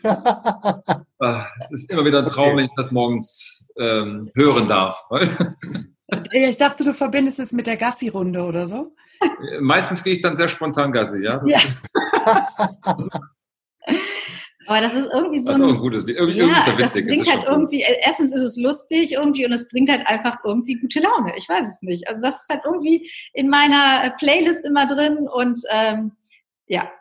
[1.19, 2.57] Ah, es ist immer wieder ein Traum, okay.
[2.57, 5.03] wenn ich das morgens ähm, hören darf.
[6.31, 8.95] ich dachte, du verbindest es mit der Gassi-Runde oder so.
[9.59, 11.41] Meistens gehe ich dann sehr spontan Gassi, ja.
[11.45, 11.59] ja.
[14.67, 16.17] Aber das ist irgendwie so das ist ein, ein gutes Lied.
[16.17, 19.89] Irgendwie, ja, irgendwie das bringt halt irgendwie, erstens ist es lustig irgendwie und es bringt
[19.89, 21.33] halt einfach irgendwie gute Laune.
[21.37, 22.07] Ich weiß es nicht.
[22.07, 26.11] Also das ist halt irgendwie in meiner Playlist immer drin und ähm,
[26.67, 26.91] ja,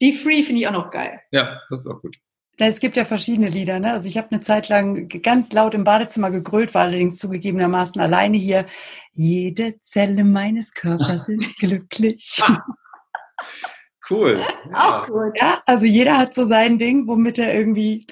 [0.00, 1.20] Be Free finde ich auch noch geil.
[1.30, 2.16] Ja, das ist auch gut.
[2.58, 3.80] Es gibt ja verschiedene Lieder.
[3.80, 3.92] Ne?
[3.92, 8.36] Also ich habe eine Zeit lang ganz laut im Badezimmer gegrölt, war allerdings zugegebenermaßen alleine
[8.36, 8.66] hier.
[9.12, 12.42] Jede Zelle meines Körpers ist glücklich.
[14.12, 14.40] Cool.
[14.74, 15.32] Auch cool.
[15.36, 18.06] Ja, also jeder hat so sein Ding, womit er irgendwie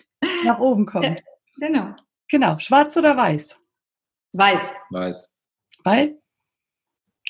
[0.45, 1.05] nach oben kommt.
[1.05, 1.17] Ja,
[1.59, 1.95] genau.
[2.31, 2.59] Genau.
[2.59, 3.59] Schwarz oder weiß?
[4.33, 4.75] Weiß.
[4.91, 5.29] Weiß.
[5.85, 6.17] Weil?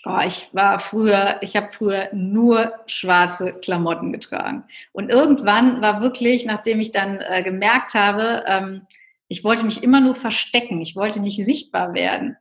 [0.05, 4.65] Oh, ich war früher, ich habe früher nur schwarze Klamotten getragen.
[4.93, 8.87] Und irgendwann war wirklich, nachdem ich dann äh, gemerkt habe, ähm,
[9.29, 12.37] ich wollte mich immer nur verstecken, ich wollte nicht sichtbar werden.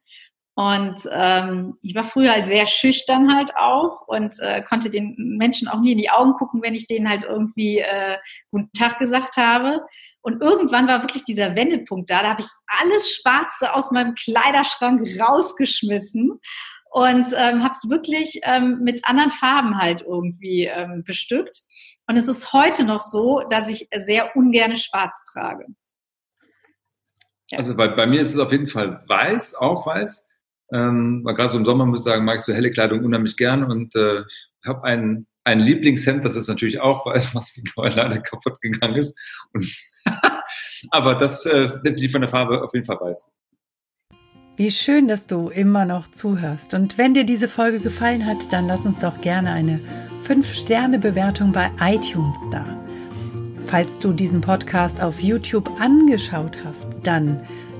[0.59, 5.69] Und ähm, ich war früher halt sehr schüchtern halt auch und äh, konnte den Menschen
[5.69, 8.17] auch nie in die Augen gucken, wenn ich denen halt irgendwie äh,
[8.51, 9.79] Guten Tag gesagt habe.
[10.19, 12.23] Und irgendwann war wirklich dieser Wendepunkt da.
[12.23, 16.41] Da habe ich alles Schwarze aus meinem Kleiderschrank rausgeschmissen
[16.91, 21.61] und ähm, habe es wirklich ähm, mit anderen Farben halt irgendwie ähm, bestückt.
[22.05, 25.67] Und es ist heute noch so, dass ich sehr ungerne Schwarz trage.
[27.47, 27.59] Ja.
[27.59, 30.25] Also bei, bei mir ist es auf jeden Fall weiß, auch weiß.
[30.71, 33.63] Ähm, gerade so im Sommer muss ich sagen, mag ich so helle Kleidung unheimlich gern
[33.63, 34.23] und äh,
[34.65, 39.17] habe ein, ein Lieblingshemd, das ist natürlich auch weiß, was wie leider kaputt gegangen ist.
[40.91, 43.31] Aber das äh, definitiv von der Farbe auf jeden Fall weiß.
[44.59, 46.73] Wie schön, dass du immer noch zuhörst.
[46.73, 49.79] Und wenn dir diese Folge gefallen hat, dann lass uns doch gerne eine
[50.27, 52.65] 5-Sterne-Bewertung bei iTunes da.
[53.63, 57.41] Falls du diesen Podcast auf YouTube angeschaut hast, dann